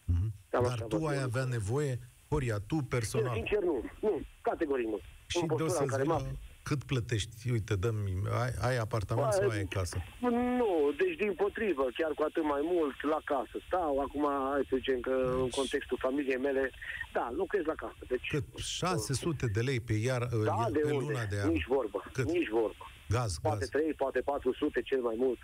Mhm. 0.04 0.28
Cam 0.50 0.62
Dar 0.62 0.72
așa 0.72 0.84
tu 0.84 0.96
văd 0.96 1.10
ai 1.10 1.16
eu. 1.16 1.22
avea 1.30 1.44
nevoie, 1.44 1.98
Horia, 2.34 2.58
tu 2.66 2.74
Eu, 2.74 2.82
personal, 2.94 3.34
sincer, 3.34 3.62
nu. 3.62 3.76
Nu, 4.00 4.20
categoric 4.40 4.86
nu. 4.86 4.98
și 5.26 5.38
în 5.40 5.46
de 5.46 5.52
o 5.52 5.56
postura 5.56 5.76
să 5.78 5.82
în 5.82 5.88
care 5.88 6.02
mă 6.02 6.18
cât 6.62 6.84
plătești? 6.84 7.50
Uite, 7.50 7.74
dăm 7.74 7.96
ai, 8.42 8.50
ai 8.68 8.76
apartament 8.78 9.28
Bă, 9.30 9.36
sau 9.36 9.48
ai 9.48 9.66
casă? 9.76 9.96
Nu, 10.60 10.70
deci 11.00 11.16
din 11.22 11.32
potrivă, 11.42 11.84
chiar 11.98 12.12
cu 12.18 12.22
atât 12.22 12.44
mai 12.44 12.60
mult 12.62 12.96
la 13.02 13.20
casă. 13.24 13.56
Stau 13.66 13.98
acum, 13.98 14.24
hai 14.52 14.66
să 14.68 14.74
zicem 14.76 15.00
că 15.00 15.14
în 15.44 15.48
contextul 15.48 15.98
familiei 16.00 16.36
mele, 16.46 16.70
da, 17.12 17.32
lucrez 17.36 17.64
la 17.64 17.74
casă. 17.74 18.02
Deci, 18.08 18.26
Cât? 18.28 18.44
600 18.56 19.46
de 19.46 19.60
lei 19.60 19.80
pe, 19.80 19.92
iar, 19.92 20.22
da, 20.50 20.54
pe 20.64 20.70
de 20.72 20.80
luna 20.88 20.96
unde? 21.06 21.26
de 21.30 21.40
an. 21.42 21.48
Nici 21.50 21.66
vorbă, 21.66 21.98
Cât? 22.12 22.30
nici 22.30 22.48
vorbă. 22.48 22.84
Gaz, 23.08 23.38
Poate 23.42 23.58
gaz. 23.58 23.68
3, 23.68 23.94
poate 23.94 24.20
400, 24.20 24.82
cel 24.82 25.00
mai 25.00 25.14
mult. 25.18 25.38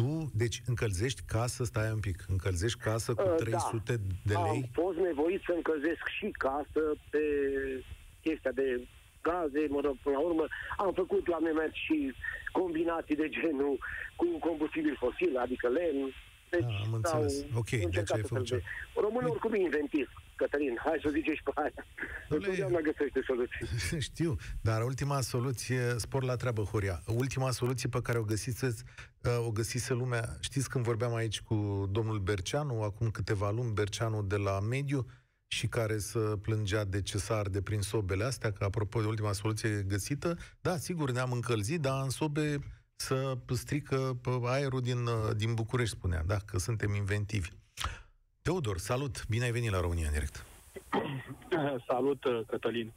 Tu, 0.00 0.30
deci 0.42 0.62
încălzești 0.66 1.22
casă, 1.26 1.64
stai 1.64 1.90
un 1.92 2.00
pic, 2.00 2.18
încălzești 2.28 2.78
casă 2.78 3.14
cu 3.14 3.22
Uh, 3.28 3.34
300 3.36 3.96
de 4.28 4.34
Am 4.34 4.44
lei? 4.50 4.70
fost 4.72 4.98
nevoit 4.98 5.40
să 5.46 5.52
încălzesc 5.56 6.04
și 6.18 6.26
casă 6.46 6.82
pe 7.10 7.22
chestia 8.22 8.52
de 8.60 8.66
gaze, 9.22 9.62
mă 9.68 9.80
rog, 9.84 9.96
până 10.02 10.16
la 10.16 10.22
urmă, 10.22 10.44
am 10.76 10.92
făcut 10.92 11.24
la 11.28 11.38
meme 11.38 11.70
și 11.72 12.14
combinații 12.52 13.16
de 13.16 13.28
genul 13.28 13.78
cu 14.16 14.26
combustibil 14.46 14.96
fosil, 14.98 15.36
adică 15.38 15.68
lemn, 15.68 16.12
deci, 16.50 16.74
ah, 16.76 16.82
am 16.86 16.92
înțeles. 16.92 17.34
Ok, 17.54 17.70
deci 17.70 18.12
ai 18.12 18.22
făcut 18.22 18.48
de... 18.50 18.62
Românul 18.94 19.30
oricum 19.30 19.52
e 19.52 19.58
inventiv, 19.58 20.08
Cătălin. 20.42 20.76
Hai 20.84 20.98
să 21.02 21.08
zice 21.12 21.32
și 21.34 21.42
pe 21.42 21.50
aia. 21.54 21.84
Întotdeauna 22.28 22.80
găsește 22.80 23.20
soluții. 23.26 23.66
Știu, 24.08 24.36
dar 24.60 24.82
ultima 24.82 25.20
soluție, 25.20 25.82
spor 25.96 26.22
la 26.22 26.36
treabă, 26.36 26.62
Horia, 26.62 27.02
ultima 27.06 27.50
soluție 27.50 27.88
pe 27.88 28.00
care 28.02 28.18
o 28.18 28.22
găsiți, 28.22 28.64
uh, 28.64 29.46
o 29.46 29.50
găsise 29.50 29.92
lumea, 29.92 30.36
știți 30.40 30.68
când 30.68 30.84
vorbeam 30.84 31.14
aici 31.14 31.40
cu 31.40 31.88
domnul 31.90 32.18
Berceanu, 32.18 32.82
acum 32.82 33.10
câteva 33.10 33.50
luni, 33.50 33.72
Berceanu 33.72 34.22
de 34.22 34.36
la 34.36 34.60
Mediu, 34.60 35.06
și 35.46 35.66
care 35.66 35.98
să 35.98 36.18
plângea 36.18 36.84
de 36.84 37.02
ce 37.02 37.18
s-a 37.18 37.36
arde 37.36 37.62
prin 37.62 37.80
sobele 37.80 38.24
astea, 38.24 38.52
că 38.52 38.64
apropo 38.64 39.00
de 39.00 39.06
ultima 39.06 39.32
soluție 39.32 39.84
găsită, 39.88 40.38
da, 40.60 40.76
sigur, 40.76 41.10
ne-am 41.10 41.32
încălzit, 41.32 41.80
dar 41.80 42.02
în 42.02 42.10
sobe 42.10 42.58
să 42.96 43.38
strică 43.54 44.20
aerul 44.44 44.80
din, 44.80 45.06
uh, 45.06 45.36
din 45.36 45.54
București, 45.54 45.96
spunea, 45.96 46.22
da, 46.26 46.36
că 46.36 46.58
suntem 46.58 46.94
inventivi. 46.94 47.48
Teodor, 48.42 48.78
salut! 48.78 49.26
Bine 49.28 49.44
ai 49.44 49.50
venit 49.50 49.70
la 49.70 49.80
România 49.80 50.06
în 50.06 50.12
direct! 50.12 50.44
Salut, 51.88 52.24
uh, 52.24 52.40
Cătălin! 52.46 52.92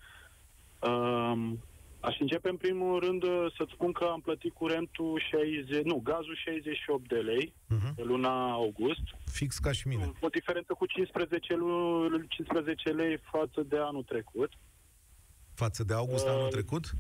Uh, 0.80 1.52
aș 2.00 2.20
începe 2.20 2.50
în 2.50 2.58
primul 2.58 3.00
rând 3.00 3.24
uh, 3.24 3.54
să-ți 3.58 3.72
spun 3.74 3.92
că 3.92 4.04
am 4.04 4.22
plătit 4.22 4.54
curentul 4.54 5.22
60, 5.32 5.84
nu, 5.84 5.96
gazul 6.04 6.36
68 6.46 7.08
de 7.08 7.16
lei 7.16 7.54
uh-huh. 7.54 7.96
pe 7.96 8.04
luna 8.04 8.52
august. 8.52 9.04
Fix 9.26 9.58
ca 9.58 9.72
și 9.72 9.88
mine. 9.88 10.12
O 10.20 10.28
diferență 10.28 10.74
cu 10.74 10.86
15, 10.86 11.56
15 12.28 12.90
lei 12.90 13.18
față 13.32 13.64
de 13.64 13.78
anul 13.78 14.04
trecut. 14.04 14.52
Față 15.54 15.84
de 15.84 15.94
august 15.94 16.26
uh, 16.26 16.32
anul 16.32 16.50
trecut? 16.50 16.94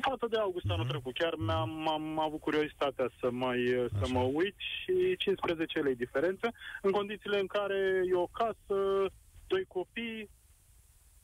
Față 0.00 0.26
de 0.30 0.36
august 0.38 0.64
uh-huh. 0.66 0.72
anul 0.72 0.84
mhm. 0.84 0.92
trecut. 0.92 1.14
Chiar 1.14 1.34
uh-huh. 1.34 1.46
mi-am 1.46 1.88
am 1.88 2.18
avut 2.18 2.40
curiozitatea 2.40 3.10
să, 3.20 3.30
mai, 3.30 3.88
să 4.00 4.06
mă 4.12 4.20
uit 4.20 4.54
și 4.58 5.16
15 5.16 5.80
lei 5.80 5.94
diferență, 5.94 6.52
în 6.82 6.90
condițiile 6.90 7.40
în 7.40 7.46
care 7.46 8.02
e 8.10 8.14
o 8.14 8.26
casă, 8.26 9.06
doi 9.46 9.64
copii, 9.68 10.30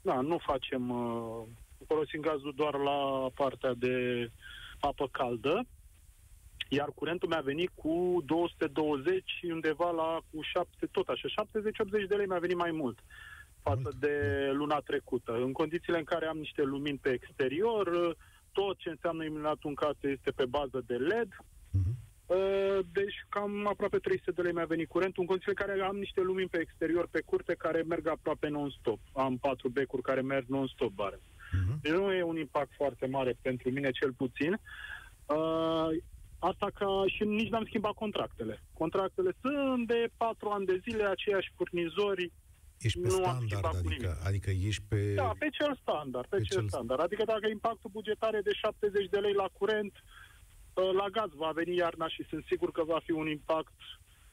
da, 0.02 0.20
nu 0.20 0.38
facem, 0.38 0.90
uh, 0.90 1.42
folosim 1.86 2.20
gazul 2.20 2.52
doar 2.56 2.74
la 2.74 3.30
partea 3.34 3.74
de 3.74 4.26
apă 4.80 5.08
caldă, 5.10 5.66
iar 6.68 6.88
curentul 6.94 7.28
mi-a 7.28 7.40
venit 7.40 7.70
cu 7.74 8.22
220 8.26 9.24
undeva 9.42 9.90
la 9.90 10.18
cu 10.30 10.42
7, 10.42 10.86
tot 10.86 11.08
așa, 11.08 11.28
70-80 11.28 12.08
de 12.08 12.14
lei 12.14 12.26
mi-a 12.26 12.38
venit 12.38 12.56
mai 12.56 12.70
mult 12.70 12.98
față 13.62 13.96
de 13.98 14.14
luna 14.52 14.78
trecută. 14.78 15.32
În 15.32 15.52
condițiile 15.52 15.98
în 15.98 16.04
care 16.04 16.26
am 16.26 16.38
niște 16.38 16.62
lumini 16.62 16.98
pe 16.98 17.10
exterior, 17.10 18.16
tot 18.52 18.78
ce 18.78 18.88
înseamnă 18.88 19.24
iluminatul 19.24 19.68
în 19.68 19.74
casă 19.74 20.08
este 20.08 20.30
pe 20.30 20.44
bază 20.44 20.82
de 20.86 20.94
LED. 20.94 21.28
Uh-huh. 21.34 21.94
Deci 22.92 23.14
cam 23.28 23.66
aproape 23.66 23.98
300 23.98 24.30
de 24.30 24.42
lei 24.42 24.52
mi-a 24.52 24.64
venit 24.64 24.88
curentul, 24.88 25.22
în 25.22 25.28
condițiile 25.28 25.62
care 25.64 25.82
am 25.82 25.96
niște 25.96 26.20
lumini 26.20 26.48
pe 26.48 26.60
exterior, 26.60 27.08
pe 27.10 27.20
curte, 27.20 27.54
care 27.54 27.82
merg 27.82 28.06
aproape 28.06 28.48
non-stop. 28.48 28.98
Am 29.12 29.36
patru 29.36 29.68
becuri 29.68 30.02
care 30.02 30.20
merg 30.20 30.44
non-stop 30.48 30.92
bare. 30.92 31.16
Uh-huh. 31.16 31.80
Deci 31.80 31.92
nu 31.92 32.12
e 32.12 32.22
un 32.22 32.38
impact 32.38 32.72
foarte 32.76 33.06
mare 33.06 33.36
pentru 33.42 33.70
mine, 33.70 33.90
cel 33.90 34.12
puțin. 34.12 34.52
Uh, 35.26 35.88
asta 36.38 36.70
ca 36.74 37.04
și 37.06 37.24
nici 37.24 37.48
n-am 37.48 37.64
schimbat 37.64 37.92
contractele. 37.92 38.62
Contractele 38.72 39.32
sunt 39.40 39.86
de 39.86 40.08
patru 40.16 40.48
ani 40.48 40.66
de 40.66 40.80
zile, 40.82 41.04
aceiași 41.04 41.52
furnizori, 41.56 42.32
Ești 42.80 43.00
pe 43.00 43.08
nu 43.08 43.14
standard, 43.14 43.64
adică, 43.64 44.18
adică 44.24 44.50
ești 44.50 44.82
pe... 44.88 45.14
Da, 45.14 45.32
pe 45.38 45.48
cel 45.58 45.78
standard, 45.82 46.26
pe, 46.28 46.36
pe 46.36 46.42
cel, 46.42 46.56
cel 46.56 46.68
standard. 46.68 47.00
Adică 47.00 47.24
dacă 47.24 47.46
impactul 47.48 47.90
bugetar 47.92 48.34
e 48.34 48.40
de 48.40 48.52
70 48.52 49.08
de 49.08 49.18
lei 49.18 49.32
la 49.32 49.48
curent, 49.58 49.94
ă, 50.76 50.92
la 50.92 51.08
gaz 51.08 51.30
va 51.34 51.50
veni 51.54 51.74
iarna 51.76 52.08
și 52.08 52.26
sunt 52.28 52.44
sigur 52.50 52.70
că 52.70 52.82
va 52.84 53.00
fi 53.04 53.10
un 53.10 53.28
impact 53.28 53.78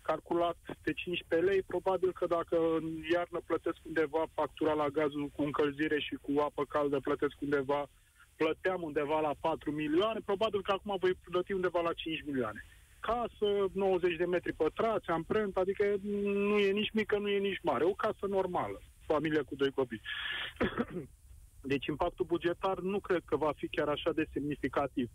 calculat 0.02 0.58
de 0.84 0.93
15 0.93 1.50
lei, 1.50 1.62
probabil 1.62 2.12
că 2.14 2.26
dacă 2.26 2.58
în 2.80 2.86
iarnă 3.14 3.39
plătesc 3.45 3.78
undeva 3.84 4.24
factura 4.34 4.74
la 4.74 4.88
gazul 4.88 5.30
cu 5.36 5.41
încălzire 5.43 6.00
și 6.00 6.16
cu 6.22 6.32
apă 6.48 6.64
caldă 6.66 7.00
plătesc 7.00 7.36
undeva, 7.39 7.89
plăteam 8.36 8.82
undeva 8.82 9.20
la 9.20 9.34
4 9.39 9.72
milioane, 9.72 10.20
probabil 10.26 10.62
că 10.62 10.72
acum 10.72 10.95
voi 11.00 11.14
plăti 11.30 11.54
undeva 11.54 11.82
la 11.82 11.93
5 11.93 12.24
milioane 12.26 12.66
casă, 13.08 13.47
90 13.74 14.16
de 14.16 14.26
metri 14.26 14.53
pătrați, 14.53 15.10
amprent, 15.10 15.58
adică 15.58 15.84
nu 16.49 16.58
e 16.58 16.72
nici 16.72 16.91
mică, 16.93 17.18
nu 17.18 17.30
e 17.30 17.38
nici 17.38 17.60
mare. 17.64 17.84
O 17.84 17.93
casă 17.93 18.26
normală, 18.30 18.82
familie 19.05 19.41
cu 19.41 19.55
doi 19.55 19.72
copii. 19.72 20.01
deci 21.72 21.86
impactul 21.86 22.26
bugetar 22.26 22.80
nu 22.80 22.99
cred 22.99 23.22
că 23.26 23.36
va 23.36 23.51
fi 23.55 23.68
chiar 23.68 23.88
așa 23.88 24.12
de 24.12 24.28
semnificativ. 24.34 25.10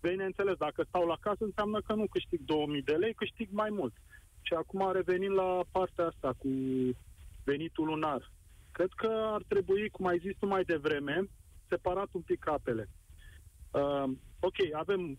Bineînțeles, 0.00 0.56
dacă 0.56 0.84
stau 0.88 1.06
la 1.06 1.16
casă, 1.20 1.44
înseamnă 1.44 1.80
că 1.80 1.94
nu 1.94 2.06
câștig 2.10 2.40
2000 2.44 2.82
de 2.82 2.92
lei, 2.92 3.14
câștig 3.14 3.48
mai 3.50 3.70
mult. 3.70 3.94
Și 4.42 4.52
acum 4.54 4.92
revenim 4.92 5.32
la 5.32 5.60
partea 5.70 6.06
asta 6.06 6.32
cu 6.38 6.48
venitul 7.44 7.86
lunar. 7.86 8.30
Cred 8.72 8.90
că 8.96 9.10
ar 9.36 9.42
trebui, 9.48 9.88
cum 9.88 10.06
ai 10.06 10.18
zis 10.18 10.36
tu 10.38 10.46
mai 10.46 10.64
devreme, 10.64 11.28
separat 11.68 12.08
un 12.12 12.20
pic 12.20 12.48
apele. 12.48 12.88
Uh, 13.70 14.10
ok, 14.40 14.56
avem 14.72 15.18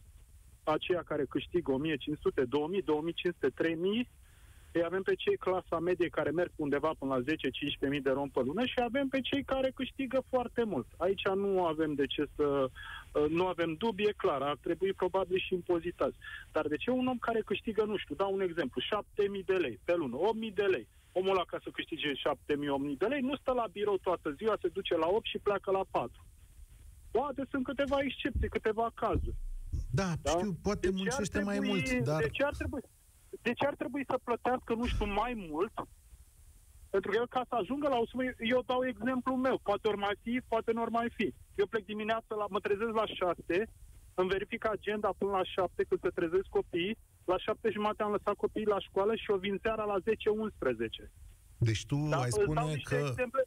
aceia 0.64 1.02
care 1.06 1.26
câștigă 1.26 1.72
1500, 1.72 2.46
2000, 2.46 2.82
2500, 2.82 3.50
3000, 3.50 4.10
îi 4.74 4.84
avem 4.84 5.02
pe 5.02 5.16
cei 5.16 5.38
clasa 5.38 5.80
medie 5.80 6.08
care 6.08 6.30
merg 6.30 6.52
undeva 6.56 6.92
până 7.00 7.16
la 7.16 7.24
10-15.000 7.24 8.02
de 8.02 8.10
rom 8.10 8.30
pe 8.30 8.42
lună 8.46 8.66
și 8.66 8.80
avem 8.84 9.08
pe 9.08 9.22
cei 9.22 9.44
care 9.44 9.72
câștigă 9.76 10.24
foarte 10.30 10.64
mult. 10.64 10.88
Aici 10.98 11.28
nu 11.36 11.66
avem 11.66 11.94
de 11.94 12.06
ce 12.06 12.26
să... 12.36 12.44
Uh, 12.44 13.30
nu 13.30 13.48
avem 13.48 13.74
dubie, 13.74 14.14
clar, 14.18 14.42
ar 14.42 14.58
trebui 14.62 14.94
probabil 14.94 15.38
și 15.38 15.54
impozitați. 15.54 16.16
Dar 16.52 16.68
de 16.68 16.78
ce 16.78 16.90
un 16.90 17.08
om 17.08 17.18
care 17.18 17.42
câștigă, 17.46 17.84
nu 17.84 17.98
știu, 17.98 18.16
dau 18.16 18.34
un 18.34 18.42
exemplu, 18.42 18.82
7.000 18.82 19.46
de 19.46 19.54
lei 19.54 19.80
pe 19.84 19.96
lună, 19.96 20.18
8.000 20.50 20.54
de 20.54 20.64
lei, 20.64 20.88
omul 21.12 21.30
ăla 21.30 21.44
ca 21.48 21.58
să 21.64 21.70
câștige 21.70 22.12
7.000-8.000 22.12 22.98
de 22.98 23.06
lei, 23.06 23.22
nu 23.22 23.36
stă 23.36 23.52
la 23.52 23.66
birou 23.72 23.98
toată 23.98 24.32
ziua, 24.32 24.58
se 24.62 24.68
duce 24.68 24.96
la 24.98 25.08
8 25.08 25.26
și 25.26 25.38
pleacă 25.38 25.72
la 25.72 25.84
4. 25.92 26.26
Poate 27.12 27.44
sunt 27.50 27.64
câteva 27.64 27.98
excepții, 28.02 28.50
câteva 28.50 28.92
cazuri. 28.94 29.36
Da, 29.92 30.10
da? 30.22 30.32
știu, 30.32 30.54
poate 30.62 30.88
de 30.90 30.96
muncește 30.96 31.38
trebui, 31.38 31.58
mai 31.58 31.60
mult, 31.68 31.92
dar... 32.10 32.20
De 32.22 32.30
ce, 32.30 32.44
ar 32.44 32.56
trebui, 32.56 32.82
de 33.42 33.54
ce 33.54 33.66
ar 33.66 33.76
trebui 33.76 34.04
să 34.10 34.20
plătească, 34.24 34.74
nu 34.74 34.86
știu, 34.86 35.06
mai 35.06 35.34
mult? 35.50 35.74
Pentru 36.90 37.12
că 37.12 37.18
el, 37.18 37.28
ca 37.28 37.46
să 37.50 37.56
ajungă 37.56 37.88
la 37.88 37.98
o 37.98 38.06
sumă, 38.06 38.24
eu 38.54 38.62
dau 38.66 38.88
exemplu 38.88 39.36
meu, 39.36 39.58
poate 39.64 39.88
ori 39.88 39.98
mai 39.98 40.16
fi, 40.24 40.42
poate 40.48 40.72
nu 40.72 40.82
ori 40.82 40.92
mai 40.92 41.10
fi. 41.18 41.34
Eu 41.56 41.66
plec 41.66 41.86
dimineața, 41.86 42.36
la, 42.36 42.46
mă 42.50 42.60
trezesc 42.60 42.94
la 43.02 43.06
6, 43.06 43.70
îmi 44.14 44.30
verific 44.30 44.66
agenda 44.66 45.10
până 45.18 45.32
la 45.32 45.44
7 45.44 45.84
când 45.90 46.02
se 46.02 46.10
trezesc 46.10 46.48
copiii, 46.50 46.98
la 47.26 47.38
7 47.38 47.70
jumate 47.72 48.04
am 48.04 48.12
lăsat 48.12 48.36
copiii 48.36 48.74
la 48.76 48.80
școală 48.80 49.16
și 49.16 49.32
o 49.32 49.38
vin 49.38 49.58
seara 49.62 49.84
la 49.84 49.98
10-11. 50.00 51.12
Deci 51.58 51.86
tu 51.86 52.08
da, 52.10 52.20
ai 52.22 52.32
spune 52.32 52.76
că... 52.84 52.96
Exemple, 52.96 53.41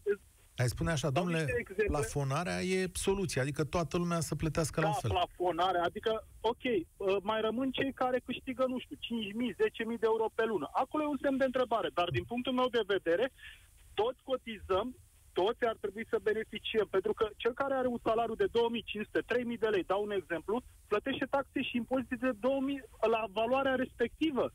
ai 0.56 0.68
spune 0.68 0.90
așa, 0.90 1.10
domnule, 1.10 1.46
plafonarea 1.86 2.60
e 2.60 2.90
soluția, 2.92 3.42
adică 3.42 3.64
toată 3.64 3.96
lumea 3.96 4.20
să 4.20 4.34
plătească 4.34 4.80
da, 4.80 4.86
la 4.86 4.92
fel. 4.92 5.10
plafonarea, 5.10 5.82
adică, 5.82 6.26
ok, 6.40 6.64
uh, 6.64 7.16
mai 7.22 7.40
rămân 7.40 7.70
cei 7.70 7.92
care 7.92 8.22
câștigă, 8.24 8.64
nu 8.68 8.78
știu, 8.78 8.96
5.000, 8.96 9.54
10.000 9.54 9.98
de 9.98 10.06
euro 10.12 10.26
pe 10.34 10.44
lună. 10.44 10.68
Acolo 10.72 11.02
e 11.02 11.06
un 11.06 11.18
semn 11.22 11.36
de 11.36 11.44
întrebare, 11.44 11.90
dar 11.94 12.08
din 12.10 12.24
punctul 12.24 12.52
meu 12.52 12.68
de 12.68 12.82
vedere, 12.86 13.32
toți 13.94 14.20
cotizăm, 14.22 14.96
toți 15.32 15.64
ar 15.64 15.76
trebui 15.80 16.06
să 16.08 16.18
beneficiem, 16.22 16.86
pentru 16.90 17.12
că 17.12 17.28
cel 17.36 17.52
care 17.52 17.74
are 17.74 17.86
un 17.86 18.00
salariu 18.02 18.34
de 18.34 18.46
2500, 18.50 19.20
3000 19.26 19.58
de 19.58 19.66
lei, 19.66 19.84
dau 19.84 20.02
un 20.02 20.10
exemplu, 20.10 20.62
plătește 20.86 21.26
taxe 21.30 21.62
și 21.62 21.76
impozite 21.76 22.16
de 22.20 22.32
2000 22.40 22.82
la 23.10 23.24
valoarea 23.32 23.74
respectivă. 23.74 24.52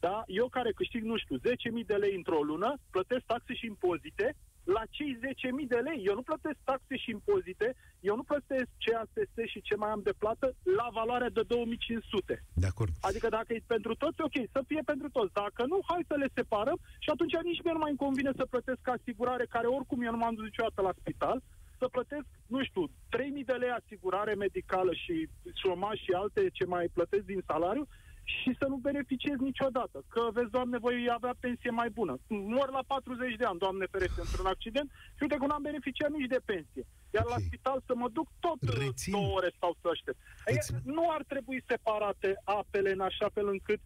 Da? 0.00 0.22
Eu 0.26 0.48
care 0.48 0.72
câștig, 0.72 1.02
nu 1.02 1.16
știu, 1.16 1.36
10.000 1.38 1.86
de 1.86 1.94
lei 1.94 2.14
într-o 2.14 2.42
lună, 2.42 2.74
plătesc 2.90 3.24
taxe 3.26 3.54
și 3.54 3.66
impozite, 3.66 4.36
la 4.64 4.82
cei 4.90 5.18
10.000 5.62 5.68
de 5.68 5.76
lei. 5.76 6.00
Eu 6.04 6.14
nu 6.14 6.22
plătesc 6.22 6.58
taxe 6.64 6.96
și 6.96 7.10
impozite, 7.10 7.74
eu 8.00 8.14
nu 8.16 8.22
plătesc 8.22 8.68
CASS 8.84 9.50
și 9.52 9.60
ce 9.60 9.74
mai 9.76 9.90
am 9.90 10.00
de 10.04 10.14
plată 10.18 10.54
la 10.62 10.88
valoarea 10.92 11.28
de 11.28 11.42
2500. 11.42 12.44
De 12.52 12.66
acord. 12.66 12.92
Adică 13.00 13.28
dacă 13.28 13.52
e 13.52 13.62
pentru 13.66 13.94
toți, 13.94 14.20
ok, 14.20 14.36
să 14.52 14.60
fie 14.66 14.82
pentru 14.84 15.08
toți. 15.08 15.32
Dacă 15.32 15.62
nu, 15.66 15.78
hai 15.86 16.04
să 16.10 16.14
le 16.14 16.28
separăm 16.34 16.78
și 16.98 17.10
atunci 17.10 17.36
nici 17.42 17.62
mie 17.62 17.72
nu 17.72 17.84
mai 17.84 17.94
convine 17.96 18.30
să 18.36 18.46
plătesc 18.50 18.88
asigurare, 18.88 19.46
care 19.54 19.66
oricum 19.66 20.02
eu 20.02 20.10
nu 20.10 20.16
m-am 20.16 20.34
dus 20.34 20.44
niciodată 20.44 20.80
la 20.82 20.92
spital, 21.00 21.42
să 21.78 21.88
plătesc, 21.88 22.26
nu 22.46 22.64
știu, 22.64 22.84
3.000 22.86 23.44
de 23.50 23.52
lei 23.52 23.70
asigurare 23.70 24.34
medicală 24.34 24.92
și 25.02 25.28
șomaj 25.62 25.96
și 26.04 26.12
alte 26.12 26.42
ce 26.52 26.64
mai 26.64 26.86
plătesc 26.92 27.24
din 27.24 27.42
salariu 27.46 27.86
și 28.24 28.50
să 28.58 28.66
nu 28.68 28.76
beneficiez 28.76 29.36
niciodată. 29.38 30.04
Că, 30.08 30.22
vezi, 30.32 30.50
Doamne, 30.50 30.78
voi 30.78 31.08
avea 31.18 31.34
pensie 31.40 31.70
mai 31.70 31.90
bună. 31.90 32.18
Mor 32.28 32.68
la 32.70 32.82
40 32.86 33.36
de 33.36 33.44
ani, 33.44 33.58
Doamne 33.58 33.86
ferește, 33.90 34.20
într-un 34.20 34.46
accident 34.46 34.90
și 35.16 35.22
uite 35.22 35.36
că 35.36 35.46
nu 35.46 35.54
am 35.54 35.62
beneficiat 35.62 36.10
nici 36.10 36.32
de 36.34 36.40
pensie. 36.44 36.84
Iar 37.16 37.24
okay. 37.24 37.36
la 37.36 37.44
spital 37.46 37.82
să 37.86 37.94
mă 37.94 38.08
duc 38.08 38.28
tot 38.40 38.58
Rețin. 38.78 39.12
două 39.12 39.30
ore 39.38 39.50
sau 39.60 39.76
să 39.80 39.88
aștept. 39.94 40.18
Îți... 40.54 40.72
Nu 40.84 41.10
ar 41.10 41.22
trebui 41.32 41.64
separate 41.66 42.40
apele 42.44 42.90
în 42.92 43.00
așa 43.00 43.28
fel 43.34 43.48
încât 43.48 43.80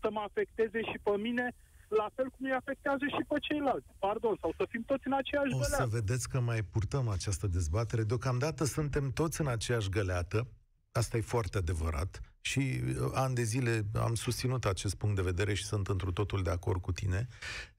să 0.00 0.08
mă 0.10 0.20
afecteze 0.28 0.80
și 0.90 0.98
pe 1.02 1.16
mine 1.26 1.54
la 1.88 2.08
fel 2.14 2.28
cum 2.34 2.46
îi 2.46 2.52
afectează 2.52 3.04
și 3.14 3.22
pe 3.28 3.38
ceilalți. 3.40 3.86
Pardon, 3.98 4.36
sau 4.40 4.52
să 4.56 4.64
fim 4.68 4.82
toți 4.82 5.06
în 5.06 5.12
aceeași 5.12 5.54
O 5.54 5.58
găleată. 5.58 5.82
să 5.82 5.96
vedeți 5.98 6.28
că 6.28 6.40
mai 6.40 6.62
purtăm 6.62 7.08
această 7.08 7.46
dezbatere. 7.46 8.02
Deocamdată 8.02 8.64
suntem 8.64 9.10
toți 9.12 9.40
în 9.40 9.46
aceeași 9.46 9.88
găleată. 9.88 10.48
Asta 10.92 11.16
e 11.16 11.20
foarte 11.20 11.58
adevărat. 11.58 12.31
Și 12.44 12.58
uh, 12.58 13.10
ani 13.12 13.34
de 13.34 13.42
zile 13.42 13.86
am 13.94 14.14
susținut 14.14 14.64
acest 14.64 14.94
punct 14.94 15.16
de 15.16 15.22
vedere 15.22 15.54
și 15.54 15.64
sunt 15.64 15.88
într 15.88 16.08
totul 16.08 16.42
de 16.42 16.50
acord 16.50 16.80
cu 16.80 16.92
tine. 16.92 17.28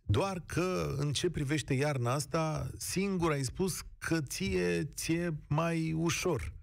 Doar 0.02 0.44
că 0.46 0.96
în 0.98 1.14
ce 1.14 1.30
privește 1.30 1.74
iarna 1.74 2.14
asta, 2.14 2.70
singur 2.78 3.32
ai 3.32 3.44
spus 3.44 3.82
că 3.98 4.22
ție, 4.22 4.84
ție 4.84 5.38
mai 5.48 5.94
ușor 5.94 6.54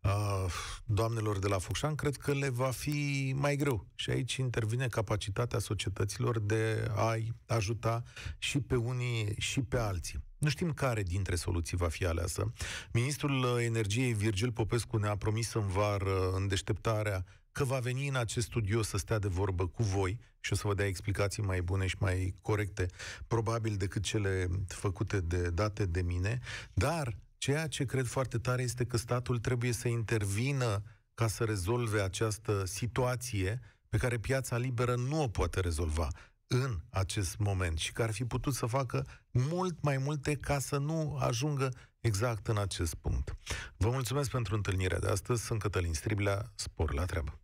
uh, 0.00 0.52
doamnelor 0.84 1.38
de 1.38 1.48
la 1.48 1.58
Focșan, 1.58 1.94
cred 1.94 2.16
că 2.16 2.32
le 2.32 2.48
va 2.48 2.70
fi 2.70 3.32
mai 3.36 3.56
greu. 3.56 3.86
Și 3.94 4.10
aici 4.10 4.36
intervine 4.36 4.86
capacitatea 4.86 5.58
societăților 5.58 6.40
de 6.40 6.90
a-i 6.94 7.32
ajuta 7.46 8.02
și 8.38 8.60
pe 8.60 8.76
unii 8.76 9.34
și 9.38 9.60
pe 9.60 9.78
alții. 9.78 10.30
Nu 10.42 10.48
știm 10.48 10.72
care 10.72 11.02
dintre 11.02 11.34
soluții 11.34 11.76
va 11.76 11.88
fi 11.88 12.06
aleasă. 12.06 12.52
Ministrul 12.92 13.58
Energiei 13.60 14.12
Virgil 14.12 14.52
Popescu 14.52 14.96
ne-a 14.96 15.16
promis 15.16 15.52
în 15.52 15.66
vară, 15.66 16.30
în 16.34 16.48
deșteptarea, 16.48 17.24
că 17.52 17.64
va 17.64 17.78
veni 17.78 18.08
în 18.08 18.16
acest 18.16 18.46
studio 18.46 18.82
să 18.82 18.96
stea 18.96 19.18
de 19.18 19.28
vorbă 19.28 19.66
cu 19.66 19.82
voi 19.82 20.18
și 20.40 20.52
o 20.52 20.56
să 20.56 20.66
vă 20.66 20.74
dea 20.74 20.86
explicații 20.86 21.42
mai 21.42 21.62
bune 21.62 21.86
și 21.86 21.96
mai 21.98 22.34
corecte, 22.40 22.86
probabil 23.26 23.76
decât 23.76 24.02
cele 24.02 24.48
făcute 24.68 25.20
de 25.20 25.50
date 25.50 25.86
de 25.86 26.02
mine, 26.02 26.40
dar 26.72 27.16
Ceea 27.42 27.66
ce 27.66 27.84
cred 27.84 28.06
foarte 28.06 28.38
tare 28.38 28.62
este 28.62 28.84
că 28.84 28.96
statul 28.96 29.38
trebuie 29.38 29.72
să 29.72 29.88
intervină 29.88 30.82
ca 31.14 31.26
să 31.26 31.44
rezolve 31.44 32.00
această 32.00 32.64
situație 32.64 33.60
pe 33.88 33.96
care 33.96 34.18
piața 34.18 34.56
liberă 34.56 34.94
nu 34.94 35.22
o 35.22 35.28
poate 35.28 35.60
rezolva 35.60 36.08
în 36.52 36.78
acest 36.90 37.38
moment 37.38 37.78
și 37.78 37.92
care 37.92 38.08
ar 38.08 38.14
fi 38.14 38.24
putut 38.24 38.54
să 38.54 38.66
facă 38.66 39.06
mult 39.30 39.82
mai 39.82 39.96
multe 39.96 40.34
ca 40.34 40.58
să 40.58 40.78
nu 40.78 41.16
ajungă 41.20 41.68
exact 42.00 42.48
în 42.48 42.58
acest 42.58 42.94
punct. 42.94 43.36
Vă 43.76 43.90
mulțumesc 43.90 44.30
pentru 44.30 44.54
întâlnirea 44.54 44.98
de 44.98 45.08
astăzi. 45.08 45.44
Sunt 45.44 45.60
Cătălin 45.60 45.92
Striblea. 45.92 46.52
Spor 46.54 46.94
la 46.94 47.04
treabă! 47.04 47.36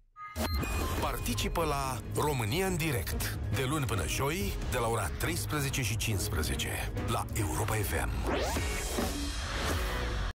Participă 1.00 1.64
la 1.64 2.00
România 2.14 2.66
în 2.66 2.76
direct 2.76 3.38
de 3.54 3.64
luni 3.68 3.84
până 3.84 4.06
joi 4.06 4.52
de 4.70 4.78
la 4.78 4.86
ora 4.86 5.08
13 5.08 5.82
și 5.82 5.96
15 5.96 6.68
la 7.06 7.26
Europa 7.34 7.74
FM. 7.74 8.10